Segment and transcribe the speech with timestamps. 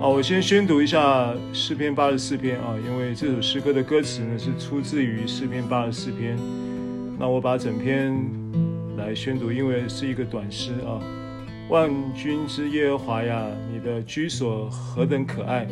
[0.00, 6.38] 啊，我先宣读一下诗篇八十四篇啊，因为这首诗歌的歌词呢是出自于诗篇八十四篇。
[7.18, 8.18] 那我把整篇
[8.96, 10.96] 来宣读，因为是一个短诗啊。
[11.68, 15.66] 万军之耶和华呀，你的居所何等可爱！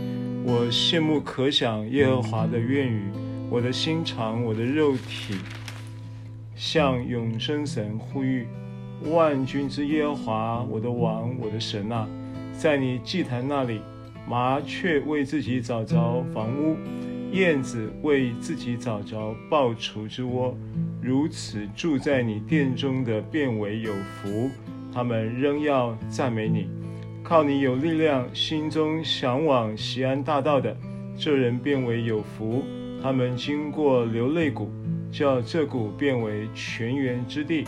[0.45, 3.04] 我羡慕可想耶和华的愿语，
[3.49, 5.36] 我的心肠，我的肉体，
[6.54, 8.46] 向永生神呼吁。
[9.11, 12.07] 万军之耶和华，我的王，我的神啊，
[12.53, 13.81] 在你祭坛那里。
[14.29, 16.77] 麻雀为自己找着房屋，
[17.32, 20.55] 燕子为自己找着报雏之窝，
[21.00, 24.50] 如此住在你殿中的变为有福。
[24.93, 26.69] 他们仍要赞美你，
[27.22, 30.77] 靠你有力量，心中向往西安大道的，
[31.17, 32.62] 这人变为有福。
[33.03, 34.70] 他们经过流泪谷，
[35.11, 37.64] 叫这谷变为泉源之地，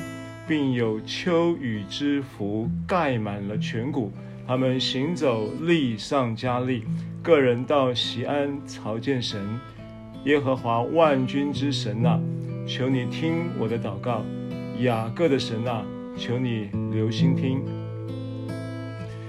[0.47, 4.13] 并有秋雨之福盖满了全谷。
[4.51, 6.83] 他们行走，力上加力，
[7.23, 9.41] 个人到西安朝见神，
[10.25, 12.21] 耶和华万军之神啊，
[12.67, 14.25] 求你听我的祷告，
[14.81, 17.63] 雅各的神啊，求你留心听。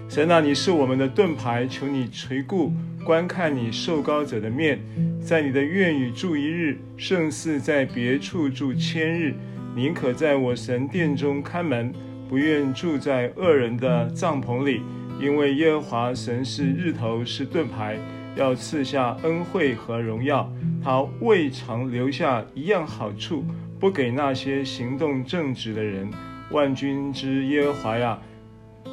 [0.10, 2.74] 神啊，你是我们的盾牌，求你垂顾
[3.06, 4.80] 观看你受膏者的面，
[5.22, 9.36] 在你的院宇住一日，胜似在别处住千日。
[9.76, 11.94] 宁可在我神殿中看门，
[12.28, 14.82] 不愿住在恶人的帐篷里。
[15.22, 17.96] 因为耶和华神是日头，是盾牌，
[18.36, 20.52] 要赐下恩惠和荣耀。
[20.84, 23.46] 他未尝留下一样好处，
[23.80, 26.10] 不给那些行动正直的人。
[26.50, 28.20] 万军之耶和华呀，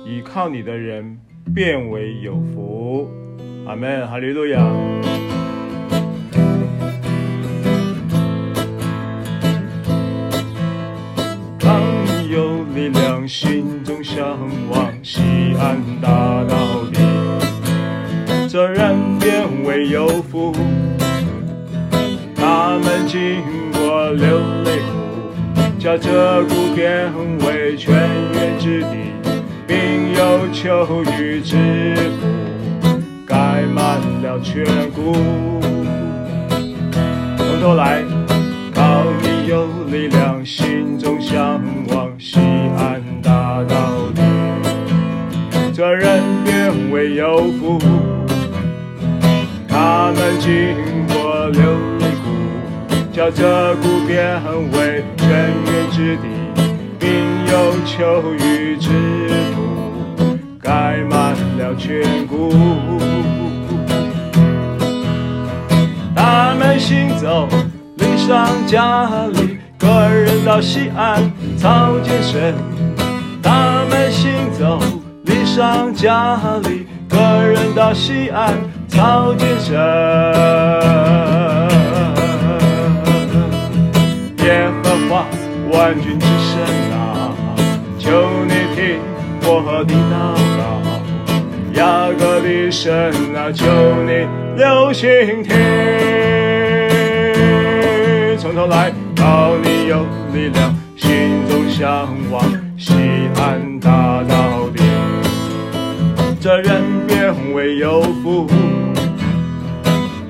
[0.04, 1.18] 倚靠你的人
[1.54, 3.10] 变为有福。
[3.66, 5.17] 阿门，哈利路亚。
[15.60, 16.08] 安大
[16.44, 16.98] 道的，
[18.48, 20.54] 这人变为有福。
[22.36, 27.12] 他们经过流泪谷，叫这谷变
[27.44, 27.92] 为泉
[28.34, 29.12] 源之地，
[29.66, 29.76] 并
[30.14, 31.56] 有秋雨之
[32.20, 32.26] 福
[33.26, 33.34] 盖
[33.74, 35.16] 满了全谷。
[37.36, 38.02] 从头来，
[38.72, 41.87] 靠你有力量，心中向往
[46.98, 47.78] 为有福，
[49.68, 50.50] 他们经
[51.06, 51.62] 过流
[52.00, 52.26] 泪谷，
[53.12, 54.42] 叫这谷变
[54.72, 56.22] 为泉源之地，
[56.98, 57.08] 并
[57.46, 58.88] 有秋雨之
[59.54, 62.52] 福盖满了全谷。
[66.16, 67.48] 他们行走，
[67.98, 72.52] 离上加力，个人到西安朝见神。
[73.40, 74.80] 他们行走。
[75.24, 76.86] 离上加力，
[77.18, 78.54] 个人到西安
[78.86, 79.74] 朝见神。
[84.44, 85.26] 耶和华
[85.72, 86.62] 万军之神
[86.92, 87.34] 啊，
[87.98, 88.10] 求
[88.46, 89.00] 你听
[89.42, 90.14] 我的祷
[90.58, 90.60] 告。
[91.74, 93.66] 雅各的神啊，求
[94.06, 95.56] 你留心听。
[98.38, 102.44] 从头来，靠你有力量，心中向往
[102.78, 102.94] 西
[103.36, 104.57] 安大道
[106.40, 108.46] 这人便为有福，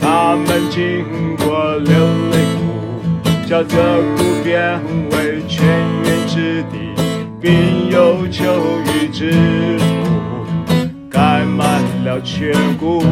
[0.01, 1.05] 他们经
[1.37, 1.95] 过流
[2.31, 3.77] 泪谷，叫这
[4.17, 4.81] 谷变
[5.11, 5.67] 为泉
[6.03, 6.79] 源之地，
[7.39, 8.43] 并有秋
[8.87, 9.87] 雨之福
[11.11, 13.05] 盖满了全谷。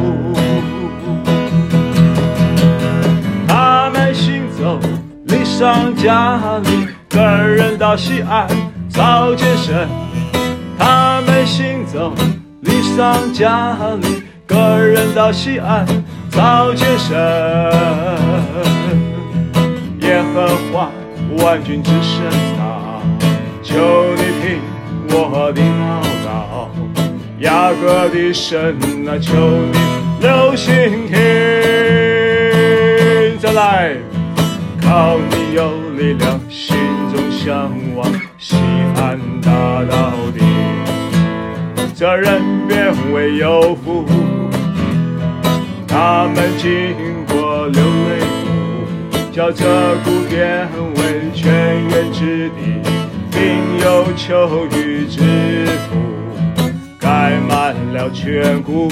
[3.47, 4.81] 他们行走，
[5.27, 8.49] 离上家里，个人到西安
[8.89, 9.87] 朝见神。
[10.79, 12.15] 他们行走。
[12.61, 15.87] 力上加力，个人到西安
[16.31, 17.15] 朝见神。
[20.01, 20.91] 耶和华
[21.39, 22.25] 万军之神
[22.59, 23.03] 啊，
[23.63, 23.75] 求
[24.17, 24.61] 你听
[25.11, 26.71] 我的祷告。
[27.41, 28.77] 雅各的神
[29.07, 29.35] 啊，求
[29.73, 29.79] 你
[30.21, 31.17] 留心听。
[33.39, 33.97] 再来，
[34.81, 36.77] 靠你有力量，心
[37.13, 38.57] 中向往西
[38.97, 39.51] 安大
[39.85, 40.46] 道的。
[41.99, 44.05] 这人变为有福，
[45.89, 46.71] 他们经
[47.27, 49.65] 过流泪谷，叫这
[50.05, 52.83] 谷变为泉源之地，
[53.31, 55.97] 并有秋雨之福
[57.01, 58.91] 盖满了全谷。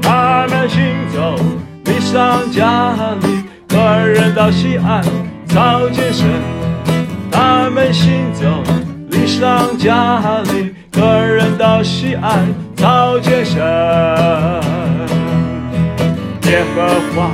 [0.00, 0.82] 他们行
[1.14, 1.36] 走，
[1.84, 5.04] 力上加里，个人到西安
[5.48, 6.26] 朝见神。
[7.30, 8.83] 他们行走。
[9.14, 12.46] 力上加力，个人到西安
[12.76, 13.56] 朝见神。
[16.42, 16.82] 耶和
[17.14, 17.30] 华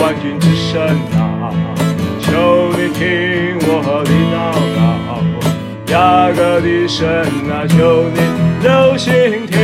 [0.00, 0.80] 万军之神
[1.16, 1.50] 啊，
[2.20, 4.36] 求你听我的祷
[4.76, 7.00] 告，雅各的神
[7.50, 8.20] 啊，求你
[8.62, 9.10] 留心
[9.46, 9.58] 听。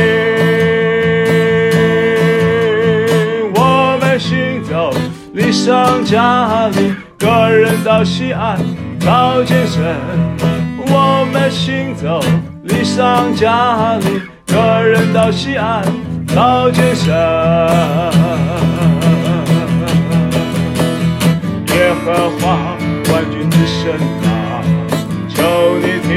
[3.53, 4.91] 我们行走，
[5.33, 8.57] 离上加临，个人到西安
[8.99, 9.95] 朝见神。
[11.11, 12.21] 我们行走，
[12.63, 15.83] 离上加临，个人到西安
[16.27, 17.07] 朝见神。
[21.73, 22.77] 耶和华
[23.11, 23.91] 万军之神
[24.23, 24.61] 啊，
[25.27, 25.41] 求
[25.79, 26.09] 你听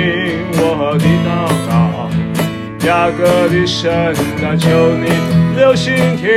[0.61, 0.61] 我
[0.99, 1.31] 的祷
[1.67, 1.73] 告，
[2.87, 3.91] 雅各的神
[4.45, 5.09] 啊，求你
[5.57, 6.29] 留心听。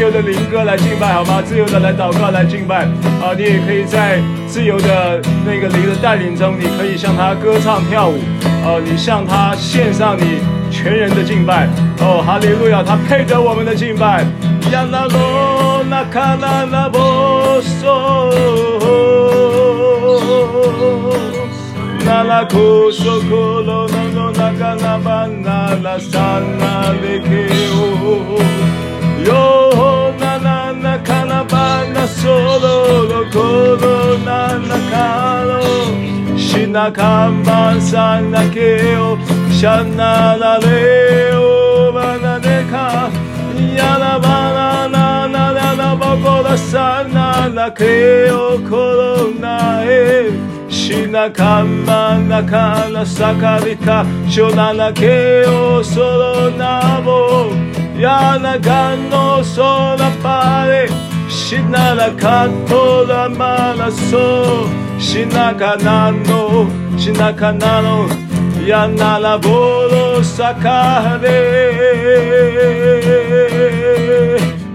[0.00, 1.42] 自由的灵歌来敬拜好吗？
[1.42, 2.86] 自由的来祷告来敬拜
[3.20, 3.36] 啊！
[3.36, 8.18] 你也可以在自由的那个灵的带领中，你可以向他歌唱跳舞
[8.64, 8.80] 啊！
[8.82, 11.68] 你向他献上你全人的敬拜
[12.00, 14.24] 哦，哈利路亚，他配得我们的敬拜。
[14.72, 18.32] 亚那罗那卡那那波索，
[22.06, 24.96] 那拉库索库罗那罗那卡那
[29.28, 34.28] 巴那拉萨那雷克欧，哟那那那卡那巴那索罗罗库罗那
[34.68, 34.94] 那卡
[35.44, 35.52] 罗，
[36.36, 38.60] 西那卡巴萨那克
[38.98, 39.18] 欧，
[39.50, 43.10] 夏那拉雷欧巴那雷卡。
[43.76, 47.84] 亚那巴那那那那那巴古拉萨那那克
[48.32, 50.32] 欧科罗那耶，
[50.68, 55.06] 西那卡巴那卡那萨卡里卡，修那那克
[55.46, 57.52] 欧索罗那波，
[58.00, 60.88] 亚那卡诺索那巴耶，
[61.28, 64.66] 西那那卡托拉玛那索，
[64.98, 66.66] 西那卡那诺，
[66.96, 68.08] 西那卡那诺。
[68.66, 69.50] 亚那拉波
[69.88, 71.28] 罗萨卡列，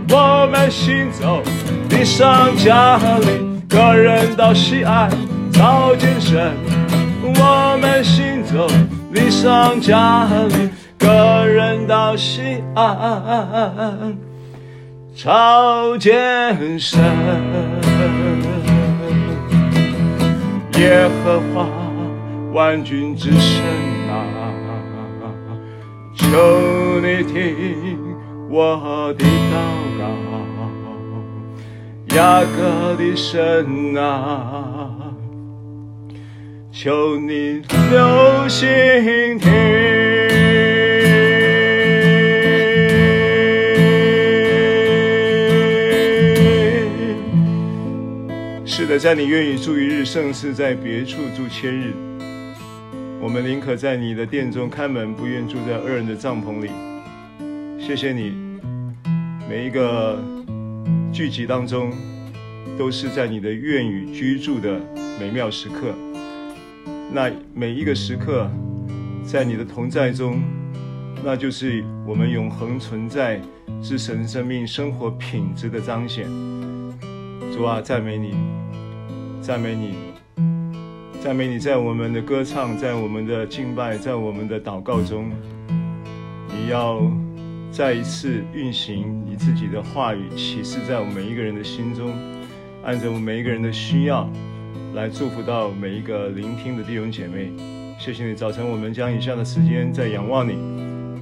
[0.10, 1.42] 我们行走，
[1.90, 5.10] 离上加临，个人到锡安
[5.52, 6.54] 朝见神。
[7.24, 8.68] 我们行走，
[9.12, 14.16] 离上加临，个人到西安
[15.16, 17.02] 朝见神。
[20.80, 21.68] 耶和华。
[22.54, 23.62] 万军之神
[24.10, 24.14] 啊，
[26.16, 26.26] 求
[27.02, 28.00] 你听
[28.50, 29.28] 我的祷
[30.00, 30.04] 告，
[32.16, 35.12] 雅各的神啊，
[36.72, 37.62] 求你
[37.92, 39.52] 留心听。
[48.96, 51.92] 可，在你愿意住一日，胜似在别处住千日。
[53.20, 56.70] 我们宁可在你的殿中看门，不愿住在恶人的帐篷里。
[57.78, 58.32] 谢谢你，
[59.50, 60.24] 每一个
[61.12, 61.92] 聚集当中，
[62.78, 64.80] 都是在你的院宇居住的
[65.20, 65.94] 美妙时刻。
[67.12, 68.50] 那每一个时刻，
[69.26, 70.42] 在你的同在中，
[71.22, 73.42] 那就是我们永恒存在
[73.84, 76.26] 之神生命生活品质的彰显。
[77.52, 78.34] 主啊，赞美你，
[79.46, 79.94] 赞美你。
[81.22, 85.30] 赞美你，在我们的歌唱，在我们的敬拜，在我们的祷告中，
[86.50, 87.00] 你要
[87.72, 92.12] 再一次运行你自己的话语，启示在我们每一个人的心中，
[92.84, 94.28] 按照我们每一个人的需要
[94.96, 97.52] 来祝福到每一个聆听的弟兄姐妹。
[98.00, 100.58] 谢谢你，早晨我们将以下的时间在仰望你，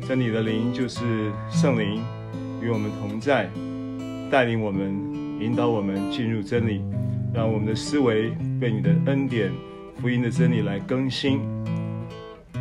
[0.08, 2.02] 在你的灵就是圣灵
[2.62, 3.50] 与我们同在，
[4.32, 4.98] 带领我们，
[5.42, 6.82] 引导我们进入真理，
[7.34, 9.52] 让我们的思维被你的恩典。
[10.02, 11.40] 福音的真理来更新，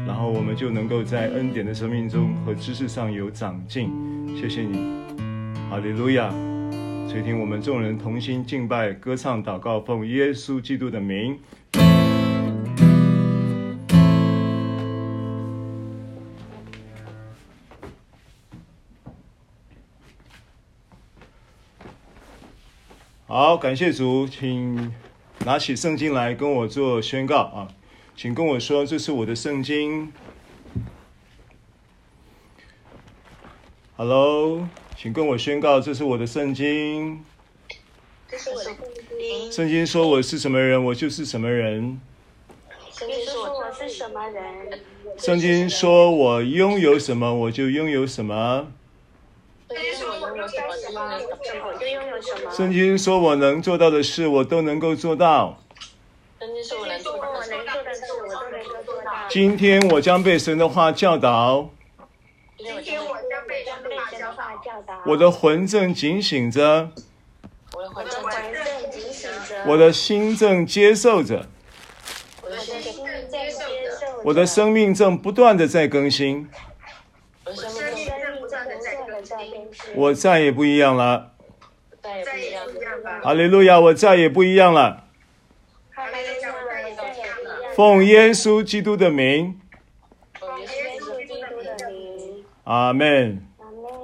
[0.07, 3.91] 然后我们就能够在恩典的生命中和知识上有长进。
[4.37, 4.77] 谢谢你，
[5.69, 6.33] 哈利路亚！
[7.09, 11.37] 垂听我们众人同心敬拜、歌唱、祷告，奉耶稣基督的名。
[23.35, 24.93] 好，感谢主，请。
[25.47, 27.69] 拿起圣经来跟我做宣告啊，
[28.15, 30.13] 请跟我说，这是我的圣经。
[33.97, 37.25] Hello，请跟我宣告，这是我的圣经。
[38.29, 38.77] 这是我的圣
[39.19, 39.51] 经。
[39.51, 41.99] 圣经说我是什么人，我就是什么人。
[42.91, 44.81] 圣经说我是什么人。
[45.17, 48.71] 圣经说我拥有什么，我就拥有什么。
[52.51, 55.59] 圣经说我能做到的事，我都能够做到。
[56.39, 57.33] 圣经说我能做到
[57.83, 59.11] 的事，我都能够做到。
[59.29, 61.71] 今天我将被神的话教导。
[62.59, 65.03] 今天我将被神的话教导。
[65.07, 66.91] 我的魂正警醒着。
[67.75, 69.65] 我的魂正警醒着。
[69.67, 71.47] 我的心正接受着。
[72.43, 74.23] 我的心正接受着。
[74.25, 76.49] 我的生命正不断的在更新。
[77.45, 78.95] 我的生命正不断的在
[79.47, 79.82] 更新。
[79.95, 81.33] 我再也不一样了。
[82.01, 82.67] 再也不一样
[83.03, 83.21] 了。
[83.23, 83.79] 哈利路亚！
[83.79, 85.05] 我再也不一样了。
[87.75, 89.59] 奉耶稣基督的名，
[90.39, 90.67] 奉耶
[91.01, 93.47] 稣基督的名，阿门。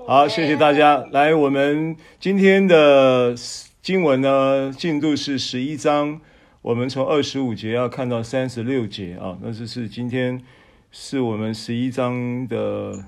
[0.06, 1.04] 好，谢谢大家。
[1.10, 3.34] 来，我们今天的
[3.82, 6.20] 经文呢，进度是十一章，
[6.62, 9.36] 我们从二十五节要看到三十六节啊。
[9.42, 10.42] 那这是今天
[10.90, 13.04] 是我们十一章的，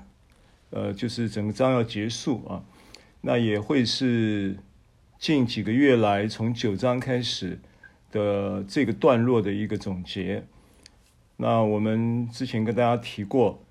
[0.69, 2.61] 呃，就是整个章要结束啊。
[3.21, 4.57] 那也会是
[5.19, 7.59] 近几个月来从九章开始
[8.11, 10.43] 的这个段落的一个总结。
[11.37, 13.63] 那我们之前跟大家提过，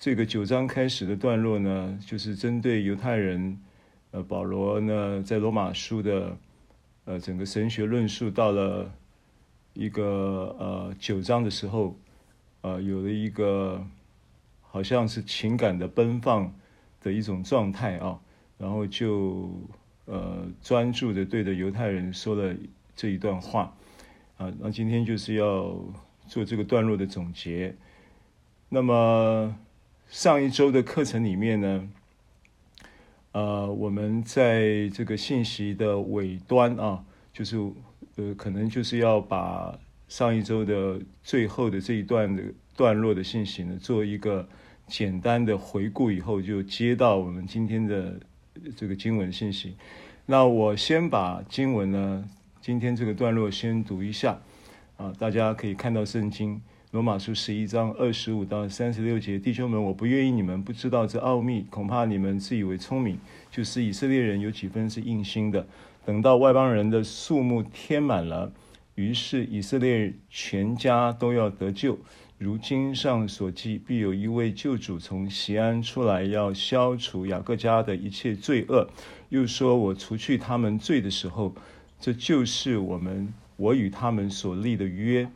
[0.00, 3.58] 这个九章开始的段落呢，就是针对犹太人，
[4.10, 6.36] 呃，保罗呢在罗马书的，
[7.04, 8.92] 呃，整个神学论述到了
[9.74, 11.96] 一个呃九章的时候，
[12.62, 13.86] 呃，有了一个
[14.60, 16.52] 好像是情感的奔放
[17.00, 18.20] 的一种状态啊，
[18.58, 19.50] 然后就
[20.04, 22.54] 呃专注的对着犹太人说了
[22.94, 23.74] 这一段话，
[24.36, 25.74] 啊，那今天就是要。
[26.28, 27.74] 做这个段落的总结。
[28.68, 29.56] 那么
[30.10, 31.88] 上一周的课程里面呢，
[33.32, 37.56] 呃，我们在这个信息的尾端啊，就是
[38.16, 42.42] 呃，可能就是要把上一周的最后的这一段的
[42.76, 44.46] 段落的信息呢，做一个
[44.86, 48.20] 简单的回顾，以后就接到我们今天的
[48.76, 49.76] 这个经文信息。
[50.26, 52.28] 那我先把经文呢，
[52.60, 54.38] 今天这个段落先读一下。
[54.96, 56.60] 啊，大家可以看到圣经
[56.90, 63.16] 罗马书十一章二十五到三十六节，弟兄们，我不愿意你们不知道这奥秘，恐怕你们自以为聪明，
[63.50, 65.66] 就是以色列人有几分是硬心的。
[66.04, 68.52] 等到外邦人的数目填满了，
[68.96, 71.96] 于是以色列全家都要得救。
[72.38, 78.88] 如经上所记，必有一位救主从锡安出来，要消除雅各家的一切罪恶。
[79.28, 81.52] 又说我除去他们罪的时候，
[82.00, 83.32] 这就是我们。
[83.56, 85.28] 我与他们所立的约，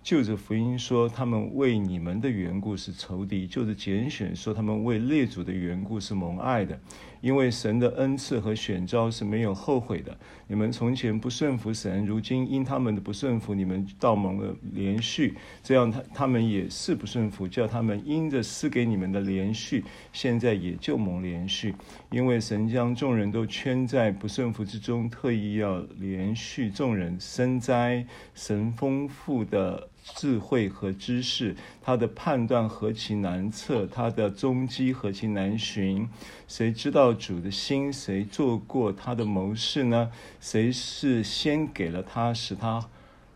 [0.00, 6.78] 就着福音说，他们为你们的缘故是仇敌；就着拣选说，他们为列祖的缘故是蒙爱的。
[7.24, 10.14] 因为神的恩赐和选召是没有后悔的。
[10.46, 15.34] 你们从前不顺服神，如今因他们的不顺服，你们倒蒙了连续。
[15.62, 21.74] 这样他他们也是不顺服，叫他们因着赐给你们的连续，现在也就蒙连续。
[22.10, 27.16] 因为神将众人都圈在不顺服之中，特意要连续众人。
[27.18, 28.04] 深哉，
[28.34, 36.06] 神丰富的智慧和知识，他的判断何其难测，他的踪迹何其难寻。
[36.46, 37.90] 谁知道主的心？
[37.90, 40.10] 谁做过他的谋士呢？
[40.40, 42.86] 谁是先给了他，使他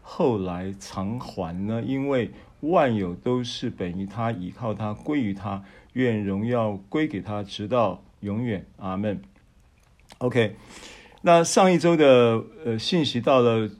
[0.02, 1.82] 后来偿还呢？
[1.82, 5.64] 因为万有都是本于他，倚靠他，归于他。
[5.94, 8.66] 愿荣耀归给他，直到永远。
[8.76, 9.20] 阿门。
[10.18, 10.54] OK，
[11.22, 13.70] 那上一周的呃信息到了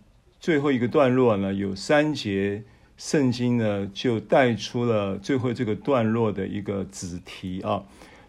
[0.41, 2.65] 最后一个段落呢，有三节
[2.99, 7.83] 圣经呢就带出了最后这个段落的一个子题啊。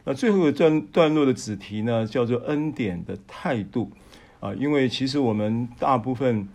[0.05, 3.91] 那最后一个段段落的子题呢，叫做恩典的态度
[4.39, 6.47] 啊，因为其实我们大部分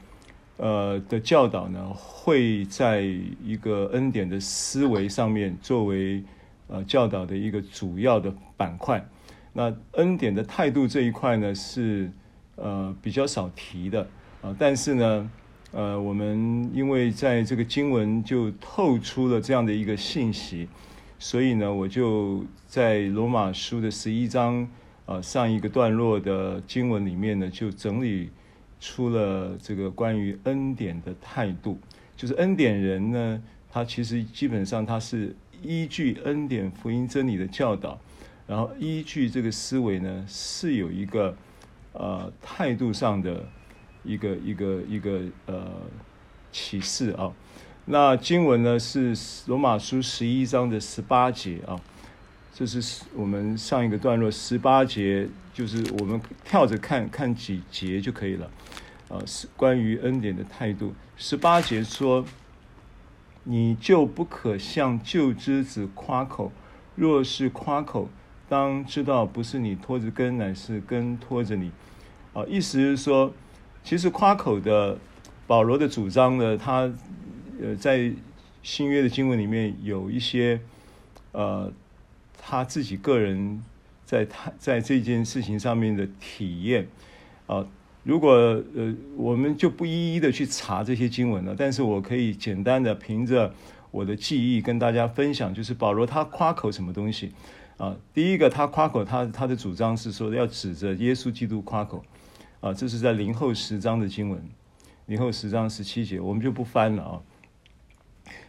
[0.57, 3.03] 呃的教导呢，会在
[3.45, 6.25] 一个恩典的思维上面作为
[6.69, 9.07] 呃教导的一个主要的板块。
[9.53, 12.11] 那恩典的态度这一块呢，是
[12.57, 14.09] 呃比较少提的
[14.41, 15.31] 啊，但是呢，
[15.75, 20.69] 呃，我们因为在这个经文就透出了这样的一个信息。
[21.19, 24.69] 所以呢，我就在罗马书的十一章
[25.05, 28.31] 啊上一个段落的经文里面呢，就整理
[28.79, 31.77] 出了这个关于恩典的态度。
[32.17, 37.99] 就是恩典人呢，他其实基本上他是依据恩典福音真理的教导，
[38.47, 41.37] 然后依据这个思维呢，是有一个
[41.95, 43.45] 呃态度上的
[44.05, 45.67] 一个一个一个呃
[46.53, 47.33] 启示啊。
[47.87, 49.15] 那经文呢是
[49.47, 51.79] 罗马书十一章的十八节啊，
[52.55, 58.51] 这是我们上一个段落十八节，就是我们跳着看看几节就可以了
[59.09, 59.19] 啊。
[59.27, 60.95] 是关于恩典的态度。
[61.17, 62.25] 十八节说
[63.45, 66.51] ：“你就不可向旧之子夸口，
[66.95, 68.09] 若是夸口，
[68.49, 71.71] 当知道不是你拖着根，乃是根拖着你。”
[72.33, 73.33] 啊，意思是说，
[73.85, 74.99] 其实夸口的
[75.47, 76.93] 保罗的主张呢，他。
[77.63, 78.13] 呃，在
[78.65, 80.61] 新约的经文里面有一些
[81.31, 81.73] 呃
[82.37, 83.63] 他自己个人
[84.05, 86.89] 在他在这件事情上面的体验
[87.47, 87.65] 啊、
[88.03, 93.55] 如果呃我们就不一一的去查这些经文了，但是我可以简单的凭着
[93.93, 97.33] 我的记忆跟大家分享，就是保罗他夸口什么东西
[97.77, 97.97] 啊？
[98.13, 102.05] 第一个他夸口他他的主张是说要指着耶稣基督夸口
[102.65, 104.43] 啊，这是在零后十章的经文。
[105.05, 107.21] 零后十章十七节，我们就不翻了啊。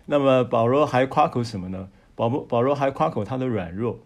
[0.06, 1.90] 那么保罗还夸口什么呢？
[2.16, 4.00] 保罗保罗还夸口他的软弱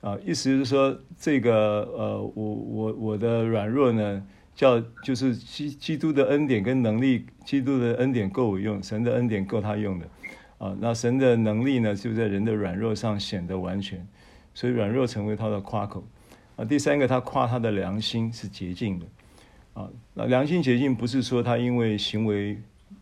[0.00, 10.08] 啊，意思就是说，这个呃，我我我的软弱呢，叫就是基基督的恩典跟能力，基督的恩典够我用，神的恩典够他用的
[10.58, 10.76] 啊。
[10.80, 14.04] 那神的能力呢，就在人的软弱上显得完全，
[14.52, 16.02] 所以软弱成为他的夸口
[16.56, 16.64] 啊。
[16.64, 19.06] 第三个，他夸他的良心是洁净的。
[19.74, 22.58] 啊，那良心洁净不是说他因为行为，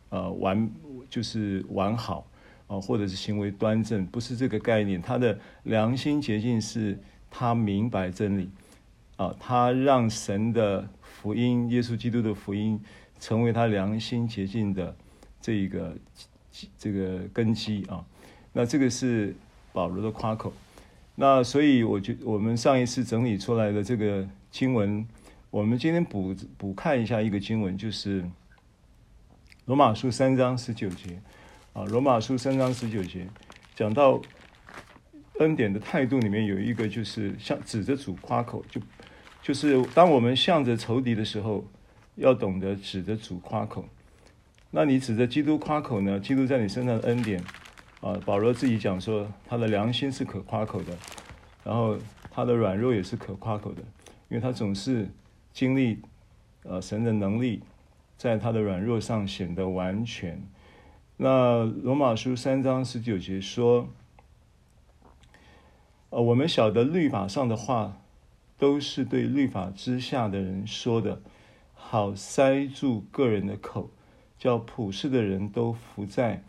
[0.09, 0.69] 呃完
[1.09, 2.27] 就是完好
[2.67, 5.01] 啊，或者是行为端正，不是这个概念。
[5.01, 6.99] 他的良心洁净是
[7.31, 8.51] 他明白真理，
[9.17, 12.81] 啊，他让神的福音，耶稣基督的福音，
[13.21, 14.97] 成为他良心洁净的
[15.41, 15.97] 这一个
[16.77, 18.05] 这个根基啊。
[18.53, 19.33] 那这个是
[19.73, 20.53] 保罗的夸口。
[21.17, 25.07] 那所以我觉我们上一次整理出来的这个经文。
[25.51, 28.25] 我们今天补补看一下一个经文，就是
[29.67, 31.21] 罗马书三章十九节
[31.73, 31.85] 啊。
[31.85, 33.29] 罗马书三章十九节
[33.77, 34.21] 讲到
[35.39, 38.81] 恩典的态度里面有一个，就是向指着主夸口，就
[39.41, 41.65] 就是当我们向着仇敌的时候，
[42.17, 43.89] 要懂得指着主夸口。
[44.73, 46.19] 那你指着基督夸口呢？
[46.19, 47.41] 基督在你身上的恩典
[48.05, 50.95] 啊，保罗自己讲说，他的良心是可夸口的，
[51.65, 51.97] 然后
[52.31, 53.81] 他的软弱也是可夸口的，
[54.29, 55.09] 因为他总是。
[55.55, 56.03] 经历，
[56.65, 57.63] 呃，神的能力，
[58.17, 60.43] 在他的软弱上显得完全。
[61.17, 63.89] 那罗马书三章十九节说，
[66.11, 67.99] 呃，我们晓得律法上的话，
[68.59, 71.23] 都是对律法之下的人说的，
[71.73, 73.91] 好塞住个人的口，
[74.37, 76.43] 叫普世的人都伏在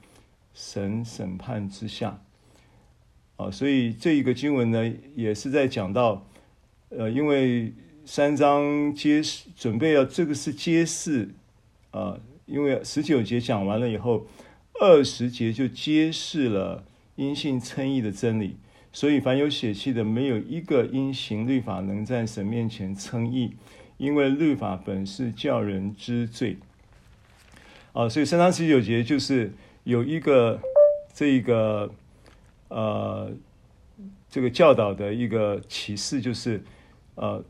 [0.55, 2.19] 神审判之下。
[3.35, 6.25] 啊，所以这一个经文呢，也是在讲到，
[6.89, 7.71] 呃，因为。
[8.07, 11.27] 三章揭示，准备要这个是揭示，
[11.89, 14.27] 啊，因为十九节讲完了以后，
[14.79, 16.83] 二十节就揭示了
[17.15, 18.57] 因信称义的真理。
[18.93, 23.55] 所以凡有血气的，没有一个因行律法能在神面前称义，
[23.97, 26.57] 因为律法本是叫人知罪。
[27.93, 29.51] 啊，所以三章十九节就是
[29.85, 30.59] 有一个
[31.13, 31.89] 这个
[32.67, 33.31] 呃
[34.29, 36.61] 这个教导的一个启示，就是
[37.15, 37.41] 呃。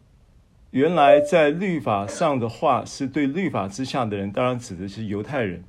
[0.72, 5.64] 原来在律法上的话，是对律法之下的人，当然指的是犹太人，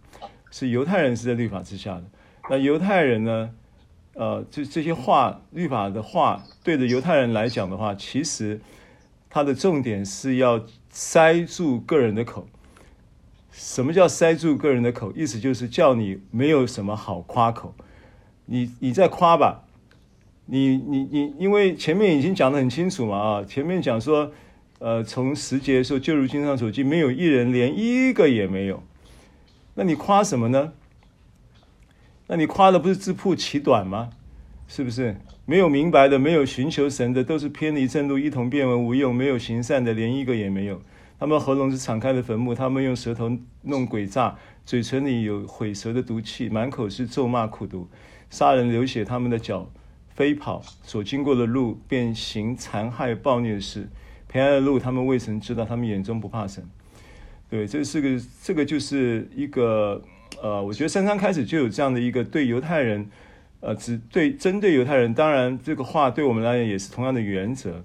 [0.51, 2.03] 是犹太人是在律法之下的。
[2.51, 3.55] 那犹太人呢？
[4.15, 8.61] 呃，这这些话，律法的话，对着犹太人来讲的话，其实
[9.31, 12.49] 它的重点是要塞住个人的口。
[13.57, 15.12] 什么叫塞住个人的口？
[15.16, 17.75] 意思就是叫你没有什么好夸口，
[18.45, 19.64] 你你在夸吧，
[20.45, 24.33] 你你你，因为前面已经讲得很清楚嘛啊，前面讲说。
[24.79, 28.83] 呃，从十节的时候，就如经上所记，没有一人，连一个也没有。
[29.75, 30.75] 那你夸什么呢？
[32.27, 34.11] 那你夸的不是自曝其短吗？
[34.69, 35.16] 是不是？
[35.47, 39.14] 没有明白的，没有寻求神的，都是偏离正路，一同变为无用。
[39.14, 40.83] 没有行善的，连一个也没有。
[41.19, 43.31] 他们喉咙是敞开的坟墓，他们用舌头
[43.63, 47.89] 弄诡诈，嘴唇里有毁舌的毒气，满口是咒骂苦毒，
[48.31, 49.05] 杀人流血。
[49.05, 49.71] 他们的脚
[50.15, 53.89] 飞跑，所经过的路便行残害暴虐的事。
[54.29, 56.63] 平安的路，他们未曾知道，他们眼中不怕神。
[57.49, 60.03] 对，这是个，这个就是一个，
[60.43, 63.09] 呃，我觉得三章开始就有这样的一个对犹太人，
[63.61, 67.83] 呃，只对针对犹太人，当然这个话对我们来讲也是同样的原则，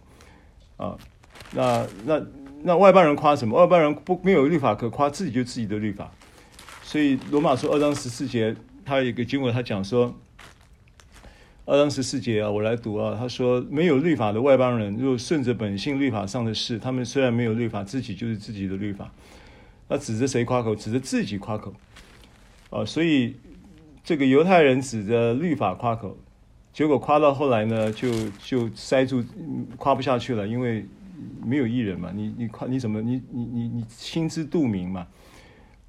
[0.78, 0.98] 啊，
[1.54, 2.20] 那那
[2.64, 3.60] 那外邦人夸什么？
[3.60, 6.12] 外邦人不没有律法可夸，自己就自己的律法。
[6.84, 10.16] 所以罗马书二章十四节，他有一个经文，他讲说。
[11.68, 13.16] 二章十四节啊，我来读啊。
[13.18, 19.10] 他说：“没有律法的外邦人，若顺着本性律法上的事，他们虽然没有律法，自己就是自己的律法。
[19.88, 20.76] 那指着谁夸口？
[20.76, 21.74] 指着自己夸口
[22.72, 22.84] 啊！
[22.84, 23.36] 所以
[24.04, 26.18] 这个犹太人指着律法夸口，
[26.74, 28.10] 结果夸到后来呢，就
[28.44, 29.24] 就塞住，
[29.78, 30.86] 夸不下去了，因为
[31.44, 32.12] 没有艺人嘛。
[32.14, 35.08] 你你夸你怎么你你你你心知肚明嘛？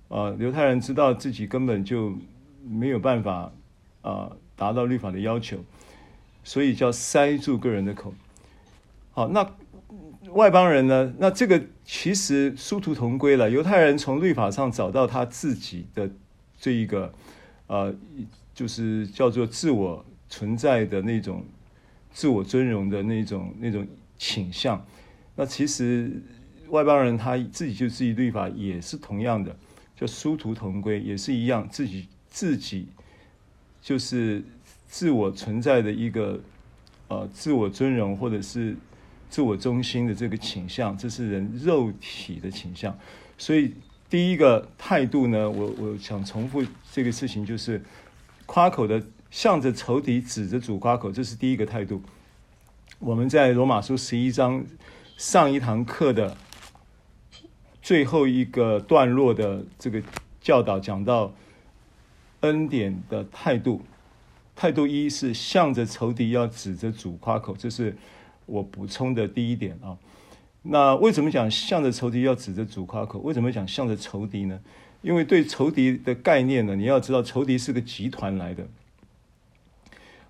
[0.09, 2.16] 啊，犹太人知道自己根本就
[2.64, 3.53] 没有办法
[4.03, 5.59] 啊。”达到律法的要求，
[6.45, 8.14] 所以叫塞住个人的口。
[9.11, 9.45] 好，那
[10.31, 11.12] 外邦人呢？
[11.18, 13.51] 那这个其实殊途同归了。
[13.51, 16.09] 犹太人从律法上找到他自己的
[16.61, 17.12] 这一个
[17.66, 17.92] 呃，
[18.55, 21.45] 就是叫做自我存在的那种
[22.12, 23.85] 自我尊荣的那种那种
[24.16, 24.85] 倾向。
[25.35, 26.23] 那其实
[26.68, 29.57] 外邦人他自己就自己律法也是同样的，
[29.97, 32.87] 叫殊途同归，也是一样，自己自己
[33.81, 34.42] 就是
[34.88, 36.40] 自我存在的一个
[37.09, 38.77] 呃自我尊荣或者是。
[39.33, 42.95] 自我中心的这个倾向，这是人肉体的倾向。
[43.38, 43.73] 所以
[44.11, 47.81] 第一个态度呢，我我想重复这个事情，就是
[48.45, 52.03] 夸口的向着仇敌指着主夸口，这是第一个态度。
[52.99, 54.62] 我们在罗马书十一章
[55.23, 56.37] 上一堂课的
[57.81, 60.03] 最后一个段落的这个
[60.41, 61.33] 教导，讲到
[62.41, 63.83] 恩典的态度。
[64.57, 67.97] 态度一是向着仇敌要指着主夸口，这是。
[68.47, 69.97] 我补充的第一点啊，
[70.63, 73.21] 那为什么讲向着仇敌要指着主夸口？
[73.21, 74.59] 为什么讲向着仇敌呢？
[75.03, 78.67] 因为对仇敌的概念呢，你要知道仇敌是个集团来的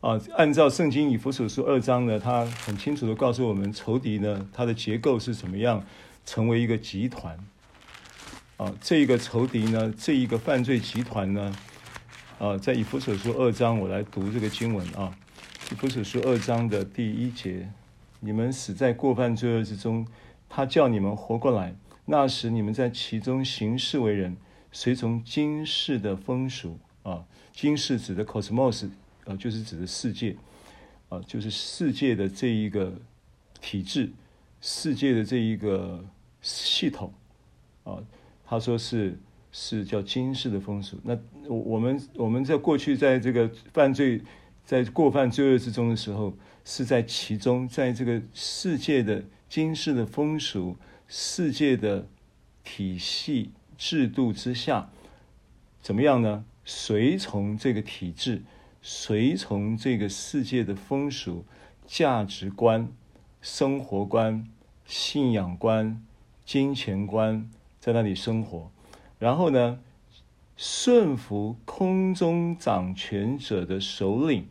[0.03, 0.21] 啊。
[0.37, 5.83] 按照圣经以弗所书二章呢，他很清楚的告诉我们，仇敌呢，它的结构是怎么样
[6.27, 7.39] 成为一个集团
[8.59, 8.71] 啊？
[8.83, 11.57] 这一个仇敌呢，这一个犯罪集团呢，
[12.39, 15.17] 啊，在以弗所书二章，我来读这个经文啊，
[15.71, 17.71] 以弗所书二章的第一节。
[18.25, 20.07] 你们死在过犯罪恶之中，
[20.49, 21.75] 他叫你们活过来。
[22.05, 24.37] 那时你们在其中行事为人，
[24.71, 28.89] 随从今世的风俗啊，今世指的 cosmos
[29.25, 30.37] 啊，就是指的世界
[31.09, 32.93] 啊，就是世界的这一个
[33.61, 34.11] 体制，
[34.61, 36.05] 世界的这一个
[36.41, 37.13] 系统
[37.85, 37.99] 啊。
[38.45, 39.19] 他说是
[39.51, 40.99] 是叫今世的风俗。
[41.03, 44.21] 那我我们我们在过去在这个犯罪
[44.65, 46.37] 在过犯罪恶之中的时候。
[46.65, 50.77] 是在其中，在这个世界的今世的风俗、
[51.09, 52.07] 世界的
[52.63, 54.89] 体系制度之下，
[55.81, 56.45] 怎么样呢？
[56.65, 58.43] 随从这个体制，
[58.83, 61.47] 随从这个世界的风俗、
[61.87, 62.93] 价值观、
[63.41, 64.47] 生活观、
[64.85, 66.05] 信仰观、
[66.45, 67.49] 金钱观，
[67.81, 68.71] 在那里生活。
[69.19, 69.79] 然后呢，
[70.59, 74.47] 顺服空中掌权者的首领。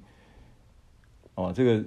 [1.36, 1.86] 哦，这个。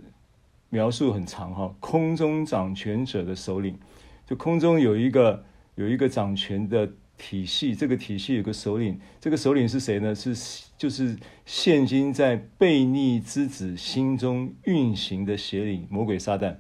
[0.71, 3.79] 描述很长哈，空中掌权者的首领，
[4.27, 5.45] 就空中有一个
[5.77, 10.15] 有一个掌权的体系，这个体系有个首领，这个首领是谁呢？
[10.15, 10.35] 是
[10.77, 16.57] 就是现今在悖逆之子心中运行的邪灵魔鬼撒旦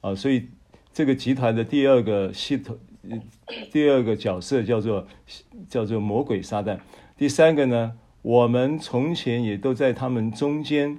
[0.00, 0.48] 啊，所以
[0.92, 2.78] 这个集团的第二个系统，
[3.72, 5.06] 第二个角色叫做
[5.68, 6.78] 叫做魔鬼撒旦。
[7.16, 10.98] 第三个呢，我们从前也都在他们中间。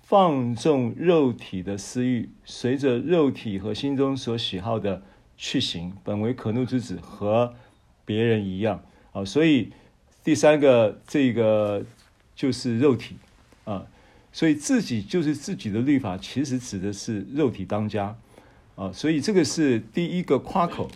[0.00, 5.02] 放纵肉体的私欲，随着肉体和心中所喜好的
[5.36, 7.52] 去行，本为可怒之子，和
[8.08, 9.22] 别人一样啊。
[9.22, 9.70] 所以
[10.24, 11.84] 第三个这个
[12.34, 13.16] 就是肉体
[13.66, 13.84] 啊，
[14.32, 18.16] 所以自己就是自己的律法，其实指的是肉体当家
[18.76, 18.90] 啊。
[18.90, 20.90] 所以这个是第一个夸口，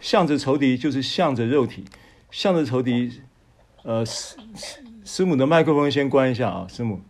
[0.00, 1.84] 向着仇敌就是向着肉体，
[2.32, 3.20] 向着仇敌。
[3.84, 4.36] 呃，师
[5.04, 7.00] 师母的麦克风先关一下啊，师母。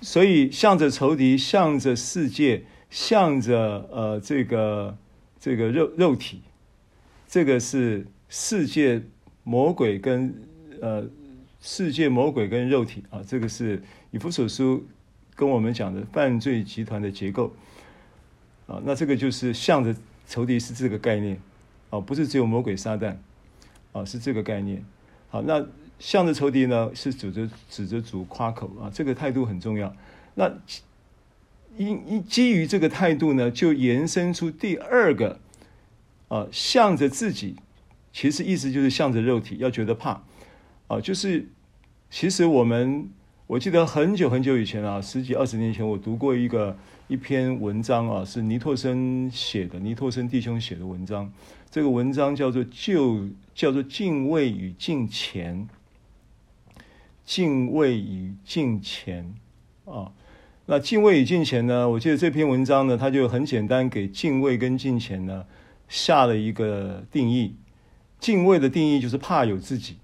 [0.00, 4.96] 所以，向着仇敌，向着世界，向着呃这个
[5.38, 6.40] 这个肉肉体，
[7.32, 9.00] 这个是世界
[9.42, 10.34] 魔鬼跟
[10.82, 11.02] 呃
[11.62, 14.84] 世界魔鬼跟肉体啊，这个是以弗所书
[15.34, 17.50] 跟我们讲的犯罪集团的结构
[18.66, 18.82] 啊。
[18.84, 21.40] 那这个就是向着仇敌是这个概念
[21.88, 23.16] 啊，不是只有魔鬼撒旦
[23.92, 24.84] 啊，是这个概念。
[25.30, 25.66] 好，那。
[25.98, 29.94] 向着仇敌呢，是指着指着主夸口啊，这个态度很重要。
[30.34, 30.52] 那
[31.76, 35.38] 因因基于这个态度呢，就延伸出第二个
[36.32, 37.56] 啊，向着自己，
[38.10, 40.22] 其实意思就是向着肉体，要觉得怕
[40.86, 41.46] 啊，就是
[42.08, 43.06] 其实我们
[43.46, 46.74] 我记得很久很久以前啊，十几二十年前，我读过一个
[47.06, 51.30] 一篇文章啊，是尼托生写的，尼托生弟兄写的文章。
[51.70, 55.68] 这个文章叫做就叫做敬畏与敬虔。
[57.26, 59.34] 敬畏与敬虔
[59.84, 60.12] 啊，
[60.64, 61.86] 那敬畏与敬虔呢？
[61.90, 65.44] 我记得这篇文章呢，它就很简单，给敬畏跟敬虔呢
[65.92, 67.54] 下了一个定义。
[68.18, 69.98] 敬畏的定义就是怕有自己，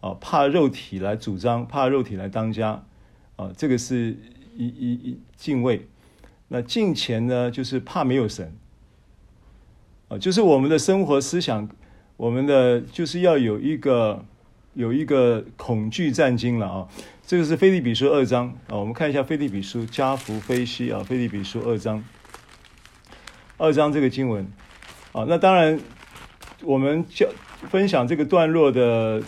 [0.00, 2.84] 啊，怕肉体来主张，怕肉体来当家，
[3.34, 4.16] 啊，这个是
[4.56, 5.88] 一一一敬畏。
[6.48, 8.54] 那敬虔呢，就是怕没有神，
[10.08, 11.68] 啊，就是我们的生活思想，
[12.16, 14.24] 我们的就是要有一个。
[14.76, 16.88] 有一个恐惧战惊了啊！
[17.24, 22.02] 这个是腓立比书二章啊，我们看一下腓立比书加福菲西啊，腓立比书二章，
[23.56, 24.44] 二章这个经文
[25.12, 25.78] 啊，那当然
[26.62, 27.28] 我们教
[27.70, 29.22] 分享这个段落的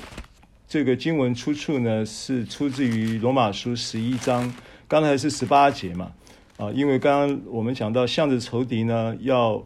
[0.66, 4.52] 这个经文出处呢是出自于罗马书十一章，
[4.88, 6.10] 刚才是十八节嘛，
[6.56, 9.62] 啊，因为刚刚我们讲到向着仇敌呢要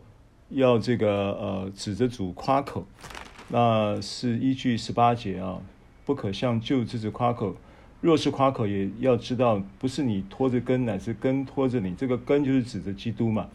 [0.51, 1.09] 要这个
[1.40, 2.87] 呃指着主夸口，
[3.49, 5.59] 那是依据十八节啊，
[6.05, 7.57] 不可向旧枝子夸口。
[8.03, 11.94] 若是夸口，也要知道，不是你拖着根，乃是根拖着你。
[11.94, 13.46] 这个根就是指着基督嘛，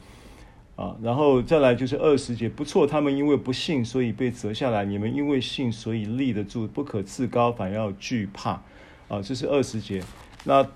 [0.76, 6.68] 啊，然后再来就是二十节，不错，他们因为不信，所以被折下来；你们因为信，所以立得住。
[6.68, 8.62] 不可自高，反要惧怕。
[9.08, 10.02] 啊，这是二十节，
[10.46, 10.68] 那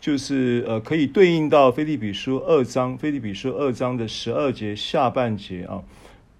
[0.00, 5.82] 就是呃，可以对应到腓立比书二章，腓立比书二章的十二节下半节啊，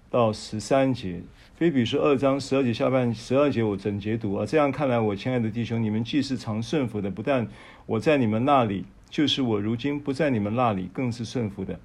[0.09, 1.21] 到十三节。
[1.57, 4.45] 腓立比书二章十二节下半十二节，我整节读啊。
[4.45, 7.47] 这样看来，我亲爱的弟兄，你们既是常顺服的，不但
[7.85, 11.79] 我在你们那里，就是我如今不在你们那里，更是顺服的。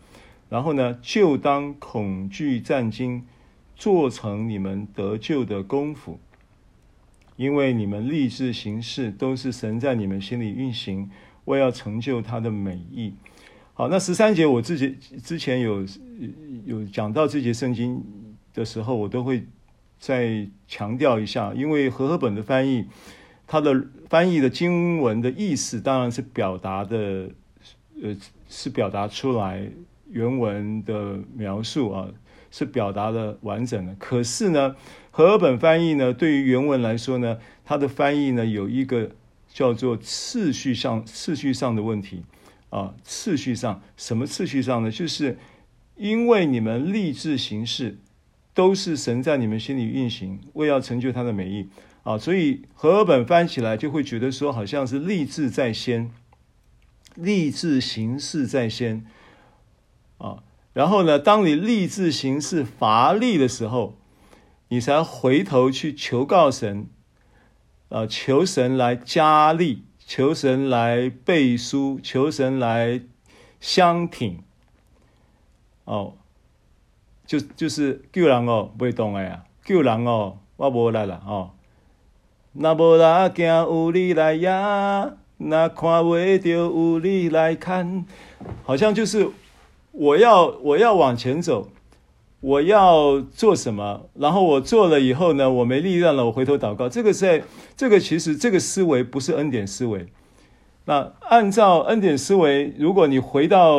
[0.48, 3.22] 然后呢，就当恐惧战兢，
[3.76, 6.18] 做成你们得救的功夫，
[7.36, 11.10] 因为你们立志行事，都是神在你们心里运行，
[11.44, 13.14] 为要成就他的美意。
[13.74, 15.86] 好，那十三节我自己之前有
[16.64, 18.02] 有讲到这节圣经
[18.52, 19.44] 的时候，我都会。
[20.00, 22.86] 再强调一下，因为和合本的翻译，
[23.48, 27.28] 它的翻译的经文的意思当然是表达的，
[28.00, 28.16] 呃，
[28.48, 29.68] 是表达出来
[30.10, 32.08] 原文的描述啊，
[32.50, 33.94] 是表达的完整的。
[33.98, 34.76] 可是呢，
[35.10, 39.10] 和合本翻译呢，对于原文来说呢，它的翻译呢有一个
[39.48, 42.22] 叫做次序上次序上的问题
[42.70, 44.90] 啊，次序上什么次序上呢？
[44.90, 45.38] 就是
[45.96, 47.98] 因为你们立志行事。
[48.54, 51.68] 都是神在你们心里运行，为要成就他的美意
[52.02, 52.18] 啊！
[52.18, 56.10] 所以和合本翻起来就会觉得说，好像是立志在先，
[57.14, 59.06] 立志行事在先
[60.18, 60.44] 啊。
[60.72, 63.96] 然后呢，当你立志行事乏力的时候，
[64.68, 66.88] 你才回头去求告神
[67.88, 73.00] 啊，求神来加力，求神来背书，求神来
[73.60, 74.42] 相挺
[75.84, 76.14] 哦。
[77.26, 79.44] 就就是救人哦，不会动的呀！
[79.62, 81.50] 救人哦，我无力了哦。
[82.52, 88.06] 那无力惊有你来呀，那看未到有你来看，
[88.64, 89.30] 好像就是
[89.98, 91.68] 我要我要往前走，
[92.40, 94.08] 我要做什么？
[94.14, 96.88] 然后我做了以后呢，我没力量了，我回头祷告。
[96.88, 97.42] 这个在
[97.76, 100.06] 这个其实这个思维不是恩典思维。
[100.84, 103.78] 那按照恩典思维，如果你回到。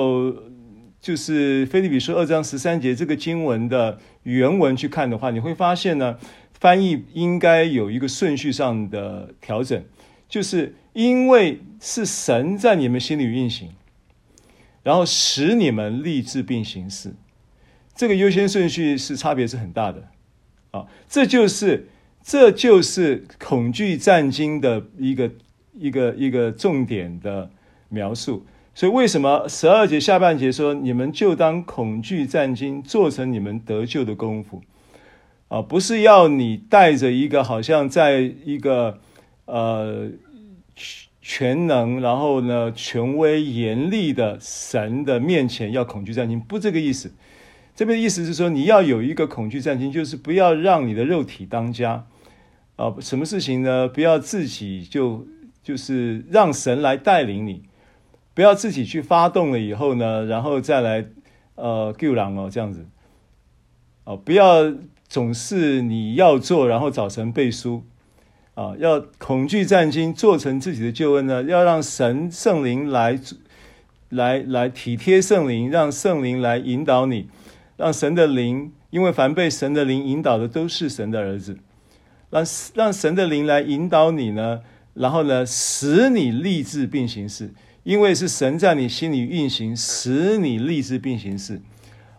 [1.02, 6.18] 就是腓立比书二章十三节这个经文的原文去看的话，你会发现呢，
[6.60, 9.82] 翻译应该有一个顺序上的调整，
[10.28, 13.70] 就是因为是神在你们心里运行，
[14.84, 17.14] 然后使你们立志并行事，
[17.96, 20.08] 这个优先顺序是差别是很大的
[20.72, 21.88] 啊，这就是
[22.24, 25.32] 这就是恐惧战惊的一个
[25.78, 27.50] 一个一个重点的
[27.90, 28.46] 描述。
[28.76, 34.62] 所以，为什么十二节下半节说，你们就当恐惧战惊，做成你们得救的功夫
[35.50, 35.62] 啊？
[35.62, 39.02] 不是要你带着一个好像在一个
[39.46, 40.10] 呃
[41.32, 47.14] 全能，然后呢权威严厉的神的面前要恐惧战兢，不这个意思。
[47.76, 52.08] 这边的意思是说，你要有一个恐惧战兢，就是不要让你的肉体当家
[52.78, 52.96] 啊。
[53.00, 53.88] 什么事情呢？
[53.88, 55.28] 不要自己就
[55.62, 57.62] 就是让神来带领你。
[58.34, 61.06] 不要自己去发动了以后呢，然后再来
[61.54, 62.88] 呃救狼哦，这样子
[64.04, 64.74] 哦，不要
[65.08, 67.84] 总是你要做，然后找神背书
[68.60, 73.18] 啊，要恐惧战兢，做成自己的救恩呢，要让神圣灵来
[74.10, 77.30] 来来体贴圣灵，让圣灵来引导你，
[77.78, 81.58] 让神的灵，因为凡被神的灵引导的都是神的儿子，
[82.30, 82.44] 让
[82.74, 84.60] 让神的灵来引导你呢，
[84.94, 87.54] 然后呢，使你立志并行事。
[87.84, 91.62] 因为是神在你心里运行，使你立志并行事，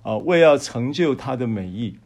[0.00, 1.98] 啊，为要成就他的美意。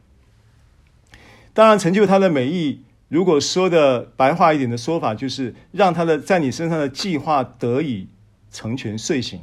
[1.52, 2.80] 当然，成就他的美意，
[3.14, 8.08] 如果说的白话一点的说法，就是让他的在你身上的计划得以
[8.50, 9.38] 成全遂行，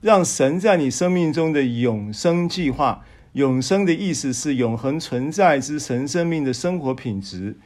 [0.00, 7.56] 让神在你生命中的永生计划，永生的意思是永恒存在之神生命的生活品质。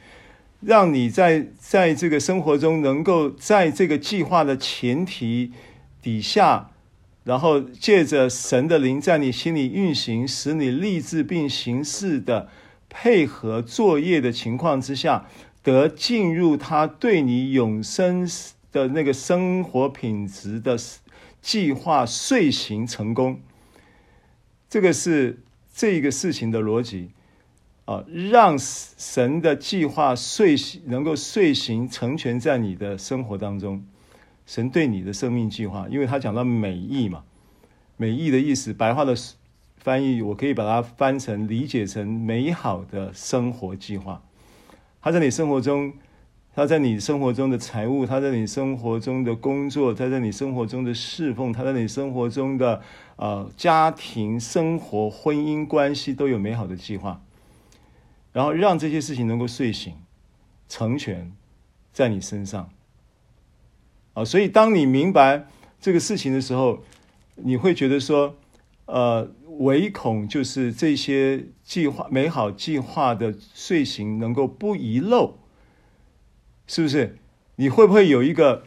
[0.59, 5.51] 让你在在这个生活中能够在这个计划的前提
[6.01, 6.71] 底下，
[7.23, 12.49] 然后借着神的灵在你心里运行，使你立志并行事的
[12.91, 15.25] 配合作业的情况之下，
[15.63, 18.29] 得进入他对你永生
[18.71, 20.77] 的那个生活品质的
[21.41, 23.39] 计划遂行成功。
[24.69, 25.39] 这个是
[25.73, 27.09] 这个事情的逻辑。
[27.85, 33.83] 啊，让神的计划遂行，能够遂行成全在你的生活当中。
[34.45, 37.23] 神对你的生命计划，因为他讲到美意嘛，
[37.97, 39.15] 美意的意思，白话的
[39.83, 44.21] 翻译，我可以把它翻成理解成美好的生活计划。
[45.01, 45.93] 他在你生活中，
[46.53, 52.83] 他在你生活中的财务，他在你生活中的工作，他在你生活中的侍奉，他在你生活中的
[53.15, 57.19] 呃家庭生活、婚姻关系都有美好的计划。
[58.31, 59.95] 然后让这些事情能够睡醒、
[60.69, 61.33] 成全，
[61.91, 62.69] 在你身上。
[64.13, 65.47] 啊，所以当你明白
[65.79, 66.83] 这个事情的时候，
[67.35, 68.35] 你会觉得说，
[68.85, 75.39] 呃，唯恐就是这些计划、美好计划的遂行能够不遗漏，
[76.67, 77.17] 是不是？
[77.57, 78.63] 你会不会有一个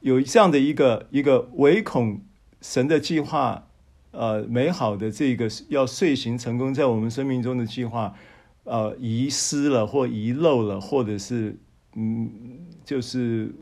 [0.00, 2.22] 有这样的一个一个唯恐
[2.60, 3.68] 神的计划，
[4.12, 8.14] 呃，美好的这个要遂行成功在我们生命中的计划？
[8.64, 11.58] 呃，遗失了或遗漏了，或者是
[11.94, 12.30] 嗯，
[12.84, 13.52] 就是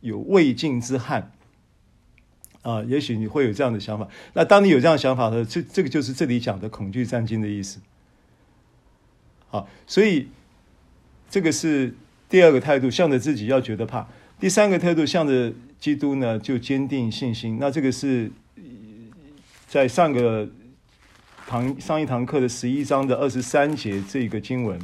[0.00, 1.32] 有未尽之憾
[2.62, 4.08] 啊、也许你会有这样的想法。
[4.32, 7.80] 那当你有这样想法的时候，这这个就是这里讲的恐惧战惊的意思。
[9.48, 10.28] 好，所以
[11.28, 11.94] 这个是
[12.28, 14.08] 第二个态度，向着自己要觉得怕。
[14.40, 17.58] 第三个态度，向着基督呢，就坚定信心。
[17.60, 18.30] 那这个是
[19.66, 20.48] 在上个。
[21.44, 24.78] 堂上一堂课的十一章的二十三节这个经文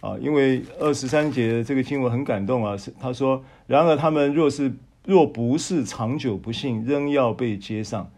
[0.00, 4.70] 啊，因为二十三节这个经文很感动啊，是他说：“然而他们若是
[5.04, 8.10] 若不是长久不信，仍要被接上，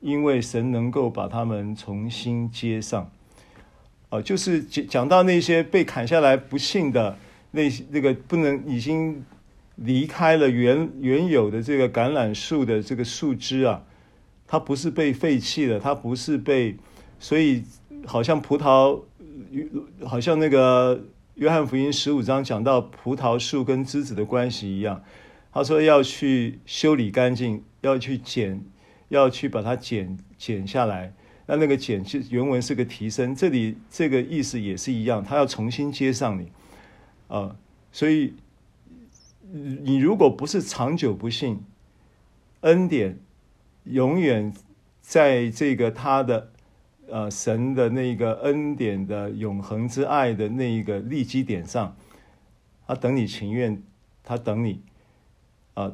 [0.00, 3.10] 因为神能够把他们重新接上。”
[4.10, 7.16] 啊，就是讲讲到那些被砍下来不信的
[7.50, 9.24] 那那个不能已经
[9.76, 13.82] 离开了原原有的这个橄榄树的这个树枝啊，
[14.46, 16.76] 它不是被废弃的，它不是被。
[17.20, 17.62] 所以，
[18.04, 19.00] 好像葡萄，
[20.04, 21.04] 好像那个
[21.36, 25.02] 约翰福音十五章讲到葡萄树跟枝子的关系一样。
[25.54, 28.60] 他说要去修理干净，要去剪，
[29.08, 31.14] 要去把它剪剪下来。
[31.46, 36.50] 那那个剪，是原文是个提升，这里这个意思也是一样，他要重新接上你
[37.28, 37.56] 啊。
[37.92, 38.34] 所以，
[39.52, 41.60] 你如果不是长久不信，
[42.62, 43.18] 恩典
[43.84, 44.52] 永远
[45.00, 46.50] 在这个他的。
[47.06, 51.94] 呃，神的那个恩典的永恒之爱的那一个立基点上，
[52.86, 53.80] 他等你情愿，
[54.22, 54.80] 他等你，
[55.74, 55.92] 啊、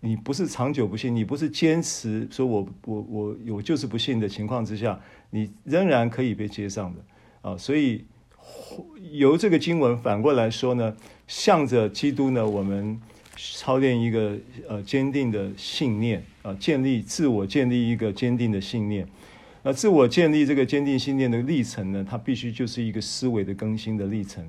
[0.00, 7.00] 你不是长久不信，你不是坚持说我我我我就是不信的情况之下，你仍然可以被接上的
[7.48, 8.04] 啊、所以
[9.12, 13.00] 由这个经文反过来说呢，向着基督呢，我们
[13.36, 14.36] 操练一个
[14.68, 19.06] 呃坚定的信念啊、建立自我建立一个坚定的信念。
[19.62, 24.48] 那自我建立这个坚定信念的历程呢，它必须就是一个思维的更新的历程，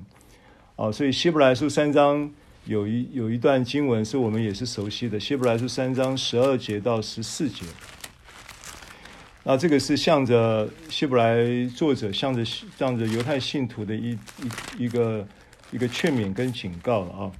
[0.76, 2.30] 哦，所以希伯来书三章
[2.68, 7.64] 有一有一段经文是我们也是熟悉的，希伯来书三章十二节到十四节。
[9.42, 15.26] 那这个是向着希伯来作者，向着向着犹太信徒的一一一个
[15.70, 17.32] 一个劝勉跟警告了啊。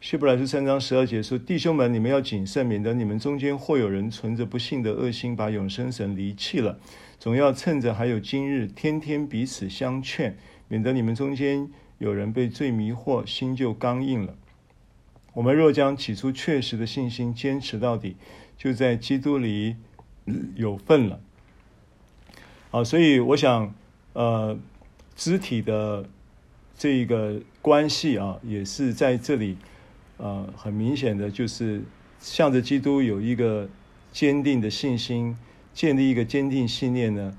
[0.00, 6.80] 希伯来书三章十二节说：“弟兄们，你们要谨慎，免得你们中间或有人存着不信的恶心，把永生神离弃了。”
[7.20, 10.38] 总要趁着还有今日，天天彼此相劝，
[10.68, 14.34] 免得你们中间有人被罪迷惑，心就刚硬了。
[15.32, 18.16] 我们若将起初确实的信心坚持到底，
[18.56, 19.76] 就在基督里
[20.56, 21.20] 有份了。
[22.70, 23.74] 啊，所以我想，
[24.12, 24.58] 呃，
[25.16, 26.08] 肢体的
[26.76, 29.56] 这个关系啊，也是在这里，
[30.16, 31.82] 呃，很明显的就是
[32.20, 33.68] 向着基督有一个
[34.12, 35.36] 坚定的信心。
[35.72, 37.32] 建立一个坚定信念呢，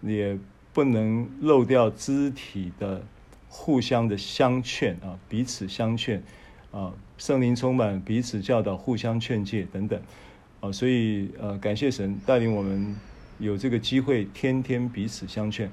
[0.00, 0.38] 也
[0.72, 3.04] 不能漏掉肢体的
[3.46, 6.22] 互相的相劝啊，彼此相劝
[6.74, 10.00] 啊，圣灵充满，彼此教导，互相劝诫等等
[10.58, 12.96] 啊，所以呃，感谢神带领我们
[13.38, 15.70] 有这个机会，天天彼此相劝。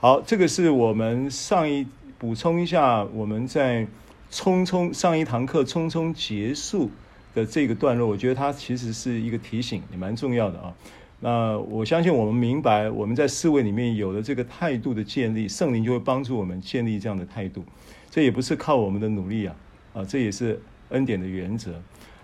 [0.00, 1.86] 好，这个是我们上一
[2.18, 3.86] 补充一下，我们在
[4.30, 6.90] 匆匆上一堂课匆匆结束
[7.34, 10.74] 的这个段落，我觉得它其实是一个提醒，也蛮重要的啊。
[11.20, 17.64] 那我相信我们明白，我们在思维里面有了这个态度的建立，圣灵就会帮助我们建立这样的态度。
[18.10, 19.56] 这也不是靠我们的努力啊，
[19.94, 21.72] 啊，这也是恩典的原则。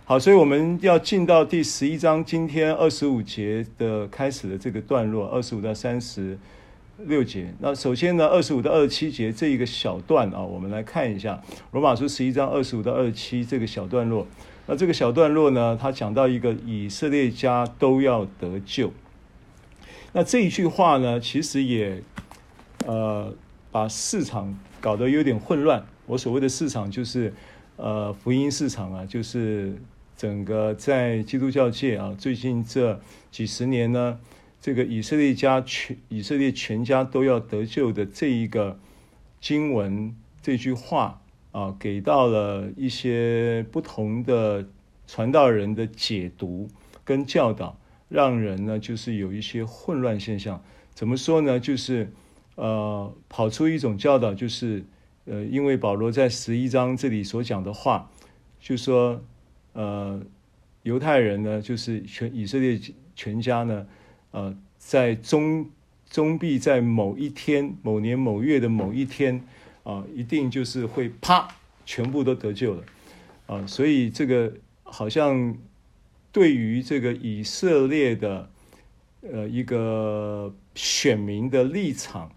[0.04, 6.36] 好，所以我们要进到第十一章，今天二十五节的开始的这个段落，二十五到三十
[6.98, 7.54] 六节。
[7.60, 11.40] 那首先呢，二十五到二十七节这一个小段啊，我们来看一下
[11.70, 14.26] 罗马书十一章二十五到二十七这个小段落。
[14.66, 18.92] 那这个小段落呢，他讲到一个以色列家都要得救。
[20.12, 22.02] 那这一句话呢，其实也，
[22.84, 23.32] 呃，
[23.70, 25.86] 把市场搞得有点混乱。
[26.06, 27.32] 我所谓的市场就是，
[27.82, 29.80] 呃，福音市场啊，就是
[30.14, 33.00] 整个在基督教界啊，最近这
[33.30, 34.20] 几十年呢，
[34.60, 38.78] 这个以色列家全以色列全家都要得救的这一个
[39.40, 41.22] 经文这句话
[41.52, 44.68] 啊，给到了一些不同的
[45.06, 46.68] 传道人的解读
[47.02, 47.78] 跟教导，
[48.10, 50.62] 让人呢就是有一些混乱现象。
[50.92, 51.58] 怎么说呢？
[51.58, 52.12] 就是
[52.56, 54.84] 呃，跑出一种教导，就是
[55.24, 58.10] 呃，因为保罗在十一章这里所讲的话，
[58.60, 59.22] 就说
[59.72, 60.20] 呃，
[60.82, 62.80] 犹太人呢，就是全以色列
[63.14, 63.86] 全家呢，
[64.30, 65.68] 呃，在终
[66.08, 69.42] 终必在某一天、某年某月的某一天
[69.82, 71.48] 啊、一定就是会啪，
[71.84, 72.84] 全部都得救了
[73.46, 74.52] 啊、所以这个
[74.82, 75.56] 好像
[76.32, 78.50] 对于这个以色列的
[79.22, 80.54] 呃一个。
[80.76, 82.30] 选民的立场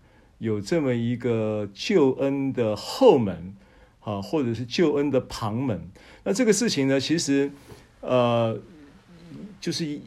[0.43, 3.55] 有这么一个救恩的后门
[4.01, 5.89] 啊，或者是救恩的旁门。
[6.25, 7.49] 那这个事情呢，其实
[8.01, 8.59] 呃，
[9.61, 9.99] 就是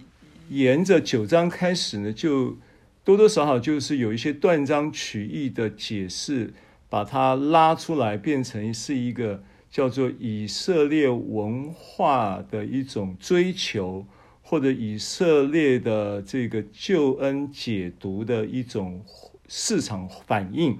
[0.50, 2.58] 沿着九章开始呢，就
[3.02, 6.52] 多多少少就是有一些断章取义的解释，
[6.90, 14.06] 把它拉出来，变成是一个叫做以色列文化的一种追求。
[14.48, 19.04] 或者以色列的这个救恩解读的一种
[19.48, 20.78] 市场反应，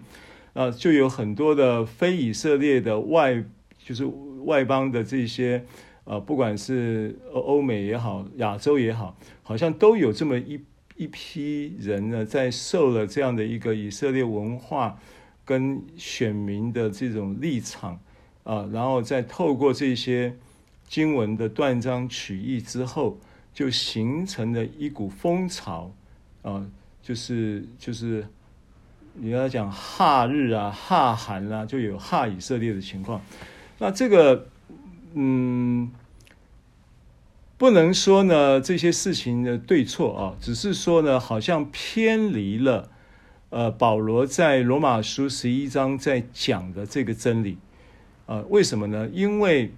[0.52, 3.44] 啊，就有很多的非以色列的外，
[3.78, 4.04] 就是
[4.44, 5.64] 外邦的这些，
[6.04, 10.60] 呃，不管是欧美也好，亚洲也好，好像都有这么一
[10.96, 14.98] 一批人呢，在受了这样的一个以色列文化
[15.44, 18.00] 跟选民的这种立场，
[18.44, 20.36] 啊，然后再透过这些
[20.88, 23.18] 经文的断章取义之后。
[23.56, 25.90] 就形成了一股风潮，
[26.42, 28.28] 啊，就是就是，
[29.18, 33.20] 你要讲哈日啊、哈韩啊，就有哈以色列的情况。
[33.78, 34.46] 那这个，
[35.14, 35.90] 嗯，
[37.56, 42.90] 不能说呢这些事情的对错啊，只是说呢，好像偏离了，
[43.50, 47.58] 呃，保罗在罗马书十一章在讲的这个真理，
[48.26, 49.08] 啊，为什么呢？
[49.12, 49.72] 因为。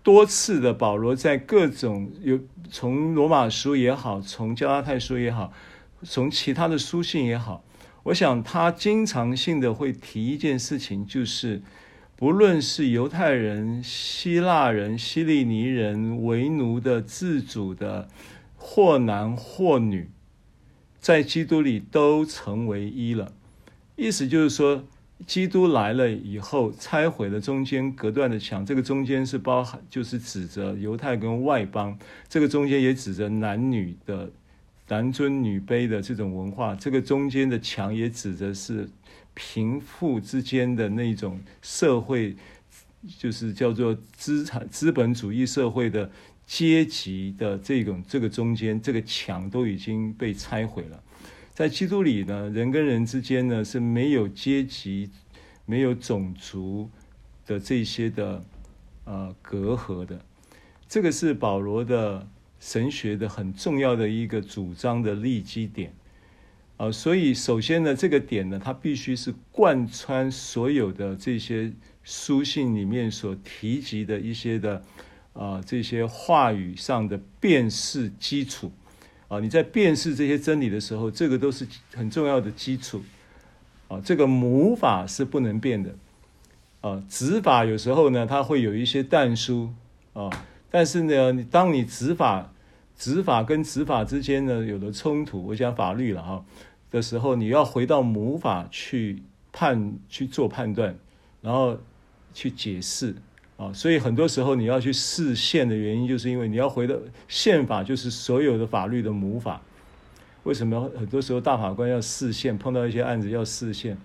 [0.00, 2.38] 多次的保罗在各种有
[2.70, 5.52] 从罗马书也好，从加拉太书也好，
[6.02, 7.62] 从其他的书信也好，
[8.04, 11.62] 我想他经常性的会提一件事情，就是
[12.16, 18.08] 不论是犹太人、希腊人、希利尼人、为奴的、自主的，
[18.56, 20.10] 或男或女，
[20.98, 23.32] 在基督里都成为一了。
[23.96, 24.84] 意思就是说。
[25.26, 28.64] 基督来了以后，拆毁了中间隔断的墙。
[28.64, 31.98] 这个中间是包含，就是指着犹太跟外邦。
[32.28, 34.30] 这个中间也指着男女的
[34.88, 36.74] 男尊女卑的这种文化。
[36.74, 38.88] 这个中间的墙也指的是
[39.34, 42.34] 贫富之间的那种社会，
[43.18, 46.10] 就是叫做资产资本主义社会的
[46.46, 51.02] 阶级的这种这个中间这个墙都已经被拆毁了。
[51.52, 55.10] 在基督里呢，人跟人之间呢是没有阶级、
[55.66, 56.88] 没有种族
[57.44, 58.44] 的这些的
[59.04, 60.20] 呃隔阂的。
[60.88, 62.26] 这个是保罗的
[62.60, 65.92] 神学的很重要的一个主张的立基点
[66.76, 71.72] 啊、所以，首先呢，这个点呢，它必须是贯穿所有的这些
[72.04, 74.80] 书信里面所提及的一些的
[75.32, 78.70] 啊、这些话语上的辨识基础。
[79.26, 83.02] 啊，你在辨识这些真理的时候，这个都是很重要的基础。
[83.88, 85.94] 啊，这个母法是不能变的。
[86.80, 89.74] 啊，子法有时候呢，它会有一些淡书。
[90.12, 90.30] 啊，
[90.70, 92.52] 但是呢，你当你执法、
[92.96, 96.44] 执法跟执法之间呢有了冲突，我讲法律了哈
[96.90, 100.96] 的时候，你要回到母法去判去做判断，
[101.40, 101.78] 然后
[102.32, 103.14] 去解释。
[103.56, 106.94] 啊，所以很多时候你要去释宪的原因，就是因为你要回到
[107.26, 109.60] 宪法，就是所有的法律的母法。
[110.44, 113.98] 为什么很多时候大法官要释宪，碰到一些案子要释宪，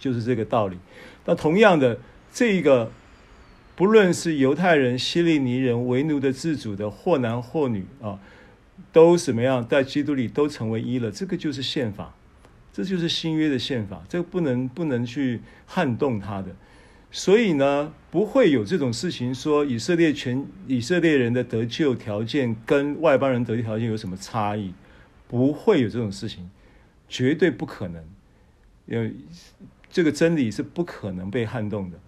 [0.00, 0.76] 就是这个道理。
[1.24, 1.96] 那同样的，
[2.32, 2.90] 这个
[3.76, 8.18] 不论是犹太人、希利尼人、为奴的、自主的，或男或女啊，
[8.90, 11.10] 都怎么样，在基督里都成为一了。
[11.10, 12.14] 这个就是宪法，
[12.72, 16.56] 这就是新约的宪法，这个不能不能去撼动它的。
[17.10, 24.72] 所以呢，不会有这种事情说以色列全以色列人的得救条件跟外邦人得救条件有什么差异？
[25.28, 26.50] 不会有这种事情，
[27.08, 28.02] 绝对不可能。
[28.86, 29.12] 因为
[29.90, 31.98] 这个真理是不可能被撼动的。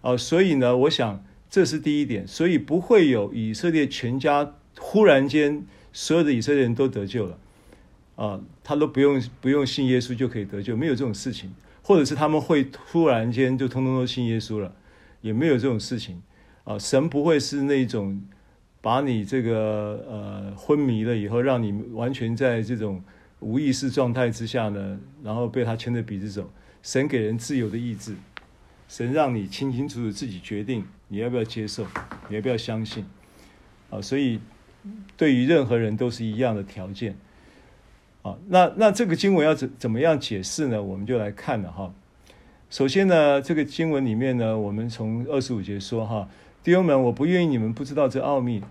[0.00, 2.26] 啊，所以呢，我想这是第一点。
[2.26, 7.38] 所以不会有以色列全家忽然间所有的以色列人都得救了。
[8.16, 11.54] 啊，他都不用不用信耶稣就可以得救，没有这种事情。
[11.80, 14.74] 或者是他们会突然间就通通都信耶稣了，
[15.22, 16.20] 也没有这种事情
[16.64, 16.78] 啊。
[16.78, 18.20] 神不会是那种
[18.82, 23.02] 把你这个呃昏迷了以后，让你完全在这种
[23.40, 26.52] 无意识状态之下呢，然后被他牵着鼻子走。
[26.82, 28.14] 神给人自由的意志，
[28.88, 31.86] 神让你清清楚楚自己决定你要不要接受，
[32.28, 33.04] 你要不要相信
[33.90, 34.00] 啊。
[34.00, 34.40] 所以
[35.16, 37.14] 对于任何人都是一样的条件。
[38.22, 40.82] 啊，那那这个经文要怎怎么样解释呢？
[40.82, 41.94] 我们就来看了哈。
[42.68, 46.28] 首先呢，这个经文里面呢，我们从二十五节说哈，
[46.64, 48.62] 弟兄们，我不愿意你们不知道这奥秘。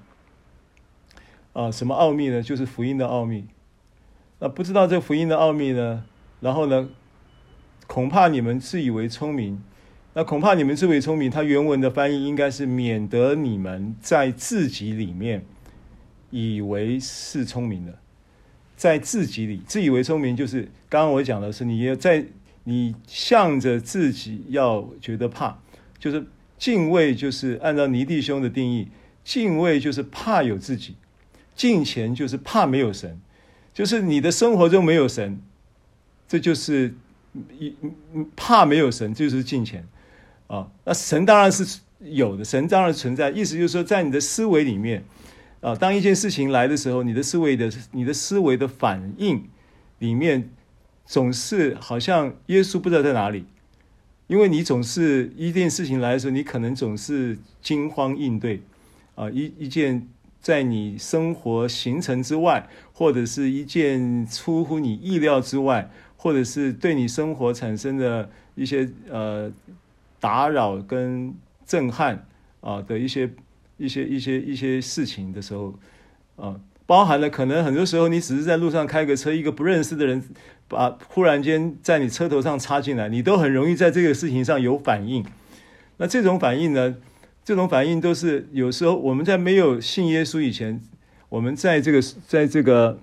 [1.53, 2.43] 啊，什么奥秘呢？
[2.43, 3.45] 就是福音的奥秘。
[4.39, 6.03] 那不知道这福音的奥秘呢？
[6.41, 6.89] 然后呢，
[7.88, 9.63] 恐怕你们自以为聪明。
[10.18, 15.45] 那恐怕你们自以为聪明，它原文的翻译应该是免得你们在自己里面
[16.32, 17.99] 以为是聪明的。
[18.76, 22.26] 在自己里自以为聪明，就是刚刚我讲的是，你要在
[22.63, 25.59] 你向着自己要觉得怕，
[25.99, 26.26] 就是
[26.57, 28.88] 敬畏，就是按照尼弟兄的定义，
[29.24, 30.95] 敬畏就是怕有自己，
[31.55, 33.22] 敬虔就是怕没有神，
[33.72, 35.39] 就是你的生活中没有神，
[36.28, 36.95] 这就是
[37.59, 37.76] 一
[38.36, 39.88] 怕没有神，就是敬虔
[40.48, 40.68] 啊。
[40.86, 45.04] 那神当然是有的，神当然存在，意思就是说，在你的思维里面。
[45.60, 49.43] 啊，当一件事情来的时候，你的思维的、你的思维的反应
[49.98, 50.52] 里面，
[51.04, 53.43] 总是好像耶稣不知道在哪里，
[54.28, 58.62] 因为你总是一件事情来的时候，你可能总是惊慌应对，
[59.16, 60.08] 啊，一一件
[60.39, 69.52] 在你生活行程之外，或者是一件出乎你意料之外，或者是对你生活产生的一些呃
[70.20, 71.34] 打扰跟
[71.65, 72.28] 震撼
[72.61, 73.30] 啊的一些。
[73.80, 75.72] 一些一些一些事情的时候，
[76.36, 80.20] 啊，包含了可能很多时候你只是在路上开个车，一个不认识的人
[80.68, 85.24] 把忽然间在你车头上插进来，你都很容易在这个事情上有反应。
[85.97, 86.95] 那这种反应呢，
[87.45, 90.82] 这种反应都是有时候我们在没有信耶稣以前，
[91.30, 92.99] 我们在这个在这个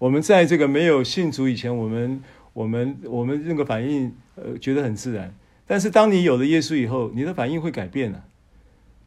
[0.00, 2.22] 我们在这个没有信主以前，我们
[2.52, 5.34] 我们我们这个反应呃觉得很自然。
[5.66, 8.24] 但是当你有了耶稣以后，你的反应会改变了。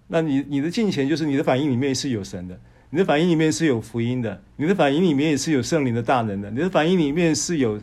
[0.07, 7.79] 那你你的敬虔就是你的反应里面是有神的，你的反应里面是有福音的，你的反应里面也是有圣灵的大能的，你的反应里面是有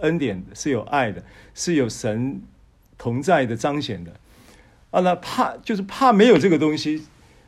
[0.00, 1.22] 恩典的，是有爱的，
[1.54, 2.42] 是有神
[2.98, 4.12] 同在的彰显的。
[4.90, 7.04] 啊，那怕就是怕没有这个东西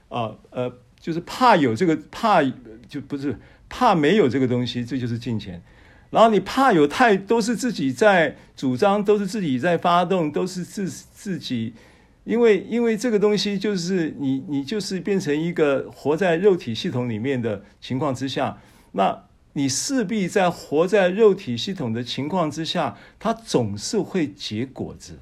[0.08, 2.42] 啊，呃，就是怕有这个怕
[2.88, 3.38] 就不是
[3.68, 5.60] 怕没有这个东西，这就是敬虔。
[6.10, 11.74] 然后你怕有太都是自己在主张，都是自己在发动，都是自自己，
[12.22, 18.58] 因为因为这个东西就是你你就是变成一个活在肉体系统里面的情况之下，
[18.92, 19.24] 那
[19.54, 25.18] 你势必在活在肉体系统的情况之下，它总是会结果子。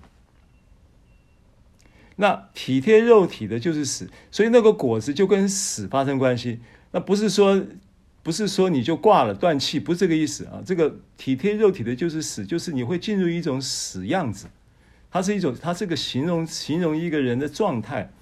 [2.17, 6.61] 那体贴肉体的就是死，所以那个果子就跟死发生关系。
[6.91, 7.65] 那不是说。
[8.23, 10.63] 不是说你就挂了断气，不是这个意思啊。
[10.65, 14.47] 这个体贴肉体的就是死，就是你会进入一种死样子。
[15.11, 18.13] 它是一种，它是个形容形容一个人的状态。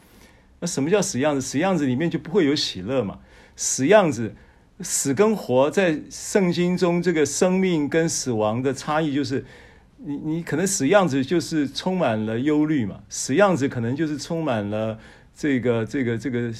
[0.60, 1.40] 那什么叫死样子？
[1.40, 3.20] 死样子里面就不会有喜乐嘛。
[3.56, 4.34] 死样子，
[4.80, 9.44] 死跟活在圣经中，这个生命跟死亡的差异就是，
[9.98, 14.98] 你你可能死样子就是充满了忧虑嘛，死样子可能就是充满了
[15.36, 16.50] 这个这个这个。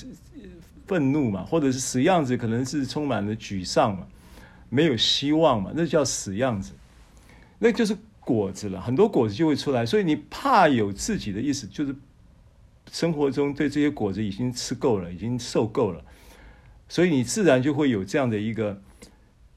[0.90, 4.08] 愤怒嘛，或者是死样子，可能是充满了沮丧嘛，
[4.68, 6.72] 没有希望嘛，那叫死样子，
[7.60, 9.86] 那就是果子了，很多果子就会出来。
[9.86, 11.94] 所以你怕有自己的意思，就是
[12.90, 16.04] 生活中对这些果子已经吃够了，已经受够了，
[16.88, 18.82] 所以你自然就会有这样的一个，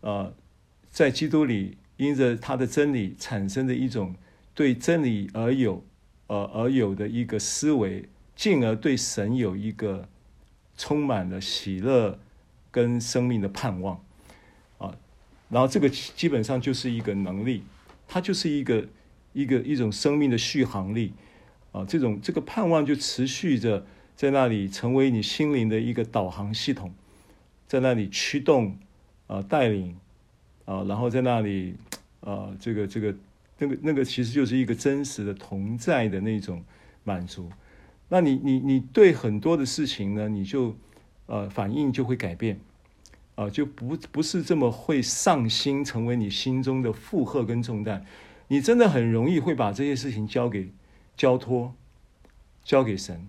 [0.02, 0.32] 呃，
[0.92, 4.14] 在基督里因着他的真理产生的一种
[4.54, 5.84] 对真理而有，
[6.28, 10.08] 呃而有的一个思维，进而对神有一个。
[10.78, 12.20] 充满了喜乐
[12.72, 14.04] 跟生命的盼望
[14.78, 14.96] 啊，
[15.50, 17.64] 然后这个基本上就是一个能力，
[18.08, 18.88] 它就是一个
[19.34, 21.14] 一个一种生命的续航力
[21.72, 26.94] 啊，这种这个盼望就持续着在那里成为你心灵的一个导航系统，
[27.68, 28.78] 在那里驱动
[29.28, 29.96] 啊带领
[30.66, 31.76] 啊，然后在那里
[32.22, 33.16] 啊这个这个
[33.60, 36.64] 那个那个其实就是一个真实的同在的那种
[37.04, 37.50] 满足。
[38.14, 40.78] 那你你你对很多的事情呢，你就
[41.26, 42.58] 呃反应就会改变，
[43.34, 48.06] 啊、呃，就不不是这么会上心，成为你心中的负荷跟重担。
[48.50, 50.70] 你真的很容易会把这些事情交给
[51.18, 51.74] 交托，
[52.64, 53.28] 交给神。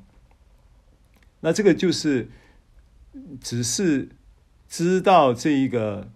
[1.41, 2.29] 那这个就是
[3.41, 4.11] 只是
[4.69, 6.11] 知道这一个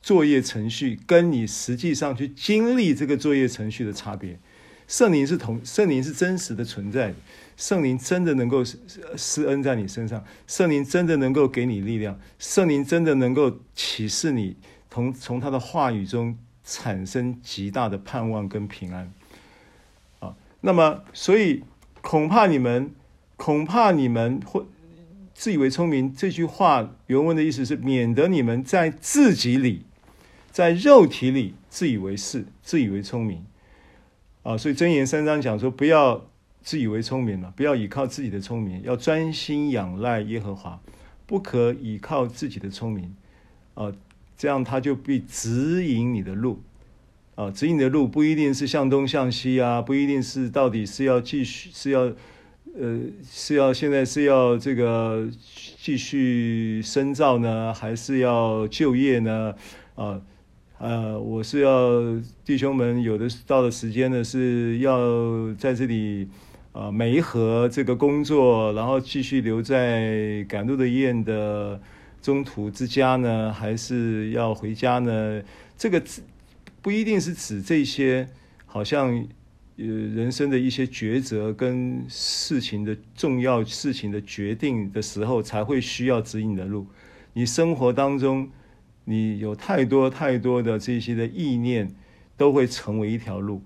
[0.00, 4.38] 作业程序跟你实际上去经历这个作业程序的差别。
[4.86, 7.14] 圣灵是同圣灵是真实的存在的，
[7.60, 14.56] 圣灵真的能够施恩在你身上，圣灵真的能够给你力量，圣灵真的能够启示你，
[14.90, 19.12] 从从他的话语中产生极大的盼望跟平安。
[20.20, 21.62] 啊，那么所以
[22.00, 22.90] 恐怕你们
[23.36, 24.64] 恐怕你们会。
[25.34, 29.86] 自以为聪明这句话原文的意思是，免得你们在自己里，
[30.50, 33.44] 在肉体里自以为是，自以为聪明
[34.42, 34.58] 啊。
[34.58, 36.26] 所以箴言三章讲说，不要
[36.62, 40.80] 自以为聪明了，不要依靠自己的聪明，要专心仰赖耶和华，
[41.26, 43.14] 不可依靠自己的聪明
[43.74, 43.92] 啊。
[44.36, 46.62] 这样他就必指引你的路
[47.34, 52.12] 啊，指引的路不一定是向东向西啊，不一定是到底是要继续是要。
[52.78, 55.28] 呃，是要现在是要这个
[55.76, 59.52] 继续深造呢，还是要就业呢？
[59.96, 60.22] 啊，
[60.78, 62.00] 呃，我是要
[62.44, 66.28] 弟兄们有的到的时间呢，是要在这里
[66.72, 71.80] 啊，媒合这个工作，然后继续留在赶路的雁的
[72.22, 75.42] 中途之家呢，还是要回家呢？
[75.76, 76.02] 这个
[76.82, 78.28] 不一定是指这些，
[78.66, 79.26] 好像。
[79.82, 86.86] 呃，人生的一些抉择跟事情的重要事情的决定的时候，才会需要指引的路。
[87.32, 88.50] 你生活当中，
[89.06, 91.90] 你有太多太多的这些的意念，
[92.36, 93.62] 都会成为一条路。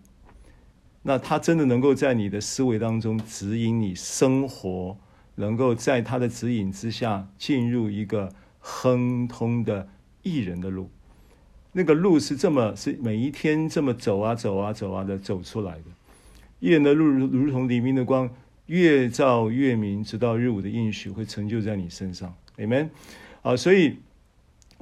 [1.07, 4.97] 那他真的能够在你的思维当中指引你生活，
[5.35, 9.87] 能够在他的指引之下进入一个亨通的
[10.23, 10.91] 艺人的路。
[11.73, 15.85] 那个路是这么，是每一天这么走啊走啊走啊的走出来的。
[16.61, 18.31] 艺人的路如如同黎明的光，
[18.67, 22.35] 越照越明，直到日午的应许会成就在你身上。
[22.57, 22.89] Amen。
[23.43, 23.99] 啊，所以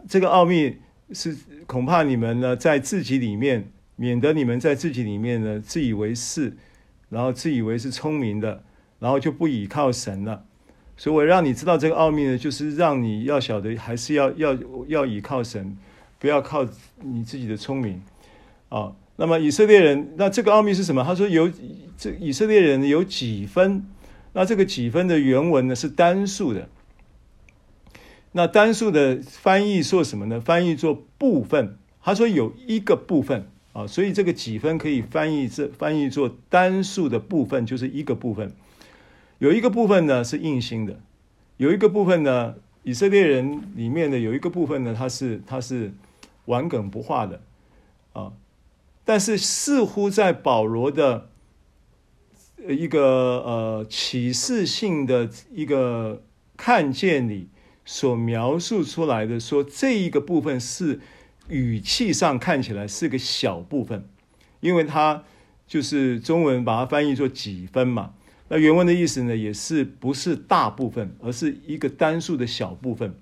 [0.06, 0.76] 这个奥秘
[1.12, 6.56] 是恐怕你们呢在自己里面，免得你们在自己里面呢自以为是，
[7.08, 8.64] 然后自以为是聪明的，
[8.98, 10.44] 然后就不倚靠神了。
[10.96, 14.56] 所以我让你知道这个奥秘呢，就是让你要晓得，还是要要
[14.88, 15.76] 要倚靠神，
[16.18, 16.66] 不要靠
[17.00, 18.02] 你自己的聪明
[18.68, 18.94] 啊。
[19.16, 21.02] 那么以色列人，那这个奥秘是什么？
[21.04, 21.50] 他说有
[21.96, 23.84] 这以色列人有几分？
[24.32, 26.68] 那这个几分的原文呢是单数的。
[28.32, 30.40] 那单数的翻译做什么呢？
[30.40, 31.76] 翻译做部分。
[32.02, 38.54] 他说有一个部分啊，所以这个几分可以翻译这翻译做单数的部分，就是一个部分。
[39.38, 41.00] 有一个部分呢是硬心的，
[41.56, 45.92] 有一个部分呢，以色列人里面的有一个部分呢，它是它是
[46.44, 47.40] 顽梗不化的
[48.12, 48.32] 啊。
[49.04, 51.30] 但是似乎在保罗的
[52.68, 53.00] 一个
[53.44, 56.22] 呃启示性的一个
[56.56, 57.48] 看见里
[57.84, 61.00] 所描述出来的，说这一个部分是
[61.48, 64.08] 语气上看起来是个小部分，
[64.60, 65.24] 因为它
[65.66, 68.14] 就是中文把它翻译作几分嘛。
[68.48, 73.14] 那原文的意思呢，也是不是大部分，而是一个单数的小部分。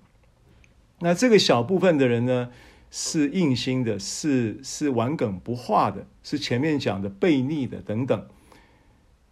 [0.98, 2.50] 那这个小部分的人呢，
[2.90, 8.26] 是硬心的，是是顽梗不化的，是前面讲的悖逆的等等。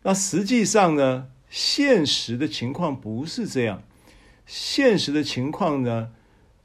[0.02, 3.82] 那实际上呢，现实的情况不是这样。
[4.46, 6.10] 现实的情况呢，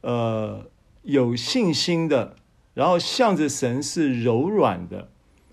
[0.02, 0.70] 呃，
[1.04, 2.36] 有信心的，
[2.74, 5.12] 然后向着神是柔软的、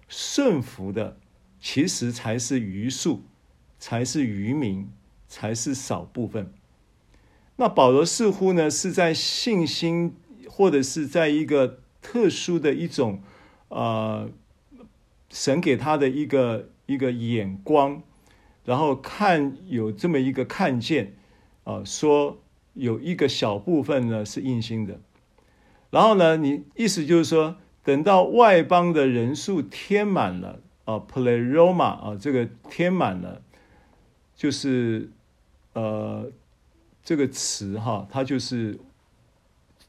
[0.09, 1.18] 顺服的，
[1.61, 3.22] 其实才是余数，
[3.78, 4.88] 才是余民，
[5.28, 6.53] 才是少部分。
[7.57, 10.16] 那保罗似乎呢，是在信心。
[10.53, 13.22] 或者是在一个特殊的一种，
[13.68, 14.28] 呃，
[15.30, 18.03] 神给他的一个一个眼光，
[18.64, 21.14] 然后看有这么一个看见，
[21.62, 22.42] 啊、呃，说
[22.74, 25.01] 有一个小部分呢是硬心的，
[25.91, 33.43] 然后呢，你意思就是说，等到外邦的人数填满了，啊，pleroma 啊，这个填满了，
[34.34, 35.11] 就是
[35.74, 36.30] 呃，
[37.03, 38.78] 这个词哈，它就是。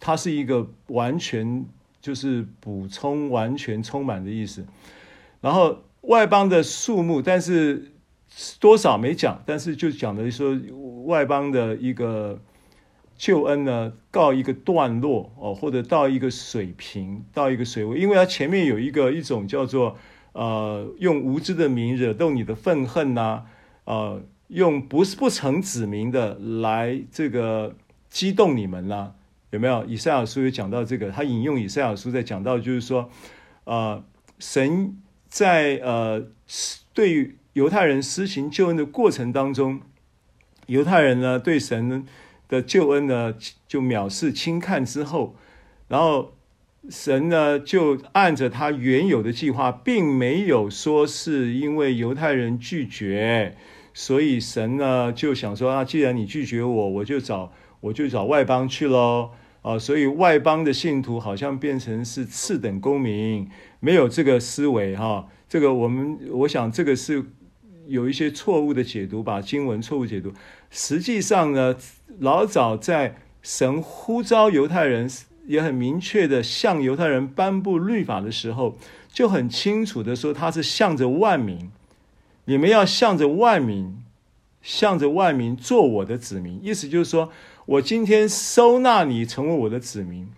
[0.04, 1.64] 它是一个完全
[2.02, 4.66] 就是补充、完全充满的意思。
[5.42, 7.92] 然后外邦的数目，但是
[8.60, 10.58] 多少没讲，但是就讲的说
[11.06, 12.42] 外邦的一个
[13.22, 19.96] 救恩呢，告一个段落哦，或者到一个水平，到一个水位，因为它前面有一个一种叫做
[20.34, 23.44] 呃，用无知的名惹动你的愤恨呐、
[23.86, 27.76] 呃，用不是不成子民的来这个
[28.10, 29.12] 激动你们呐、
[29.52, 31.12] 有没有以赛亚书有讲到这个？
[31.12, 33.08] 他引用以赛亚书在讲到，就是说，
[33.66, 34.04] 呃，
[34.40, 34.98] 神
[35.28, 36.26] 在呃
[36.92, 39.80] 对犹太人施行救恩的过程当中，
[40.66, 42.04] 犹太人呢对神
[42.52, 43.34] 的救恩呢，
[43.66, 45.38] 就藐视轻看之后，
[45.88, 46.34] 然后
[46.90, 53.56] 神呢就按着他原有的计划，并没有说是因为犹太人拒绝，
[53.94, 59.30] 所以神呢就想说啊，既然你拒绝我，我就找我就找外邦去喽
[59.62, 63.50] 啊，所以外邦的信徒好像变成是次等公民，
[63.80, 67.24] 没有这个思维哈，这个我们我想这个是。
[67.88, 70.34] 有一些错误的解读，把经文错误解读。
[70.70, 71.76] 实际上呢，
[72.20, 75.10] 老早在神呼召犹太人，
[75.46, 78.78] 也很明确的向犹太人颁布律法的时候，
[79.12, 81.72] 就很清楚的说，他是向着万民，
[82.46, 84.04] 你们要向着万民，
[84.62, 86.64] 向着万民做我的子民。
[86.64, 87.32] 意思就是说，
[87.66, 90.30] 我今天收纳你成为我的子民，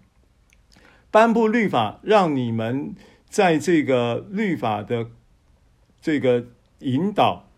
[1.11, 2.95] 颁布律法，让你们
[3.29, 5.07] 在这个律法的
[6.01, 6.45] 这个。
[6.83, 7.49] 引导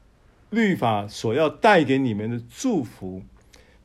[0.50, 3.24] 律法所要带给你们的祝福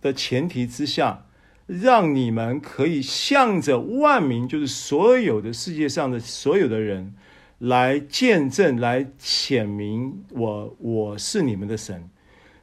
[0.01, 1.27] 的前提之下，
[1.67, 7.15] 让你们可以向着万民，就是所有的世界上的所有的人，
[7.59, 12.09] 来见证、来显明我我是你们的神。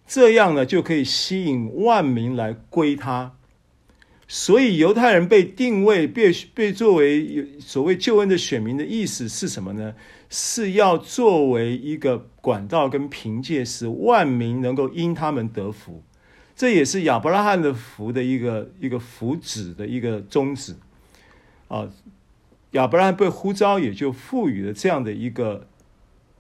[0.08, 3.34] 这样呢，就可以吸引万民来归他。
[4.30, 9.94] 所以犹太人被定位、被被作为所谓救恩的选民的意思是什么呢？
[10.30, 16.04] 是要作为一个管道跟凭借，使万民能够因他们得福。
[16.56, 20.76] 这也是亚伯拉罕的福的一个一个福祉的一个宗旨
[21.68, 21.90] 啊。
[22.72, 25.68] 亚伯拉罕被呼召，也就赋予了这样的一个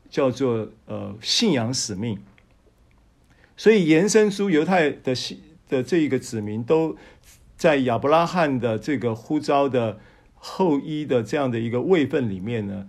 [0.10, 2.20] 叫做呃信仰使命。
[3.56, 6.98] 所以延伸出犹太的信的这一个子民都。
[7.58, 10.00] 在亚伯拉罕的这个呼召的
[10.36, 12.88] 后裔的这样的一个位分里面呢，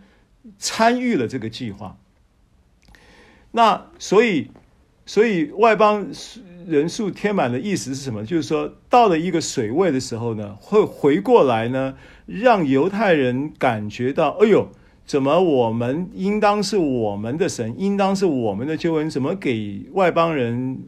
[0.59, 1.99] 参与了这个计划。
[3.53, 4.51] 那所以，
[5.07, 6.07] 所以外邦
[6.67, 8.25] 人数填满的意思是什么？
[8.25, 14.69] 就是说，到了一个水位的时候呢，会回过来呢，让犹太人感觉到，哎呦，
[15.07, 20.83] 怎么我们应当是我们的神，应当是我们的救恩，怎么给外邦人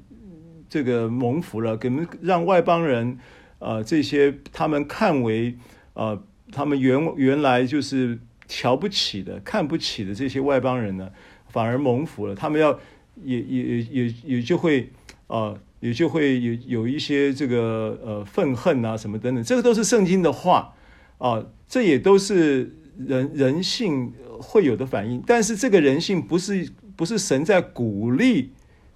[0.68, 1.76] 这个蒙福了？
[1.76, 1.90] 给
[2.20, 3.18] 让外邦人。
[3.62, 5.54] 呃，这些他们看为
[5.92, 8.18] 呃，他们原原来就是
[8.50, 11.08] 瞧不起的、看不起的这些外邦人呢，
[11.48, 12.34] 反而蒙福了。
[12.34, 12.76] 他们要
[13.22, 14.90] 也也也也就会
[15.28, 20.74] 呃，也就会有有一些这个呃愤恨啊什么等等，这个都是圣经的话
[21.18, 25.22] 啊，这也都是人人性会有的反应。
[25.24, 28.50] 但是这个人性不是不是神在鼓励。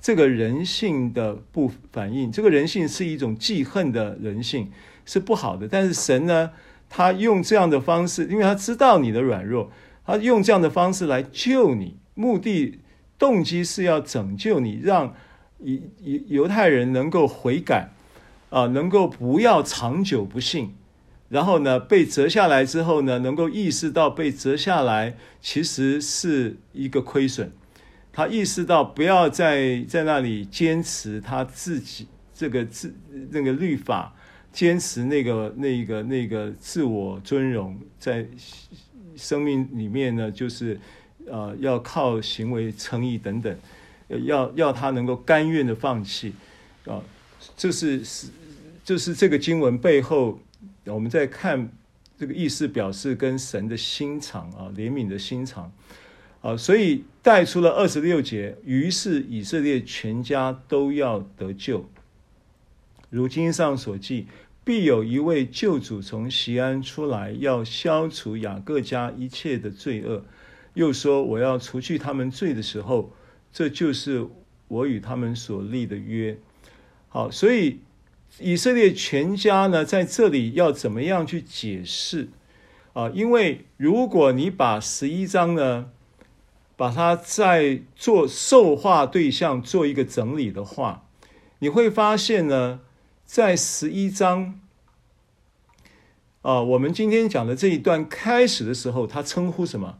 [0.04, 4.70] 这个人性的不反应，这个人性是一种记恨的人性，
[5.06, 5.66] 是不好的。
[5.66, 6.50] 但是神呢，
[6.96, 9.68] 他用这样的方式，因为他知道你的软弱，
[10.06, 12.78] 他用这样的方式来救你，目的
[13.18, 15.12] 动机是要拯救你，让
[15.58, 15.80] 犹
[16.28, 17.90] 犹太人能够悔改，
[18.50, 20.76] 啊，能够不要长久不信，
[21.28, 27.50] 然后呢，被折下来之后呢，能够意识到被折下来其实是一个亏损。
[28.12, 32.94] 他意识到不要再在那里坚持他自己这个自
[33.32, 34.14] 那个律法，
[34.54, 38.24] 坚持那个那个那个自我尊荣，在
[39.16, 40.80] 生命里面呢，就是
[41.26, 43.54] 呃要靠行为诚意等等，
[44.08, 46.32] 要要他能够甘愿的放弃
[46.86, 47.02] 啊，
[47.56, 48.28] 这是是
[48.84, 50.38] 就是这个经文背后，
[50.86, 51.68] 我们在看
[52.16, 55.70] 这个意思表示跟神的心肠啊，怜悯的心肠。
[56.40, 61.88] 啊，所以带出了二十六节，于是以色列全家都要得救。
[63.08, 64.26] 如经上所记，
[64.64, 70.24] 必有一位救主从西安出来，要消除雅各家一切的罪恶。
[70.72, 73.12] 又说，我要除去他们罪的时候，
[73.52, 74.26] 这就是
[74.66, 76.38] 我与他们所立的约。
[77.08, 77.80] 好，所以
[78.40, 82.30] 以色列全家呢，在这里要怎么样去解释
[82.94, 83.10] 啊？
[83.10, 85.90] 因为如果你把十一章呢，
[86.74, 91.06] 把它在做受话对象做一个整理的话，
[91.60, 92.80] 你会发现呢，
[93.24, 94.60] 在十一章，
[96.42, 99.98] 啊，我们今天讲的这一段开始的时候，他称呼什么？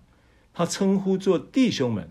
[0.53, 2.11] 他称呼做弟兄们。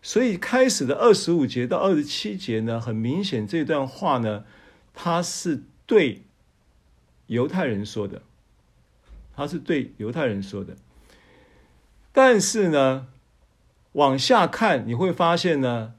[0.00, 4.44] 所以开始的二十五节到二十七节呢，很明显这段话呢，
[4.94, 6.22] 他是对
[7.26, 8.22] 犹太人说的，
[9.34, 10.76] 他是对犹太人说的，
[12.12, 13.08] 但是呢。
[13.92, 15.94] 往下看，你会发现呢，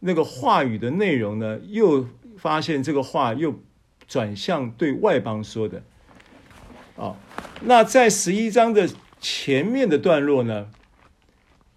[0.00, 2.06] 那个话语的内容呢，又
[2.40, 3.60] 发现这个话又
[4.08, 5.82] 转向对外邦说的。
[6.96, 7.16] 啊，
[7.62, 8.88] 那在十一章的
[9.20, 10.68] 前面的段落呢，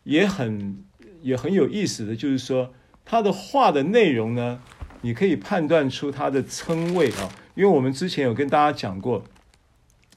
[0.04, 0.84] 也很
[1.22, 2.74] 也很有意思的，就是说
[3.06, 4.62] 他的话的内容呢，
[5.02, 9.24] 你可以判断出他的称谓啊，因为我们之前有跟大家讲过，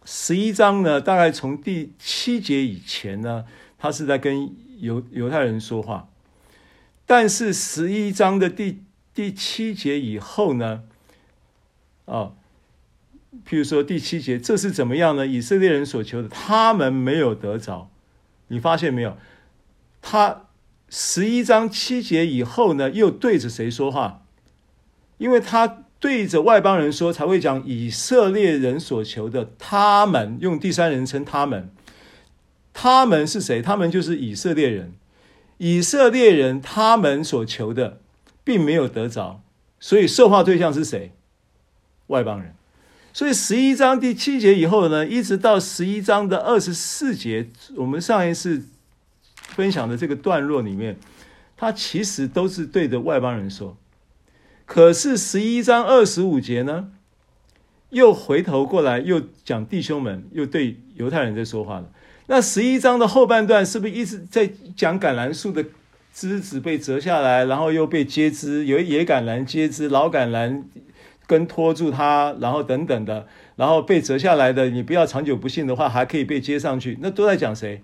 [0.05, 3.45] 十一章呢，大概从第七节以前呢，
[3.79, 6.09] 他是在跟犹犹太人说话，
[7.05, 8.83] 但是十一章的第
[9.17, 10.83] 第七节以后呢，
[12.05, 12.33] 啊，
[13.49, 15.27] 譬如说第七节，这是怎么样呢？
[15.27, 17.89] 以色列人所求的，他们没有得着，
[18.49, 19.17] 你发现没有？
[20.03, 20.43] 他
[20.91, 24.23] 十一章七节以后呢，又对着谁说话？
[25.17, 29.51] 因为他对着外邦人说，才会讲以色列人所求的。
[29.59, 31.71] 他们用第三人称他们，
[32.75, 33.63] 他们是谁？
[33.63, 34.93] 他们就是以色列人。
[35.57, 38.03] 以色列人他们所求的，
[38.47, 39.43] 并没有得着，
[39.79, 41.13] 所以受话对象是谁？
[42.07, 42.55] 外邦人。
[43.13, 48.63] 所以十一章第七节以后呢，一直到十一章的二十四节，我们上一次。
[49.49, 50.99] 分享的这个段落里面，
[51.57, 53.75] 他其实都是对着外邦人说。
[54.67, 56.91] 可是十一章二十五节呢，
[57.89, 61.91] 又回头过来又讲弟兄们，又对犹太人在说话了。
[62.27, 65.65] 那十一章的后半段是不是一直在讲橄榄树的
[66.19, 70.63] 枝子被折下来，然后又被接枝，有野橄榄接枝，老橄榄
[71.27, 76.97] 根拖住它，然后等等的，然后被折下来的，你不要长久不信的话，还可以被接上去。
[77.03, 77.83] 那都在讲谁？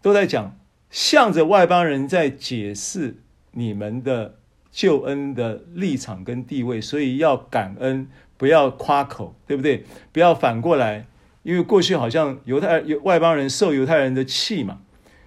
[0.00, 0.56] 都在讲。
[0.88, 3.16] 向着外邦人在解释
[3.50, 4.36] 你们的
[4.70, 9.84] 救恩的立场跟地位，所以要感恩，不要夸口，对不对？
[10.12, 11.04] 不要反过来，
[11.42, 14.80] 因为过去好像犹太外邦人受犹太人的气嘛。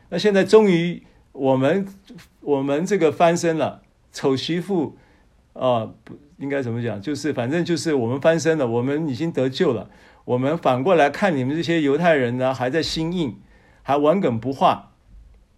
[0.10, 1.04] 那现在终于
[1.38, 1.88] 我们
[2.42, 3.82] 我们这个翻身了，
[4.12, 4.98] 丑媳妇
[5.54, 7.02] 啊，不应该怎么讲？
[7.02, 9.90] 就是反正就是我们翻身了，我们已经得救了。
[10.26, 13.38] 我们反过来看你们这些犹太人呢，还在心硬，
[13.84, 14.92] 还顽梗不化。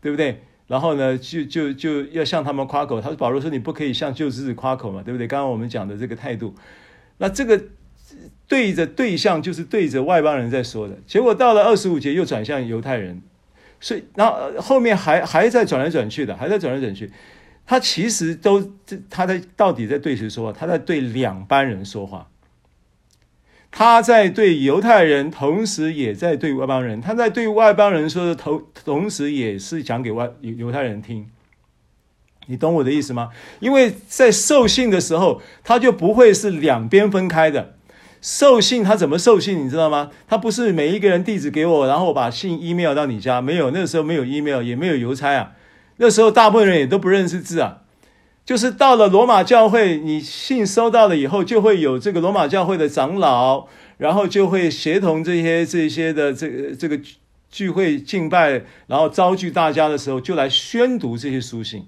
[0.01, 0.43] 对不对？
[0.67, 3.01] 然后呢，就就就要向他们夸口。
[3.01, 6.55] 他说：“保罗说，你不可以向旧日子夸口嘛，对不对？”刚刚我们讲的这个态度，
[7.17, 7.61] 那这个
[8.47, 10.97] 对着对象就是对着外邦人在说的。
[11.05, 13.21] 结果到了二十五节又转向犹太人，
[13.79, 17.11] 所以然后后面还还在转来转去的，还在转来转去。
[17.65, 18.71] 他其实都
[19.09, 20.57] 他在到底在对谁说话？
[20.57, 22.27] 他在对两班人说话。
[23.71, 26.99] 他在对犹太人，同时也在对外邦人。
[26.99, 31.29] 他在对外邦人说的同，同时也是讲给外犹太人听。
[32.47, 33.29] 你懂我的意思吗？
[33.59, 37.75] 因为在受信的时候，他就不会是两边分开的。
[38.21, 39.65] 受信他怎么受信？
[39.65, 40.11] 你知道吗？
[40.27, 43.39] 他不是每一个人地址给我，然后我把信 email 到你家。
[43.41, 45.51] 没有，那个时候没有 email，也没有邮差啊。
[45.97, 47.81] 那时候大部分人也都不认识字啊。
[48.45, 53.67] 就是到了罗马教会，你信收到了以后，就会有这个罗马教会的长老，
[53.97, 56.99] 然后就会协同这些这些的这个这个
[57.51, 61.85] 聚会敬拜，然后召集大家的时候，就来宣读这些书信。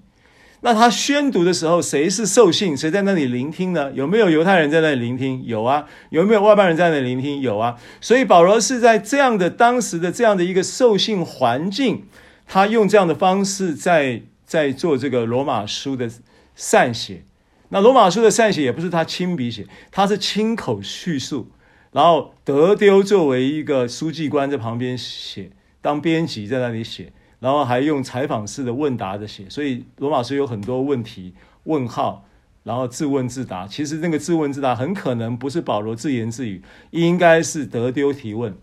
[0.62, 2.76] 那他宣读的时候，谁是受信？
[2.76, 3.92] 谁在那里聆听呢？
[3.94, 5.44] 有没有犹太人在那里聆听？
[5.46, 5.86] 有啊。
[6.10, 7.42] 有没有外邦人在那里聆听？
[7.42, 7.78] 有啊。
[8.00, 12.06] 所以保罗是在这样的当时的这样的一个受信环境，
[12.48, 16.10] 他用这样的方式在在做这个罗马书的。
[16.58, 17.24] 缮写，
[17.70, 21.50] 那罗马书的缮写也不是他亲笔写，他是亲口叙述，
[21.94, 25.50] 然后德丢作为一个书记官在旁边写，
[25.82, 31.34] 当编辑在那里写，然后还用采访式的问答的写，所以罗马书有很多问题
[31.66, 32.24] 问号，
[32.64, 33.68] 然后自问自答。
[33.68, 38.54] 其实那个自问自答很可能不是保罗自言自语，应该是得丢提问，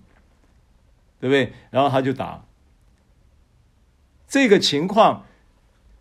[1.21, 1.53] 对不对？
[1.71, 2.45] 然后他就答。
[4.27, 5.25] 这个情况。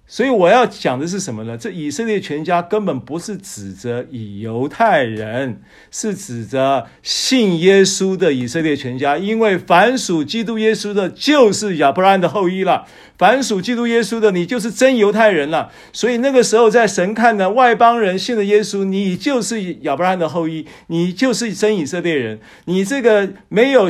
[0.10, 1.58] 所以我要讲的是什么呢？
[1.58, 9.18] 这以色列全家根本不是指着以犹太人，是指着信耶稣的以色列全家。
[9.18, 12.86] 因为凡属基督耶稣的，就是亚伯拉罕的后裔了。
[13.18, 15.72] 凡属基督耶稣的，你就是真犹太人了。
[15.91, 22.39] 所以那个时候，在神看的外邦人信了耶稣，你就是亚伯拉罕的后裔，你就是真以色列人。
[22.64, 23.89] 你这个没有。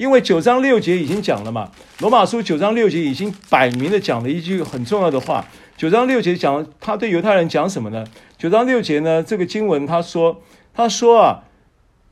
[0.00, 5.46] 因为九章六节已经讲了嘛，罗马书九章六节已经摆明了讲了一句很重要的话。
[5.76, 8.06] 九章六节讲他对犹太人讲什么呢？
[8.38, 10.40] 九章六节呢，这个经文他说，
[10.72, 11.44] 他说啊，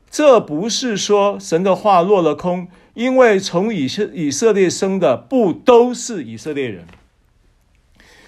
[0.07, 6.85] 这不是说神的话落了空，因为从以色以色列生的不都是以色列人。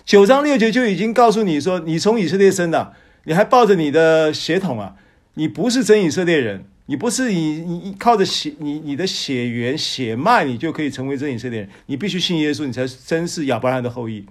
[0.03, 2.93] 九章六节就已经告诉你说，你从以色列生的，
[3.25, 4.95] 你还抱着你的血统啊，
[5.35, 6.65] 你不是真以色列人。
[6.91, 11.69] 你不是你你靠着血你你的血缘血脉，你就可以成为真以色列人。
[11.85, 14.25] 你必须信耶稣，你才真是亚伯拉罕的后裔。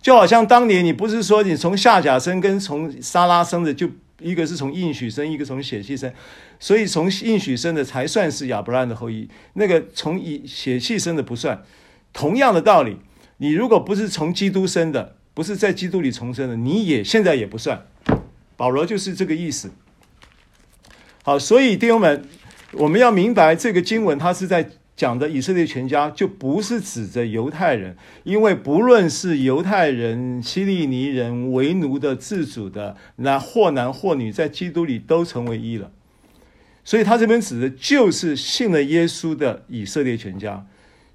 [0.00, 3.90] 就好像当年你不是说你从夏甲生跟从撒拉生的，就
[4.20, 6.12] 一个是从应许生，一个从血气生，
[6.60, 9.28] 所以从应许生的才算是亚伯拉罕的后裔。
[9.54, 11.64] 那个从以血气生的不算。
[12.12, 12.98] 同样的道理，
[13.38, 17.88] 你如果不是从基督生的，不是在基督里重生的，你也现在也不算。
[18.56, 19.72] 保罗就是这个意思。
[21.28, 22.24] 好，所以弟兄们，
[22.72, 24.66] 我们要明白这个经文，它是在
[24.96, 35.90] 讲的以色列全家，就不是指着犹太人，因为不论是犹太人、希利尼人、为奴的、自主的，那或男或女，在基督里都成为一了。
[36.82, 40.66] 所以他这边指的就是信了耶稣的以色列全家。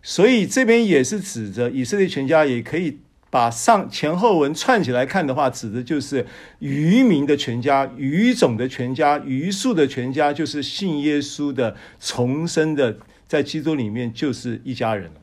[0.03, 2.99] 所以这边也是指着以色列全家，也可以
[3.33, 6.23] 把上前后文串起来看的话，指的就是
[6.59, 12.95] 渔民的全家、余种的全家、余数的全家，就是信耶稣的重生的。
[13.27, 15.21] 在基督里面就是一家人了，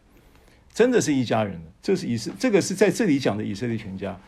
[0.74, 1.60] 真的是一家人了。
[1.80, 4.18] 这是以色，这个是在这里讲的以色列全家，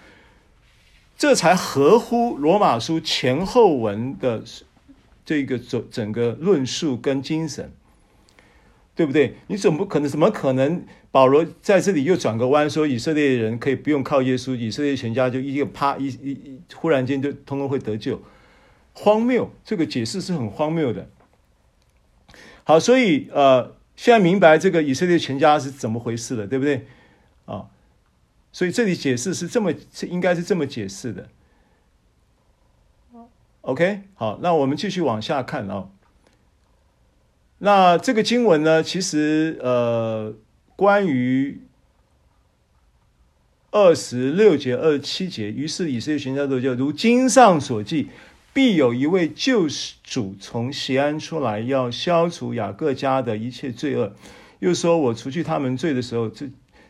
[1.18, 4.44] 这才合乎罗马书前后文的
[5.24, 7.72] 这个整整个论述跟精神，
[9.02, 9.34] 对不对？
[9.48, 10.08] 你怎么可能？
[10.08, 10.86] 怎么可能？
[11.10, 18.22] 保罗在这里又转个弯，说以色列人可以不用靠耶稣，以色列全家就一个啪一一一，忽然间就通通会得救？
[18.92, 19.50] 荒谬！
[19.64, 21.10] 这个解释是很荒谬的。
[22.62, 26.86] 好，所以呃，现在明白这个以色列全家是怎么回事了，对不对？
[27.46, 27.66] 啊，
[28.52, 31.28] 所以这里解释是这么，是应该是这么解释的。
[33.62, 35.88] OK，好，那我们继续往下看啊。
[37.64, 40.34] 那这个经文呢，其实呃，
[40.74, 41.60] 关于
[43.70, 48.08] 二十六节、二十七节，于是以色列全家都叫如经上所记。
[48.52, 49.66] 必有一位救
[50.02, 54.12] 主从锡安出来，要消除雅各家的一切罪恶。
[54.58, 56.46] 又说：“我除去他们罪的时候，这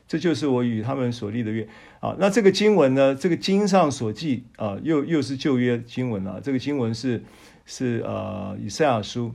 [0.09, 1.69] 这就是我与他们所立的约。”
[2.01, 3.15] 啊，那这个经文呢？
[3.15, 6.41] 这个经上所记啊，又又是旧约经文了。
[6.43, 7.23] 这个经文是
[7.65, 9.33] 是呃以赛亚书，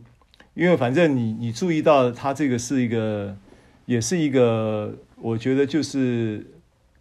[0.58, 3.38] 因为反正你你注意到，他这个是一个，
[3.86, 6.46] 也是一个，我觉得就是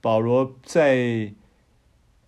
[0.00, 1.32] 保罗在。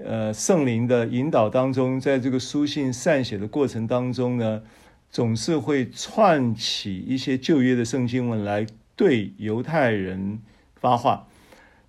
[0.00, 4.62] 呃，圣灵的引导当中，在这个书信散写的过程当中呢，
[5.10, 8.64] 总是会串起一些旧约的圣经文来
[8.94, 10.38] 对犹太人
[10.76, 11.26] 发话。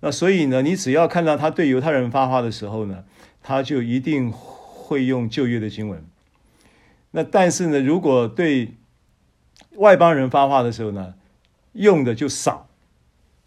[0.00, 3.04] 那所以呢，你只要看到他对犹太人发话的时候呢，
[3.44, 6.04] 他就一定会用旧约的经文。
[7.12, 8.74] 那但是呢，如果对
[9.76, 11.14] 外邦人发话的时候呢，
[11.72, 12.68] 用的就少。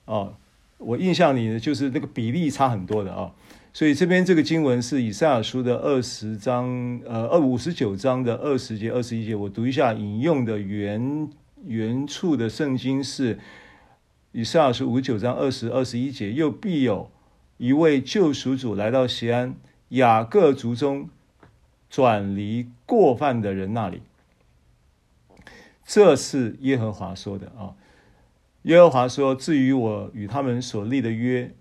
[0.05, 0.35] 哦，
[0.77, 3.21] 我印象里呢，就是那个比例差很多的啊。
[3.21, 3.31] 哦
[3.75, 9.33] 所以这边这个经文是以赛亚书的二十章，呃，二五十九章的二十节、二十一节。
[9.33, 11.27] 我读一下引用的原
[11.65, 13.39] 原处的圣经是
[14.31, 16.31] 以赛亚书五十九章二十二十一节。
[16.33, 17.09] 又必有
[17.57, 19.55] 一位救赎主来到西安，
[19.89, 21.09] 雅各族中
[21.89, 24.03] 转离过犯的人那里。
[25.85, 27.75] 这是耶和华说的啊。
[28.63, 31.53] 耶和华说：“至于我与他们所立的约，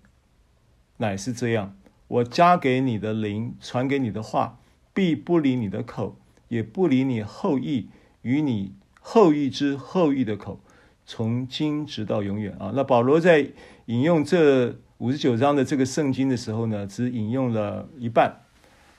[0.98, 1.76] 乃是这样。”
[2.08, 4.58] 我加给你的灵，传给你的话，
[4.92, 6.18] 必不离你的口，
[6.48, 7.88] 也不离你后裔
[8.20, 10.60] 与你后裔之后裔的口，
[11.06, 12.70] 从今直到永远啊！
[12.74, 13.48] 那保罗在
[13.86, 18.42] 引用这五十九章的这个圣经的时候呢，只引用了一半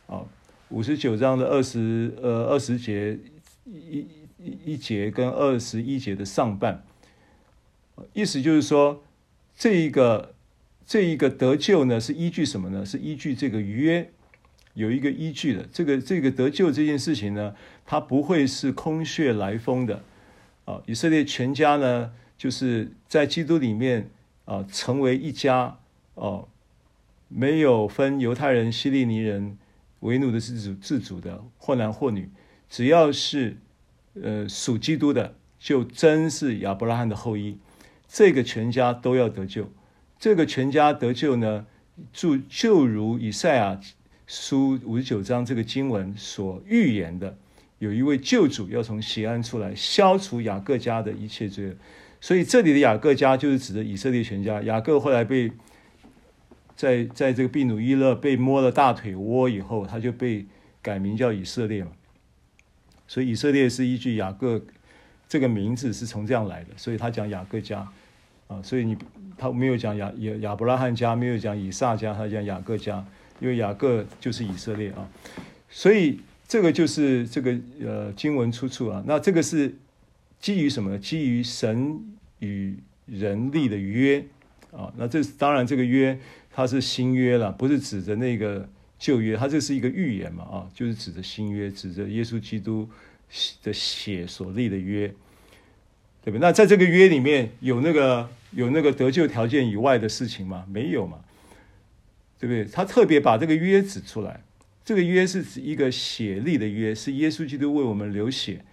[0.08, 0.26] 啊，
[0.70, 3.20] 五十九章的二十呃二十节
[3.66, 4.08] 一
[4.44, 6.84] 一一节跟二十一节的上半，
[8.12, 9.04] 意思就是说
[9.58, 10.34] 这一个。
[10.86, 12.86] 这一个得救呢，是依据什么呢？
[12.86, 14.12] 是依据这个约，
[14.74, 15.66] 有一个依据的。
[15.72, 20.04] 这个这个得救这件事情呢，它不会是空穴来风的
[20.66, 20.84] 啊！
[20.86, 24.10] 以色列全家呢，就是在基督里面
[24.44, 25.78] 啊，成为一家
[26.16, 26.50] 哦，
[27.30, 29.58] 没有分犹太人、希利尼人、
[30.02, 32.30] 为奴的自主自主的，或男或女，
[32.70, 33.56] 只要是
[34.22, 37.57] 呃属基督的，就真是亚伯拉罕的后裔，
[38.07, 39.70] 这个全家都要得救。
[40.20, 41.66] 这个全家得救呢，
[42.11, 43.80] 就就如以赛亚
[44.26, 47.38] 书五十九章这个经文所预言的，
[47.80, 51.76] 有一位救主要从西安出来，消除雅各家的一切罪恶。
[52.22, 54.61] 所以这里的雅各家就是指的以色列全家。
[54.61, 55.51] 雅各后来被
[56.76, 60.45] 在在这个毗努伊勒被摸了大腿窝以后，他就被
[60.82, 61.91] 改名叫以色列嘛。
[63.14, 64.59] 所以以色列是依据雅各
[65.30, 67.88] 这个名字是从这样来的，所以他讲雅各家。
[68.47, 68.97] 啊，所以你
[69.38, 73.05] 他没有讲亚亚亚伯拉罕家，没有讲以撒家，他讲雅各家，
[73.39, 75.07] 因为雅各就是以色列啊，
[75.70, 79.03] 所以这个就是这个呃经文出处啊。
[79.05, 79.76] 那这个是
[80.39, 80.97] 基于什么呢？
[80.97, 84.26] 基于神与人立的约
[84.72, 84.91] 啊。
[84.97, 86.20] 那这当然这个约
[86.51, 88.68] 它是新约了，不是指着那个
[89.04, 92.88] 旧约，它这是一个预言嘛啊，就是指着新约，指着耶稣基督
[93.62, 95.14] 的血所立的约。
[96.26, 96.39] 对不对？
[96.39, 100.66] 那在这个约里面有那个有那个得救条件以外的事情吗？
[100.72, 101.20] 没有嘛，
[102.39, 102.64] 对不对？
[102.64, 104.41] 他特别把这个约指出来，
[104.86, 108.64] 这个约是指一个血立的约，是耶稣基督为我们流血，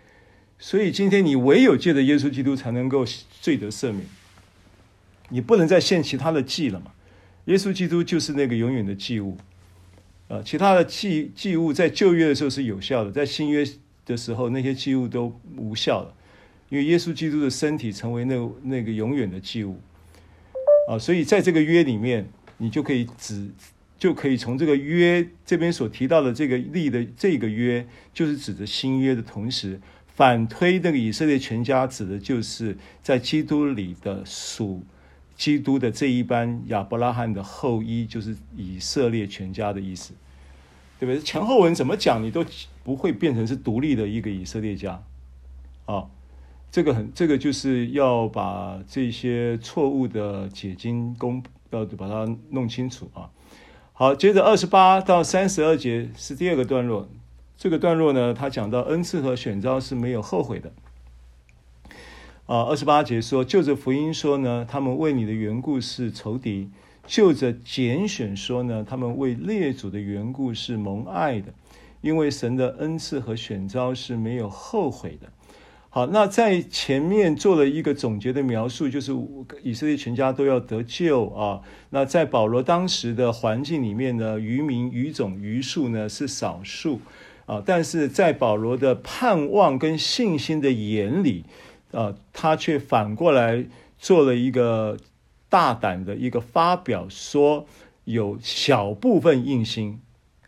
[0.60, 3.04] 所以今天你唯有借着耶稣基督才能够
[3.40, 4.06] 罪得赦免，
[5.30, 6.92] 你不能再献其他的祭了嘛。
[7.46, 9.36] 耶稣基督就是那个永远的祭物，
[10.30, 13.66] 呃，其他的祭祭物在旧约的时候是有效的，在新约
[14.06, 16.14] 的时候那些祭物都无效了，
[16.68, 19.80] 因为耶稣基督的身体成为那那个永远的祭物，
[20.88, 22.28] 啊，所以在这个约里面，
[22.58, 23.50] 你就可以指，
[23.98, 29.80] 就可以从这个约这边所提到的这个立的这个约，就是指着新约的同时，
[30.14, 34.84] 反推那个以色列全家，指的就是在基督里的属。
[35.40, 40.12] 基督的这一班亚伯拉罕的后裔，就是以色列全家的意思，
[40.98, 41.18] 对不对？
[41.18, 42.44] 前后文怎么讲，你都
[42.84, 45.02] 不会变成是独立的一个以色列家，
[45.86, 46.04] 啊，
[46.70, 53.30] 这个很，这个就是要把这些错误的解经功要把它弄清楚啊。
[53.94, 57.08] 好，接着二十八到三十二节是第二个段落，
[57.56, 60.70] 这个段落呢，他讲到恩赐和选召是没有后悔的。
[62.50, 66.68] 啊，二十八节说，就着福音说呢，他们为你的缘故是仇敌；
[67.06, 71.54] 就着拣选说呢，他们为列祖的缘故是蒙爱的，
[72.00, 75.28] 因为神的恩赐和选召是没有后悔的。
[75.90, 79.16] 好，那在前面做了一个总结的描述，就是
[79.62, 81.60] 以色列全家都要得救啊。
[81.90, 87.00] 那在保罗当时的环境里面呢，余民、余种、余数呢是少数
[87.46, 91.44] 啊，但是在保罗的盼望跟信心的眼里。
[91.92, 93.66] 啊，他却反过来
[93.98, 94.96] 做了一个
[95.48, 97.66] 大胆的一个发表，说
[98.04, 100.00] 有小部分硬心，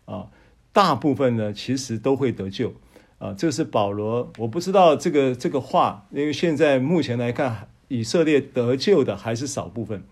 [0.04, 0.28] 啊，
[0.72, 2.74] 大部分呢其实都会得救，
[3.18, 10.04] 啊，这是保罗，我不知道这个这个话，因为现在目前来看，以色列得救的还是少部分，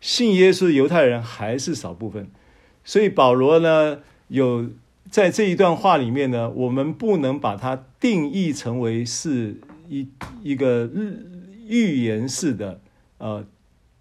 [0.00, 2.30] 信耶稣犹太人还是少部分，
[2.84, 4.68] 所以保罗呢有
[5.10, 9.62] 在这一段话里面呢，我们不能把它定义成为是。
[9.90, 10.08] 一
[10.44, 10.88] 一个
[11.66, 12.80] 预言式的
[13.18, 13.44] 呃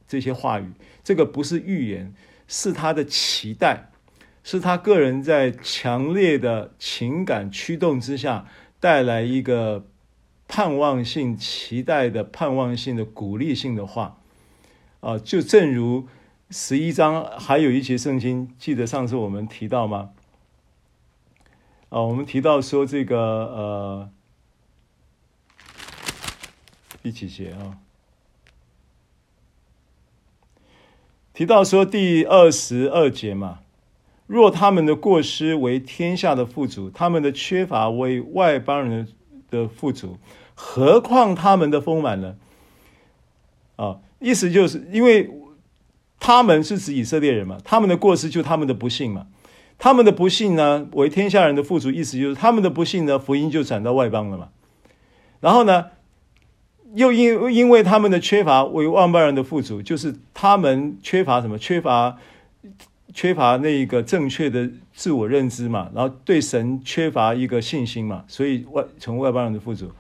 [0.08, 0.72] 这些话语，
[1.04, 2.14] 这个不是预言，
[2.48, 3.90] 是他的期待，
[4.44, 8.46] 是他个人在强烈的情感驱动之下
[8.80, 9.88] 带来一个
[10.48, 14.20] 盼望性期待的盼望性的鼓励性的话
[15.00, 16.08] 啊、呃，就正如
[16.52, 20.12] 十一章还有一节圣经，记得上次我们提到吗？
[21.90, 24.10] 啊、呃，我们提到说这个呃。
[27.02, 27.78] 第几节啊？
[31.34, 33.60] 提到说第二十二节嘛，
[34.28, 39.08] 若他们的过失为天下的富足，他们的缺乏为外邦人
[39.50, 40.18] 的富足，
[40.54, 42.36] 何况他们的丰满呢？
[43.78, 45.30] 啊，意思就是因为
[46.20, 49.28] 他们是指以色列人嘛，他们的过失就他们的不幸嘛，
[49.78, 54.50] 他们的不幸呢为天下人的富足，意思就是他们的不幸呢，福音就转到外邦了嘛，
[55.39, 55.91] 然后呢？
[56.96, 61.58] 又因因为他们的缺乏为外邦人的富足，就是他们缺乏什么？
[61.58, 62.18] 缺乏
[63.14, 69.92] 缺乏那一个正确的自我认知嘛，然后对神缺乏一个信心嘛，所以外成为外邦人的富足。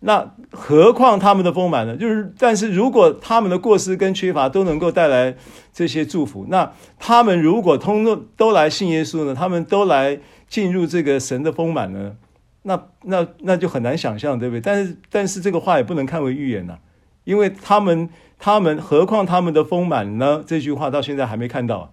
[0.00, 1.96] 那何况他们的丰满呢？
[1.96, 5.36] 就是但是如果他们的过失跟缺乏都能够带来
[5.72, 9.34] 这些祝福，那他们如果通通都来信耶稣呢？
[9.34, 12.16] 他们都来进入这个神的丰满呢？
[12.62, 14.60] 那那那就很难想象，对不对？
[14.60, 16.78] 但是但是这个话也不能看为预言呐，
[17.24, 20.44] 因为他们他们何况他们的丰满呢？
[20.46, 21.90] 这句话到现在还没看到啊，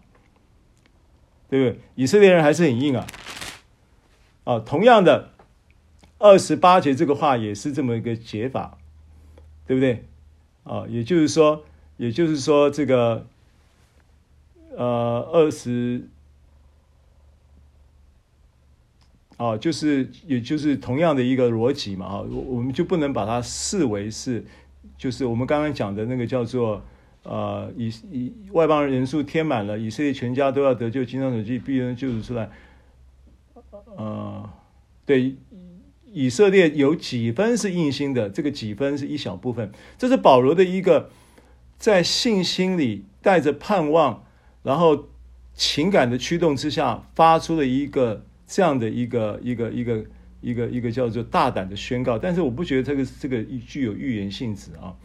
[1.49, 1.79] 对不对？
[1.95, 3.07] 以色列人还是很硬啊，
[4.43, 5.29] 啊，同样的
[6.19, 8.77] 二十八节这个话也是这么一个解法，
[9.65, 10.05] 对不对？
[10.65, 11.63] 啊，也就是说，
[11.95, 13.25] 也就是说这个
[14.75, 16.09] 呃二十。
[19.37, 24.43] 啊，就是，也就是同样的一个逻辑嘛，啊，我我们就不能把它视为是，
[24.97, 26.81] 就是我们刚刚讲的那个叫做，
[27.21, 32.49] 呃，以以外邦人数填满了，以色列全家都要得救，经上所记必能救赎出来。
[33.95, 34.49] 呃，
[35.05, 35.35] 对，
[36.11, 41.11] 以色列有几分是硬心的，这个几分是一小部分，这是保罗的一个
[41.77, 44.23] 在信心里带着盼望，
[44.63, 45.09] 然后
[45.53, 48.23] 情感的驱动之下发出的一个。
[48.47, 50.05] 这样的一个一个一个
[50.39, 54.95] 一个一个叫做大胆的宣告，但是我不觉得这个这个具有预言性质啊。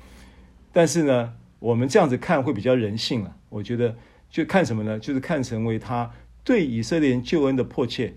[0.72, 3.36] 但是呢，我们这样子看会比较人性了。
[3.48, 3.96] 我觉得
[4.30, 4.98] 就看什么呢？
[4.98, 6.10] 就是看成为他
[6.44, 8.14] 对以色列人救恩的迫切，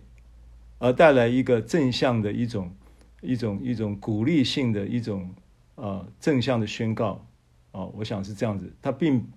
[0.78, 2.74] 而带来一个正向的一种
[3.22, 5.34] 一种一种鼓励性的一种
[5.76, 7.28] 呃正向的宣告
[7.72, 7.84] 啊。
[7.86, 9.28] 我想是这样子，它并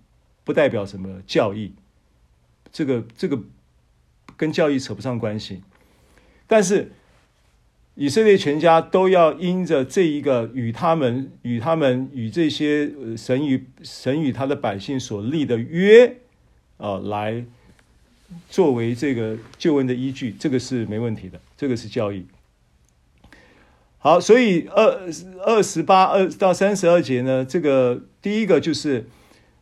[0.45, 1.75] 不代表什么教义，
[2.71, 3.43] 这个这个
[4.37, 5.63] 跟教义扯不上关系。
[6.49, 6.91] 但是
[7.95, 16.17] 以色列全家都要因着这一个与他们、与他们、与这些神与神与他的百姓所立的约，
[16.79, 17.45] 啊、来
[18.49, 22.27] 作为这个救恩的依据，这个是没问题的，这个是教义。
[23.99, 25.11] 好，所以二
[25.45, 29.09] 二十八二到三十二节呢，这个第一个就是，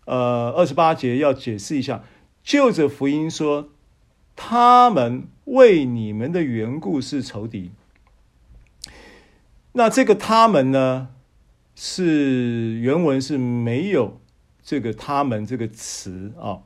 [0.04, 2.04] 呃，二十八节要解释一下，
[2.44, 3.70] 就着福音说，
[4.36, 7.72] 他们为你们的缘故是仇敌。
[9.72, 11.08] 那这个他们呢，
[11.74, 14.20] 是原文是没有
[14.62, 16.60] 这个他们这个词啊，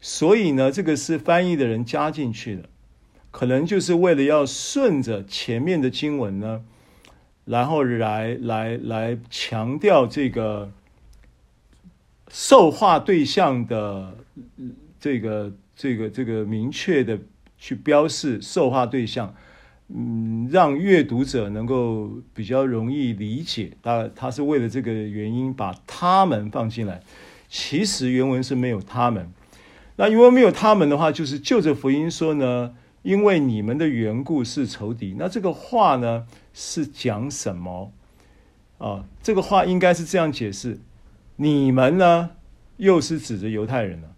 [0.00, 2.68] 所以呢，这个是翻译的人加进去的，
[3.30, 6.64] 可能就是为了要顺着前面的经文呢，
[7.46, 10.70] 然后来来来强调这个
[12.28, 14.18] 受话对象的
[15.00, 17.18] 这个这个这个明确的
[17.58, 19.32] 去标示受话对象。
[19.88, 27.00] 嗯，让阅读者能够比较容易理解，他他是为了这个原因把他们放进来。
[27.48, 29.30] 其实原文是没有他们，
[29.94, 35.14] 那因为没有他们的话，就是就着福音说呢，因为你们的缘故是仇敌。
[35.16, 37.92] 那这个话呢是讲什么
[38.78, 39.04] 啊？
[39.22, 40.80] 这个话应该是这样解释：
[41.36, 42.30] 你们呢
[42.78, 44.15] 又是指着犹太人了。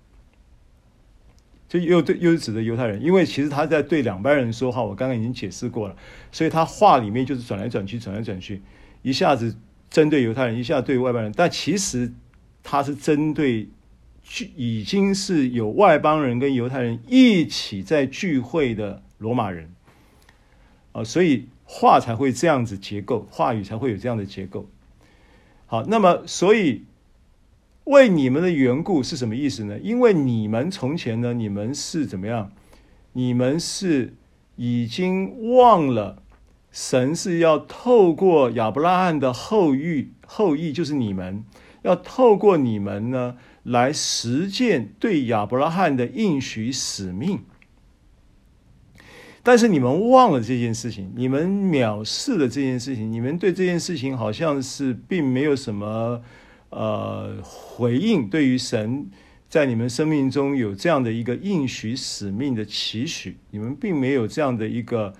[1.68, 5.94] 就又对，又是指的犹太人，因为其实他在对两班人说话，我刚刚已经解释过了，
[6.32, 8.62] 所以他话里面就是转来转去，转来转去，
[9.02, 9.54] 一下子
[9.90, 12.10] 针对犹太人，一下子对外邦人，但其实
[12.62, 13.68] 他是针对
[14.22, 19.70] 聚，已经是有外邦人跟犹太人一起在聚会的罗马人，
[20.92, 24.70] 啊，所以话才会这样子结构，话语才会有这样的结构。
[25.66, 26.84] 好，那么所以。
[27.88, 29.78] 为你们的缘故是什么意思呢？
[29.78, 32.52] 因为你们从前呢，你们是怎么样？
[33.14, 34.14] 你们是
[34.56, 36.22] 已经忘了，
[36.70, 41.42] 神是要透过亚伯拉罕的后裔，后裔就是你们，
[41.80, 47.40] 要透过你们呢来实践对亚伯拉罕的应许使命。
[49.42, 56.22] 但是你们忘了这件事情，你们藐视了这件事情，你们对这件事情好像是并没有什么。
[56.70, 59.10] 呃，回应对于神
[59.48, 65.14] 在你们生命中有这样的一个应许使命的期许，你们并没有这样的一个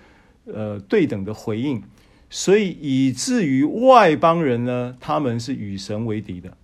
[0.44, 1.82] 呃对等的回应，
[2.28, 6.54] 所以以至于外邦人呢，他们是与神为敌的，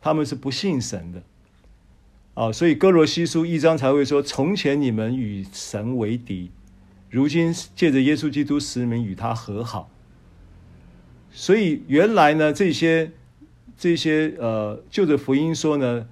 [0.00, 1.22] 他们是不信神的
[2.34, 6.52] 啊，所以哥罗西书一章才会说：从前你们与神为敌，
[7.10, 9.90] 如今借着耶稣基督使你们与他和好。
[11.32, 13.10] 所以原来呢，这些。
[13.78, 16.08] 这些呃，就着福音说呢，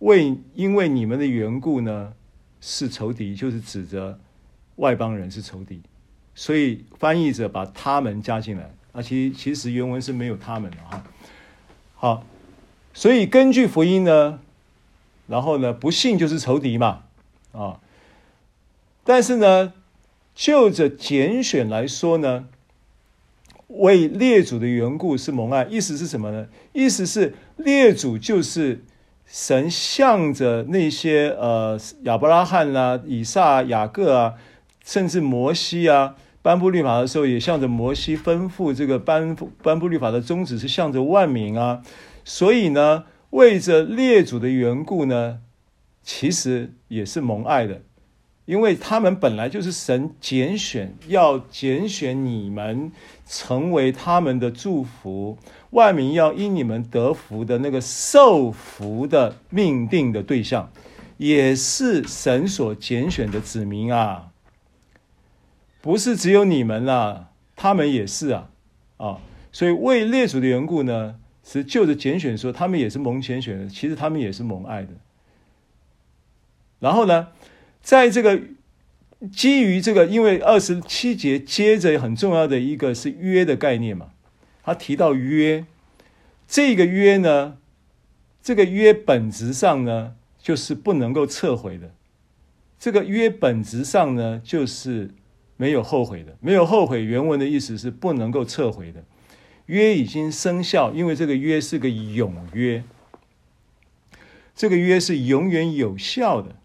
[0.00, 2.12] 为因为你们的缘故呢，
[2.60, 4.20] 是仇敌，就是指着
[4.76, 5.80] 外邦人是仇敌，
[6.34, 11.02] 所以翻译者把他们加进来啊，其其实原文是没有他们的哈。
[11.94, 12.26] 好，
[12.92, 14.40] 所以根据福音呢，
[15.26, 17.04] 然后呢，不信就是仇敌嘛
[17.52, 17.80] 啊，
[19.04, 19.72] 但是呢，
[20.34, 22.48] 就着拣选来说呢。
[23.68, 26.46] 为列祖的缘故是蒙爱，意思是什么呢？
[26.72, 28.84] 意思是列祖就是
[29.26, 34.34] 神向着那些呃亚伯拉罕啊、以撒、雅各啊，
[34.84, 41.82] 甚至摩西啊，颁布律法的时候，也向着摩西吩咐这个颁颁布律法的宗旨是向着万民啊。
[42.24, 45.40] 所以呢，为着列祖的缘故呢，
[46.04, 47.82] 其实也是蒙爱的，
[48.44, 52.92] 因为他们本来就是神拣选，要拣选你们。
[53.26, 55.36] 成为他们的祝福，
[55.70, 60.70] 万民要因你们得福的那个受福的命定的对象，
[61.16, 64.28] 也是神所拣选的子民啊，
[65.80, 68.50] 不是只有你们啊，他们也是啊，
[68.98, 69.18] 啊，
[69.50, 74.90] 所以为列祖的缘故呢，是就着拣选说，他们也是蒙拣选的，其实他们也是蒙爱的。
[76.78, 77.28] 然后呢，
[77.82, 78.40] 在这个。
[79.32, 84.10] 基于这个，因为二十七节接着很重要的一个是约的概念嘛，
[84.62, 85.64] 他提到约，
[86.46, 87.56] 这个约呢，
[88.42, 91.94] 这个约本质上呢就是不能够撤回的，
[92.78, 95.10] 这个约本质上呢就是
[95.56, 97.02] 没有后悔的，没有后悔。
[97.02, 99.02] 原文的意思是不能够撤回的，
[99.64, 102.84] 约已经生效，因为这个约是个永约，
[104.54, 106.56] 这个约是永远有效的。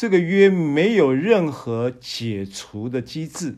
[0.00, 3.56] 这个约没有任何解除的机制，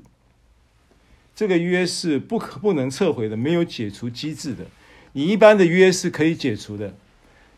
[1.36, 4.66] 这个约是不可不能撤回的，没有解除机制的。
[5.12, 6.96] 你一般的约是可以解除的，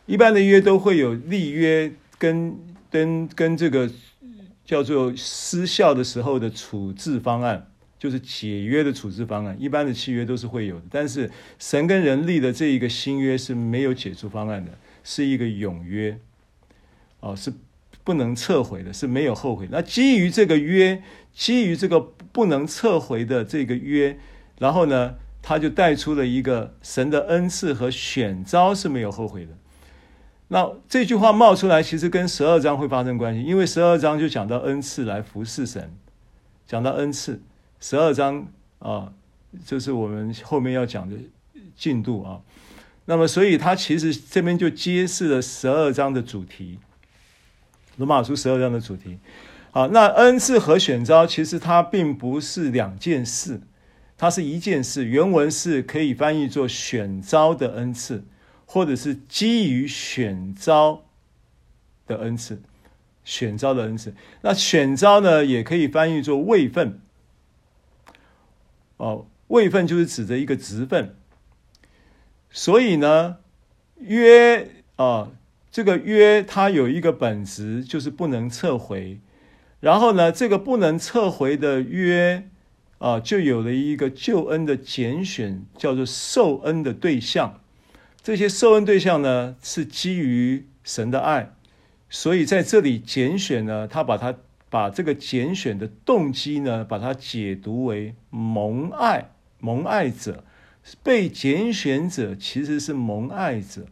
[0.05, 2.55] 一般的约都会有立约跟
[2.91, 3.89] 跟跟这个
[4.63, 7.65] 叫做失效的时候的处置方案，
[7.97, 9.57] 就是解约的处置方案。
[9.59, 16.19] 一般的契约都是会有的，但是神跟人立的这一个新约是没有解除方案的，是一个永约，
[17.21, 17.51] 哦，是
[18.05, 19.67] 不能撤回的，是没有后悔。
[19.69, 21.03] 那基于这个约，
[21.33, 24.17] 基于这个不能撤回的这个约，
[24.59, 29.51] 然后呢，他就带出了一个神的恩赐和选召是没有后悔的。
[30.49, 35.91] 那这句话冒出来，其实跟十二章会发生关系，因为十二章就讲到恩赐来服侍神，
[36.67, 37.41] 讲到恩赐，
[37.79, 39.11] 十二章啊，
[39.65, 41.17] 这是我们后面要讲的
[41.75, 42.41] 进度啊。
[43.07, 46.79] 那么，所以他其实这边就揭示了十二章的主题，
[47.97, 49.19] 罗马书十二章的主题。
[49.71, 53.61] 好，那恩赐和选召其实它并不是两件事，
[54.17, 55.05] 它是一件事。
[55.05, 58.25] 原文是可以翻译作选召的恩赐。
[58.67, 61.03] 或者是基于选召
[62.07, 62.63] 的恩赐，
[63.23, 64.15] 选召的恩赐。
[64.41, 66.99] 那选召呢，也可以翻译作位份。
[68.97, 71.15] 哦，位份就是指着一个职份。
[72.49, 73.37] 所以呢，
[73.99, 75.29] 约啊，
[75.75, 79.19] 这个约它有一个本质，就是不能撤回。
[79.81, 82.47] 然后呢，这个不能撤回的约
[82.99, 87.59] 啊，就有了一个救恩的拣选，叫做受恩的对象。
[88.23, 91.51] 这些受恩对象呢，是基于神的爱，
[92.09, 94.33] 所以在这里拣选呢，他把他
[94.69, 100.45] 把这个拣选的动机呢，把它解读为蒙爱，蒙爱者，
[101.03, 103.87] 被拣选者其实是蒙爱者，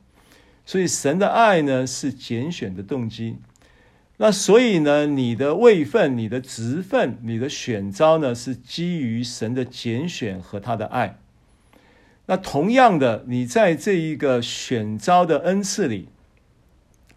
[0.65, 3.37] 所以神的爱呢是拣选的动机。
[4.17, 11.19] 那所以呢，你的位分、你的职分、你的选召呢，是基于神的拣选和他的爱。
[12.27, 16.07] 那同样的，你在这一个选召的恩赐里，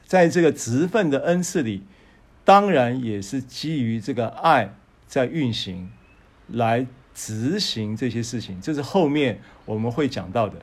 [0.04, 1.84] 在这个职分的恩赐里，
[2.44, 4.74] 当然也是基于这个爱
[5.06, 5.90] 在运行，
[6.48, 8.60] 来执行这些事情。
[8.60, 10.60] 这是后面我们会讲到的。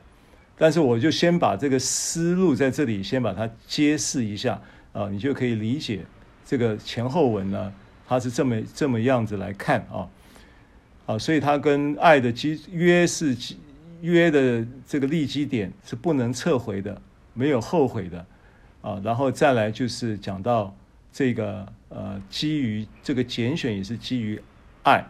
[0.56, 4.60] 但是我就先把这个思路在这里先把它揭示一下
[4.92, 6.04] 啊，你就可以理解
[6.44, 7.72] 这个前后文呢，
[8.06, 10.08] 它是这么这么样子来看啊
[11.06, 13.36] 啊，所以它跟爱的基约是。
[14.00, 17.00] 约的这个立基点是不能撤回的，
[17.32, 18.26] 没有后悔的，
[18.82, 20.76] 啊，然后再来就是讲到
[21.10, 24.38] 这个呃，基于这个拣选也是基于
[24.82, 25.06] 爱，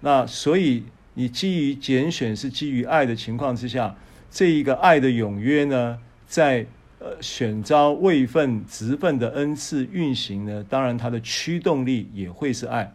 [0.00, 3.94] 那所以你基于拣选是基于爱的情况之下，
[4.30, 6.64] 这一个爱的永约呢，在
[6.98, 12.94] 呃选召位份职份的恩赐运行呢，当然它的驱动力也会是爱，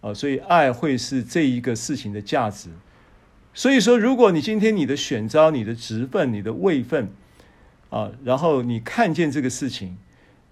[0.00, 2.68] 啊，所以爱会是这一个事情的价值。
[3.54, 7.08] 所以说，如果你今天你的选召、你的职份、你的位份，
[7.90, 9.96] 啊，然后你看见这个事情，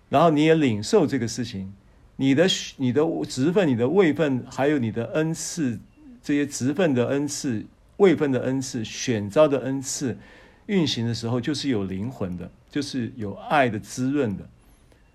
[0.08, 1.72] 然后你也领受这个事情，
[2.16, 2.46] 你的
[2.78, 5.78] 你的职份、你的位份，还有你的恩赐，
[6.22, 7.64] 这些职份的恩赐、
[7.98, 10.18] 位分的恩赐、选召的恩赐
[10.66, 14.48] 运行的时候，就是有灵魂的，就是有爱的滋润的，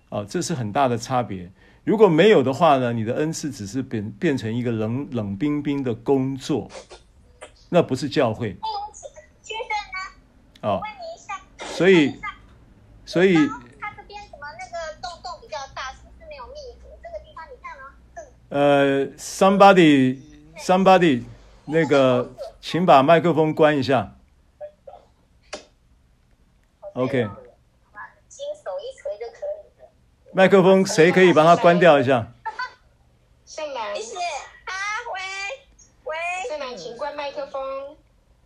[0.08, 1.50] 啊，这是很大的差别。
[1.84, 6.70] 如果没有的话呢，你的恩赐只是变变成一个冷冷冰冰的工作。
[7.74, 8.54] 那不是教会。
[9.40, 10.68] 先生呢？
[10.68, 11.40] 哦，问你一下。
[11.74, 12.20] 所以，
[13.06, 13.34] 所以。
[13.80, 16.52] 他这边什么那个洞洞比较大，是不是没有密
[16.82, 16.90] 合？
[17.02, 17.84] 这个地方你看吗？
[18.50, 21.24] 呃，somebody，somebody，
[21.64, 22.30] 那个，
[22.62, 24.14] 请把麦克风关一下。
[26.94, 27.28] OK。
[28.28, 30.32] 金手一锤就可以。
[30.32, 32.32] 麦克风谁可以帮他关掉一下
[33.44, 34.16] 胜男，谢谢。
[34.16, 34.72] 啊，
[35.12, 35.20] 喂，
[36.04, 36.14] 喂。
[36.48, 37.60] 胜男，请关麦克风。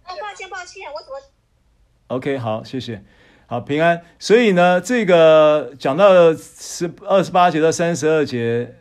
[0.04, 1.20] 啊，抱歉，抱歉，我怎么
[2.08, 3.04] ？OK，好，谢谢，
[3.46, 4.02] 好平安。
[4.18, 8.74] 所以呢，这个讲到十二十八节到三十二节，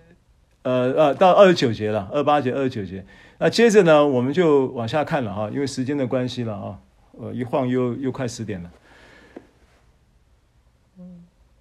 [0.62, 3.06] 呃呃，到二十九节了，二八节、二十九节。
[3.38, 6.80] 那接着呢，我们就往下看了哈，因为时间的关系了啊，
[7.20, 8.72] 呃，一晃又又快十点了。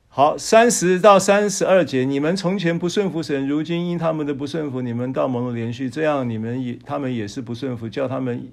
[0.08, 8.48] 好，三十到三十二节，你们从前不顺服神，如今因他们的不顺服，你们到蒙了连续，这样你们也他们也是不顺服，叫他们。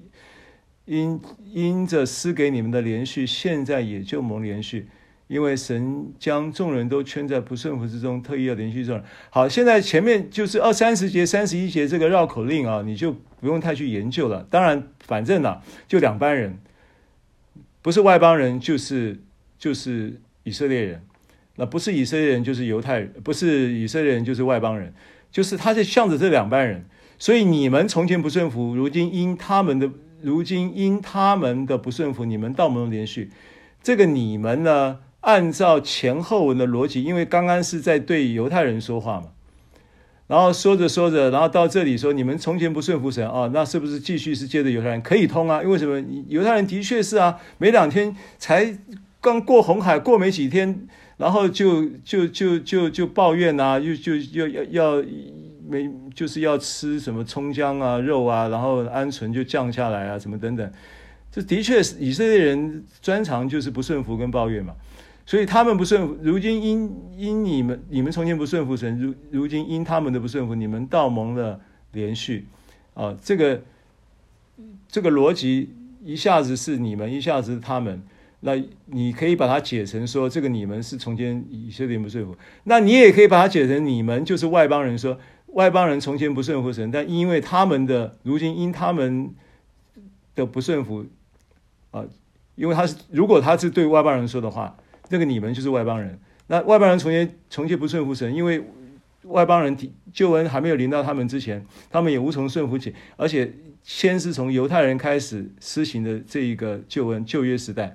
[0.84, 4.88] 因因着施给你们的连续，现在也就蒙连续，
[5.26, 9.04] 因为神将众人都圈在不顺服之中，特意要连续众人。
[9.30, 14.46] 好，现在前面就是二三十节、三十一节这个绕口令啊，你就不用太去研究了。
[14.50, 16.58] 当然，反正啊，就两班人，
[17.80, 19.20] 不是外邦人，就是
[19.58, 21.02] 就是以色列人。
[21.56, 24.92] 那不是以色列人，就是犹太人；不是以色列人，就是外邦人。
[25.30, 26.84] 就是他是向着这两班人。
[27.18, 29.90] 所以你们从前不顺服，如今因他们的。
[30.24, 33.28] 如今因他们的不顺服，你们倒蒙怜恤。
[33.82, 35.00] 这个你们呢？
[35.22, 39.28] 按照前后文的逻辑，因为刚刚是在对犹太人说话嘛，
[40.26, 45.62] 然后说着说着，然后到这里说你们从前不顺服神啊，那是不是继续是接着犹太人可以通啊？
[45.62, 46.02] 因为什么？
[46.28, 48.76] 犹太人的确是啊，没两天才
[49.20, 55.04] 刚过红海，过没几天，然后就就就就就抱怨啊，又就要要要
[55.68, 60.68] 没就是要吃什么葱姜啊肉啊，然后鹌鹑就降下来啊，什么等等。
[61.30, 64.74] 这的确是以色列人专长就是不顺服跟抱怨嘛。
[65.24, 71.60] 所以他们不顺服，如今因因你们你们从前不顺服神，如如今因他们的不顺服，你们倒蒙了
[71.92, 72.46] 连续，
[72.94, 73.62] 啊，这个
[74.88, 75.70] 这个逻辑
[76.04, 78.02] 一下子是你们，一下子他们，
[78.40, 85.16] 那你可以把它解成说，这个你们是从前以色列不顺服，那你也可以把它解成你们就是外邦人说，
[85.46, 89.32] 外邦人从前不顺服神，但因为他们的如今因他们
[90.34, 91.06] 的不顺服，
[91.92, 92.04] 啊，
[92.56, 94.76] 因为他是如果他是对外邦人说的话。
[95.12, 98.64] 那个你们就是外邦人，那外邦人从前从前不顺服神，因为
[99.24, 99.76] 外邦人
[100.10, 103.52] 救恩还没有临到他们之前，他们也无从顺服起，而且
[103.82, 107.94] 先是从犹太人开始施行的这一个救恩旧约时代，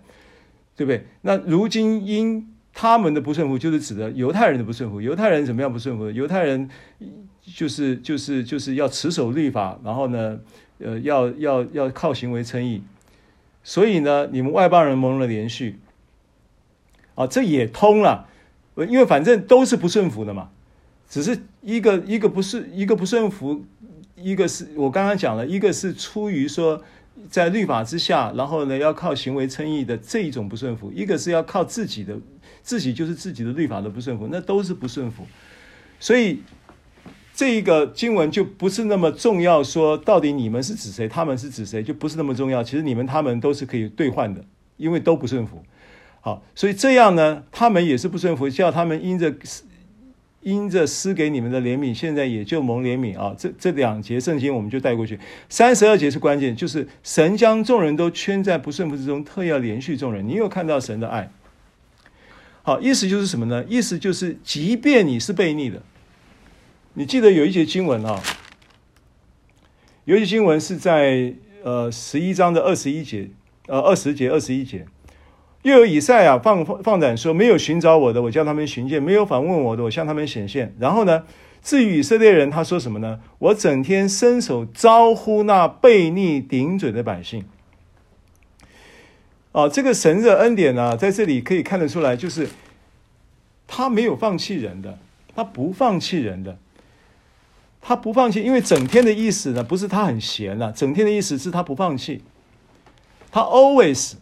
[0.75, 1.05] 对不对？
[1.21, 5.01] 那如今因他们的不顺服，就是指的犹太人的不顺服。
[5.01, 6.11] 犹太人怎么样不顺服？
[6.11, 6.69] 犹太人
[7.41, 10.39] 就是就是就是要持守律法，然后呢，
[10.77, 12.83] 呃，要要要靠行为称义，
[13.63, 15.79] 所以呢，你们外邦人蒙了连续。
[17.17, 18.29] 啊，这也通了，
[18.75, 20.51] 因为反正都是不顺服的嘛，
[21.09, 23.65] 只是一个一个不是一个不顺服，
[24.15, 26.83] 一个是我刚刚讲了，一个是出于说
[27.27, 32.15] 在律法之下，然后呢要靠行为称义的这一种不顺服，一个是要靠自己的
[32.61, 35.25] 自己就是自己的律法的不顺服，那都是不顺服，
[35.99, 36.41] 所以
[37.33, 42.63] 这一个经文就不是那么重要，说到底你们是指谁，他们是指谁，就不是那么重要。
[42.63, 44.43] 其实你们他们都是可以兑换的，
[44.77, 45.63] 因为都不顺服。
[46.21, 49.33] 好，所以这样呢，他们也是不顺服，叫他们因着
[50.41, 53.35] 因着施给你们的怜悯，现在也就蒙怜悯啊。
[53.37, 55.19] 这这两节圣经我们就带过去。
[55.49, 60.27] 三十二节是关键，就是神将众人都圈在不顺服之中，特要怜恤众人。
[60.27, 61.29] 你有看到神的爱？
[62.63, 63.63] 好，意思就是什么呢？
[63.67, 65.81] 意思就是，即便你是悖逆的，
[66.93, 68.21] 你记得有一节经文啊，
[70.03, 71.33] 有一节经文是在
[71.63, 73.29] 呃十一章的二十一节，
[73.67, 74.85] 呃二十节二十一节。
[75.67, 81.23] 又有以赛亚放放胆说：“没有寻找我的，我叫他们寻见；没有访问我的，我向他们显现。”然后呢，
[81.61, 83.19] 至于以色列人，他说什么呢？
[83.39, 87.43] 我整天伸手招呼那悖逆顶嘴的百姓。
[89.51, 92.47] 哦，这个神的恩典呢、在这里可以看得出来，就是
[93.67, 94.97] 他没有放弃人的，
[95.35, 96.57] 他不放弃人的，
[97.81, 98.41] 他不放弃。
[98.41, 102.21] 因为整天的意思呢，不是他很闲了、啊，整天的意思是他不放弃，
[103.31, 104.13] 他 always。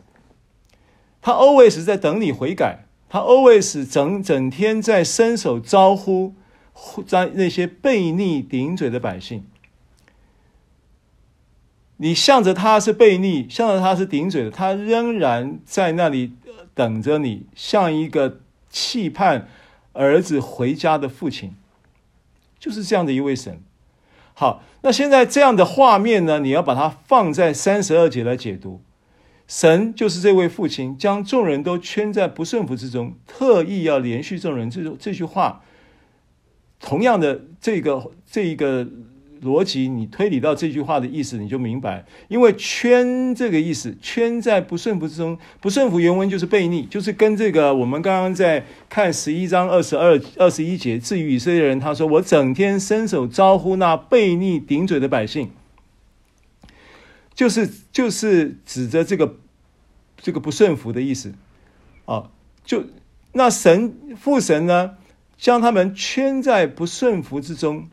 [1.26, 6.36] 他 always 在等你悔改，他 always 整整天在伸手招呼，
[7.08, 9.44] 在那些悖逆顶嘴的百姓。
[11.98, 16.34] 你向着他是悖逆，向着他是顶嘴的，他仍然在那里
[16.76, 19.48] 等着你，像一个期盼
[19.94, 21.56] 儿子回家的父亲，
[22.60, 23.60] 就是这样的一位神。
[24.36, 28.80] 好，那现在这样的画面呢，你要把它放在三十二节来解读。
[29.48, 34.70] 神就是这位父亲，将众人都圈在不顺服之中，特意要连续众人。
[34.70, 35.62] 这这句话，
[36.80, 38.88] 同样的这个这一个
[39.44, 42.04] 逻辑，你推理到这句话的意思，你就明白。
[42.28, 55.52] 因为圈这个意思，圈在不顺服之中，不顺服原文就是悖逆，就是跟这个我们刚刚在看十一章二十二、二十一节，至于以色列人，他说：“我整天伸手招呼那悖逆顶嘴的百姓。”
[57.36, 59.36] 就是就是指着这个
[60.18, 61.36] 这个不顺服的意思。
[62.06, 62.32] 啊，
[62.64, 62.86] 就
[63.34, 64.98] 那神父神呢，
[65.38, 67.90] 将他们圈在不顺服之中，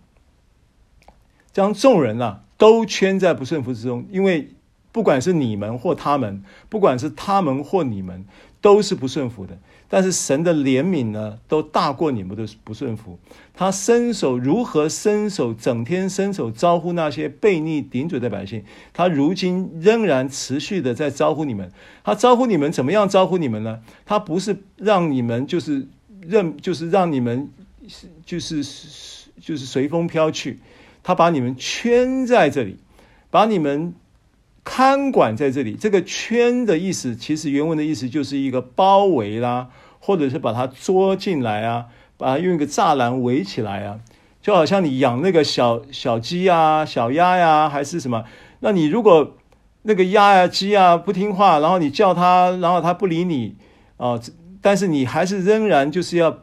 [1.52, 4.52] 将众人啊都圈在不顺服之中，因为
[4.93, 8.24] 不管是你们或他们，不管是他们或你们，
[8.62, 9.59] 都是不顺服的。
[9.89, 13.18] 但是神的怜悯呢，都大过你们的不顺服。
[13.52, 18.64] 他伸手如何伸手，整天伸手招呼那些悖逆顶嘴的百姓。
[18.94, 21.70] 他如今仍然持续的在招呼你们。
[22.02, 23.80] 他招呼你们怎么样招呼你们呢？
[24.06, 25.86] 他不是让你们就是
[26.22, 27.51] 任，就是让你们
[28.24, 28.64] 就是
[29.39, 30.60] 就是随风飘去。
[31.02, 32.78] 他把你们圈在这里，
[33.28, 33.93] 把你们
[34.64, 35.74] 看管在这里。
[35.74, 39.68] 这个圈的意思，其实原文的意思就是一个包围啦。
[40.05, 41.86] 或者是把它捉进来啊，
[42.16, 44.01] 把它用一个栅栏围起来啊，
[44.40, 48.24] 就好像你养那个小小鸡啊、小鸭呀、还是什么？
[48.59, 49.36] 那你如果
[49.82, 53.55] 那个鸭呀、鸡啊不听话，然后你叫它，然后它不理你
[53.97, 54.20] 啊，
[54.60, 56.40] 但是你还是仍然就是要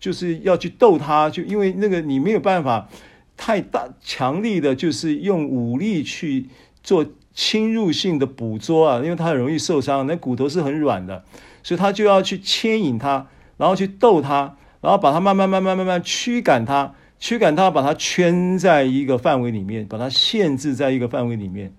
[0.00, 2.88] 就是要去逗它，就因为那个你没有办法
[3.36, 6.48] 太大强力的，就是用武力去
[6.86, 7.04] 做
[7.34, 11.24] 侵入性的捕捉啊，因为它很容易受伤，那骨头是很软的，
[11.64, 13.26] 所以它就要去牵引它，
[13.56, 21.72] 然后去逗它，然后把它慢慢慢慢慢慢驱赶它，驱赶它，把它圈在一个范围里面，把它限制在一个范围里面。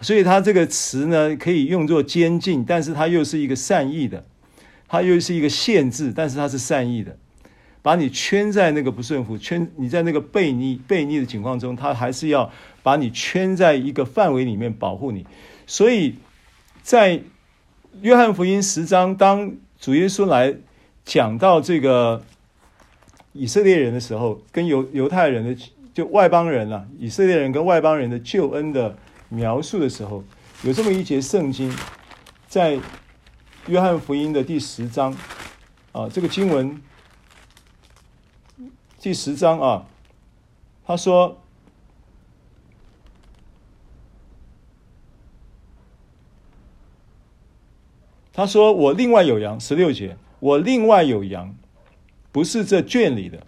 [0.00, 4.24] 所以它这个词呢，可以用作监禁，但是它又是一个善意的，
[4.88, 7.18] 它又是一个限制，但是它是善意的，
[7.82, 12.50] 把你圈在那个不顺服，圈你在那个悖逆悖逆的情况中，它还是要
[12.82, 15.26] 把你圈在一个范围里面保护你。
[15.66, 16.16] 所以
[16.82, 17.22] 在
[18.00, 20.54] 约翰福音十章，当主耶稣来
[21.04, 22.22] 讲到这个
[23.32, 28.96] 以色列人的时候，跟犹犹太人的就外邦人啊，以色列人跟外邦人的救恩的。
[29.32, 30.24] 描述的时候，
[30.64, 31.72] 有这么一节圣经，
[32.48, 32.80] 在
[33.68, 35.16] 约翰福音的第十章
[35.92, 36.82] 啊，这个经文
[38.98, 39.86] 第十章啊，
[40.84, 41.39] 他说，
[48.40, 51.54] 他说我另外有羊，十六节，我另外有羊，
[52.32, 53.38] 不是这圈里的，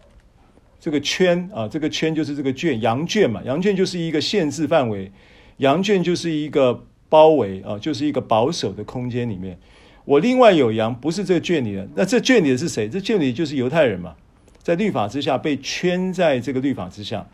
[0.78, 5.10] 这个圈啊，这个圈就是这个圈，羊圈嘛，羊圈就是一个限制范围。
[5.56, 6.78] 羊圈就是一个
[7.08, 9.58] 包围啊，就是一个保守的空间里面。
[10.04, 11.88] 我另外有羊，不是这圈里的。
[11.94, 12.86] 那这圈里的是谁？
[12.86, 14.14] 这圈里就是犹太人嘛，
[14.58, 17.26] 在律法之下被圈在这个律法之下。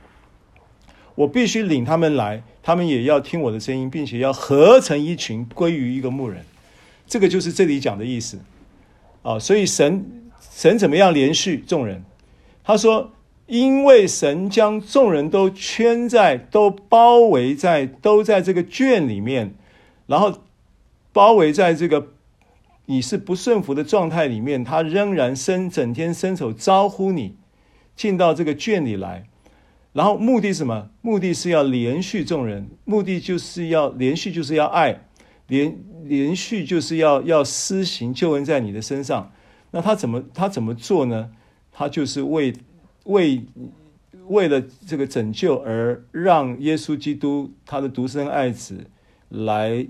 [1.16, 6.44] 我必须领他们来，他们也要听我的声音，并且要合成一群，归于一个牧人。
[7.08, 8.38] 这个就是这里讲的意思
[9.22, 9.36] 啊。
[9.36, 12.04] 所以神神怎么样连续众人？
[12.62, 13.10] 他说。
[13.48, 19.54] 因为神将众人都圈在、都包围在、都在这个圈里面，
[20.06, 20.42] 然后
[21.14, 22.08] 包围在这个
[22.84, 27.36] 你是不顺服的状态里面，他仍然伸整天伸手招呼你
[27.96, 29.24] 进到这个圈里来，
[29.94, 30.90] 然后目的是什么？
[31.00, 35.07] 目的是要连续众人，目的就是要连续，就是要爱，
[35.48, 39.32] 连连续就是要要施行救恩在你的身上。
[39.72, 41.32] 那他怎么他怎么做呢？
[41.72, 42.54] 他就是为。
[43.04, 43.46] 为
[44.26, 48.84] 为了这个拯救而让耶稣基督他的独生爱子
[49.30, 49.86] 来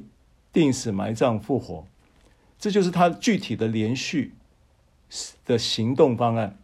[0.53, 1.85] 钉死埋葬复活，
[2.61, 4.35] 这就是他具体的连续
[5.45, 6.57] 的行动方案。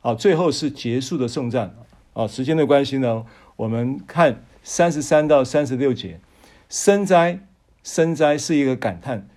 [0.00, 1.72] 好，最后是结束的颂赞。
[2.14, 3.24] 啊，时间的关系呢，
[3.54, 6.18] 我们看三十三到三十六节。
[6.68, 7.38] 生灾，
[7.86, 9.28] 深哉是一个感叹。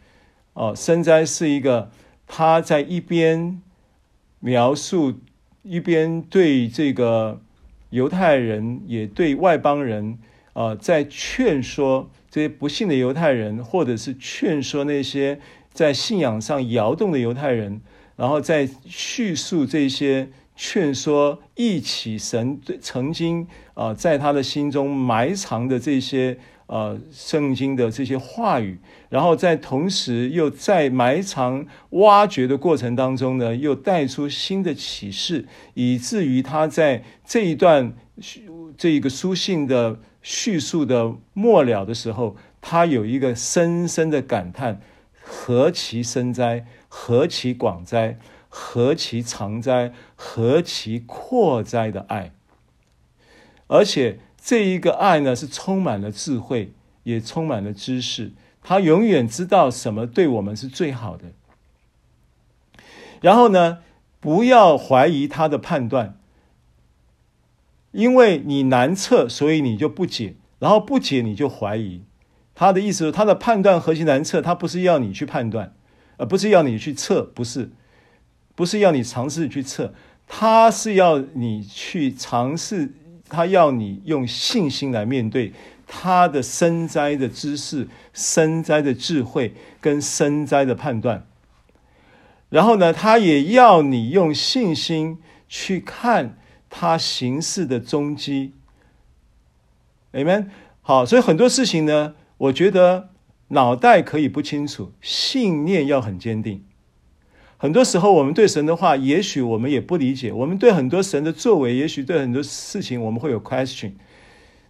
[0.53, 1.91] 哦，深哉是一个
[2.25, 3.61] 他在一边
[4.39, 5.19] 描述。
[5.61, 7.41] 一边对这个
[7.89, 10.17] 犹太人，也对外邦人，
[10.53, 15.39] 啊、在劝说这些不信的犹太人，或者是劝说那些
[15.73, 17.81] 在信仰上摇动的犹太人，
[18.15, 26.39] 然后在叙述这些劝说一起神曾经啊、在他的心中埋藏的这些。
[26.71, 28.77] 呃，圣经的这些话语，
[29.09, 37.95] 然后在同时又在埋藏、挖掘的过程当中呢，又带出新的启示，以至于他在这一段
[38.77, 44.79] 这一个书信的叙述的末了的时候，他有一个深深的感叹：
[45.19, 52.31] 何其深哉，何其广哉，何其长哉，何其阔哉的爱，
[53.65, 54.19] 而且。
[54.41, 58.31] 这一个爱呢，是充满了智慧，也充满了知识。
[58.61, 61.25] 他永远知道什么对我们是最好的。
[63.21, 63.79] 然后呢，
[64.19, 66.17] 不要怀疑他的判断，
[67.91, 72.03] 因为你难测，所以你就不解，然后不解你就怀疑。
[72.55, 75.73] 他的意思是，他的判断何其难测，他不是要你去判断，
[76.17, 77.71] 而不是要你去测，不是，
[78.55, 79.93] 不是要你尝试去测，
[80.27, 82.93] 他是要你去尝试。
[83.29, 85.53] 他要你用信心来面对
[85.87, 91.25] 他的深灾的知识、深灾的智慧跟深灾的判断，
[92.49, 96.37] 然后呢，他也要你用信心去看
[96.69, 98.53] 他行事的踪迹。
[100.11, 100.47] Amen。
[100.81, 103.09] 好，所以很多事情呢，我觉得
[103.49, 106.65] 脑袋可以不清楚，信念要很坚定。
[107.61, 113.91] 很多时候，我们对神的话，也许我们也不理解；我们对很多神的作为，也许对很多事情，我们会有 question。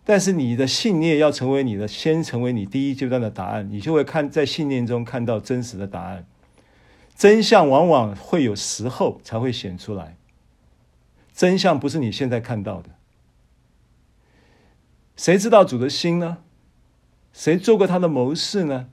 [0.03, 6.25] 但是，你的信念要成为你的，先成为你第一阶段的答案，你就会看在信念中看到真实的答案。
[7.15, 10.17] 真相往往会有时候才会显出来，
[11.31, 12.89] 真相不是你现在看到的。
[15.15, 16.39] 谁知道主的心呢？
[17.31, 18.87] 谁做过他的谋士呢？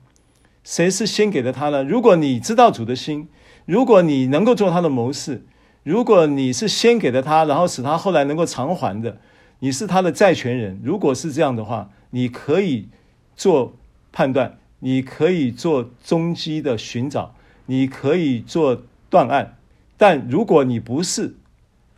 [0.63, 1.83] 谁是先给了他呢？
[1.83, 3.27] 如果你知道主的心，
[3.67, 5.45] 如果你能够做他的谋士，
[5.83, 9.19] 如果你是先给了他，然后使他后来能够偿还的，
[9.59, 10.79] 你是他的债权人。
[10.81, 12.87] 如果是这样的话，你可以
[13.35, 13.73] 做
[14.13, 17.35] 判断，你可以做踪迹的寻找，
[17.65, 19.57] 你可以做断案。
[19.97, 21.35] 但如果你不是，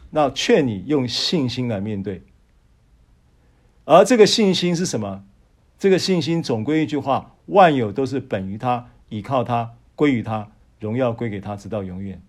[0.10, 2.24] 那劝你用信心来面对。
[3.86, 5.24] 而这个信心是什么？
[5.78, 10.50] 这个信心总归一句话：万有都是本于他，倚靠他，归于他，
[10.80, 12.22] 荣耀归给他，直到永远。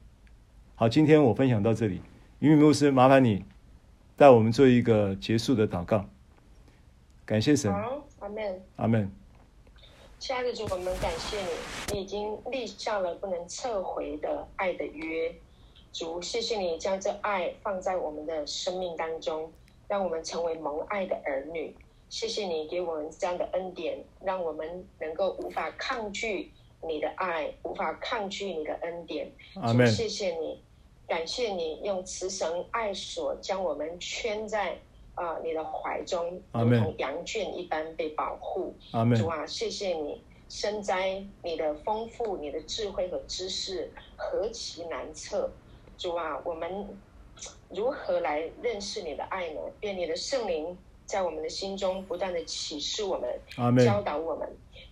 [0.74, 2.01] 好，今天我分享到这里。
[2.40, 3.44] 云敏牧师，麻烦你
[4.16, 6.05] 带我们做一个结束的祷告。
[7.24, 7.72] 感谢神。
[7.72, 8.62] 好，阿门。
[8.77, 9.10] 阿门。
[10.18, 15.32] 亲爱的主，我们感谢你，你已经立下了不能撤回的爱的约。
[15.93, 19.52] 主，谢谢你将这爱放在我们的生命当中，
[19.86, 21.74] 让我们成为蒙爱的儿女。
[22.09, 26.51] 谢谢你给我们这样的恩典，让我们能够无法抗拒
[26.82, 29.31] 你的爱，无法抗拒你的恩典。
[29.61, 29.86] 阿门。
[29.86, 30.61] 谢谢你。
[31.07, 34.78] 感谢你用慈绳爱索将我们圈在
[35.16, 38.73] 啊、呃、你的怀中，如同羊圈一般被保护。
[39.16, 45.51] 主啊，谢谢你，深哉你的丰富，你的智慧和知识何其难测。
[45.98, 46.97] 主啊，我们
[47.70, 49.61] 如何来认识你的爱呢？
[49.81, 54.48] 愿你的圣灵在我们的心中不断的启示我们，教导我们。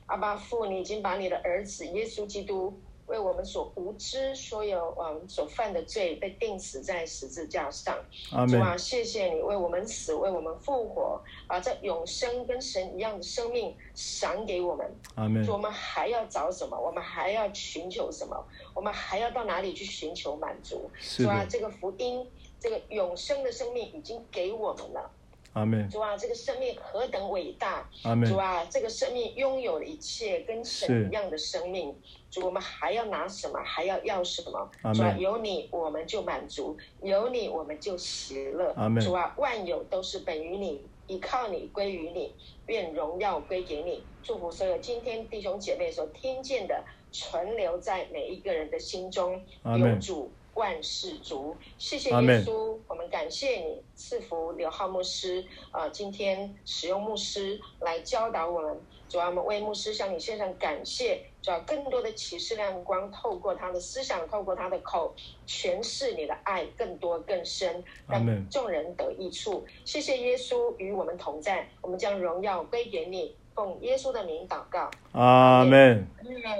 [0.09, 2.79] 阿爸父，你已经把你的儿子耶稣基督。
[3.07, 7.97] 为我们所无知，所有嗯所犯的罪被钉死在十字架上。
[8.33, 8.49] 阿门。
[8.49, 14.95] 主啊，谢谢你为我们死，为我们复活，把这永生跟神一样的生命赏给我们。
[15.15, 15.47] 阿门。
[15.49, 16.79] 我们还要找什么？
[16.79, 18.37] 我们还要寻求什么？
[18.75, 20.91] 我们还要到哪里去寻求满足？
[21.17, 22.27] 主啊，这个福音，
[22.61, 25.11] 这个永生的生命已经给我们了。
[25.59, 25.89] 阿门。
[25.89, 27.89] 主啊，这个生命何等伟大！
[28.05, 28.29] 阿门。
[28.29, 31.95] 主啊，这个生命拥有了一切跟神一样的生命。
[32.31, 33.61] 主，我们还要拿什么？
[33.65, 34.71] 还要要什么？
[34.95, 38.73] 主啊，有你我们就满足，有你我们就喜乐。
[38.77, 39.03] 阿门。
[39.03, 42.33] 主啊，万有都是本于你，依靠你，归于你，
[42.67, 44.05] 愿荣耀归给你。
[44.23, 49.43] 祝福所有今天弟兄姐妹所听见的，存留在每一个人的心中。
[49.63, 49.95] 阿门。
[49.95, 58.77] 有主万事足，谢谢耶稣，我们感谢你赐福刘浩牧师啊、呃，今天使用牧师来教导我们。
[59.09, 65.15] 主要，我们为牧师向你献上感谢，主要更多的启示亮光，透过他的思想，透过他的口，
[65.47, 69.65] 诠释你的爱更多更深，让众人得益处。
[69.87, 74.91] 谢谢耶稣与我们同在，我们将荣耀归给你，奉耶稣的名祷告。
[75.13, 76.07] 阿门。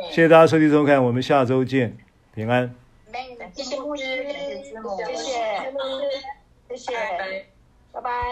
[0.09, 1.99] 谢谢大家收听收看，我们下周见，
[2.35, 2.75] 平安。
[3.55, 4.73] 谢谢牧师，谢谢，
[5.17, 5.17] 谢。
[6.69, 6.77] 谢，谢。
[6.77, 6.93] 谢，
[7.93, 8.27] 拜拜。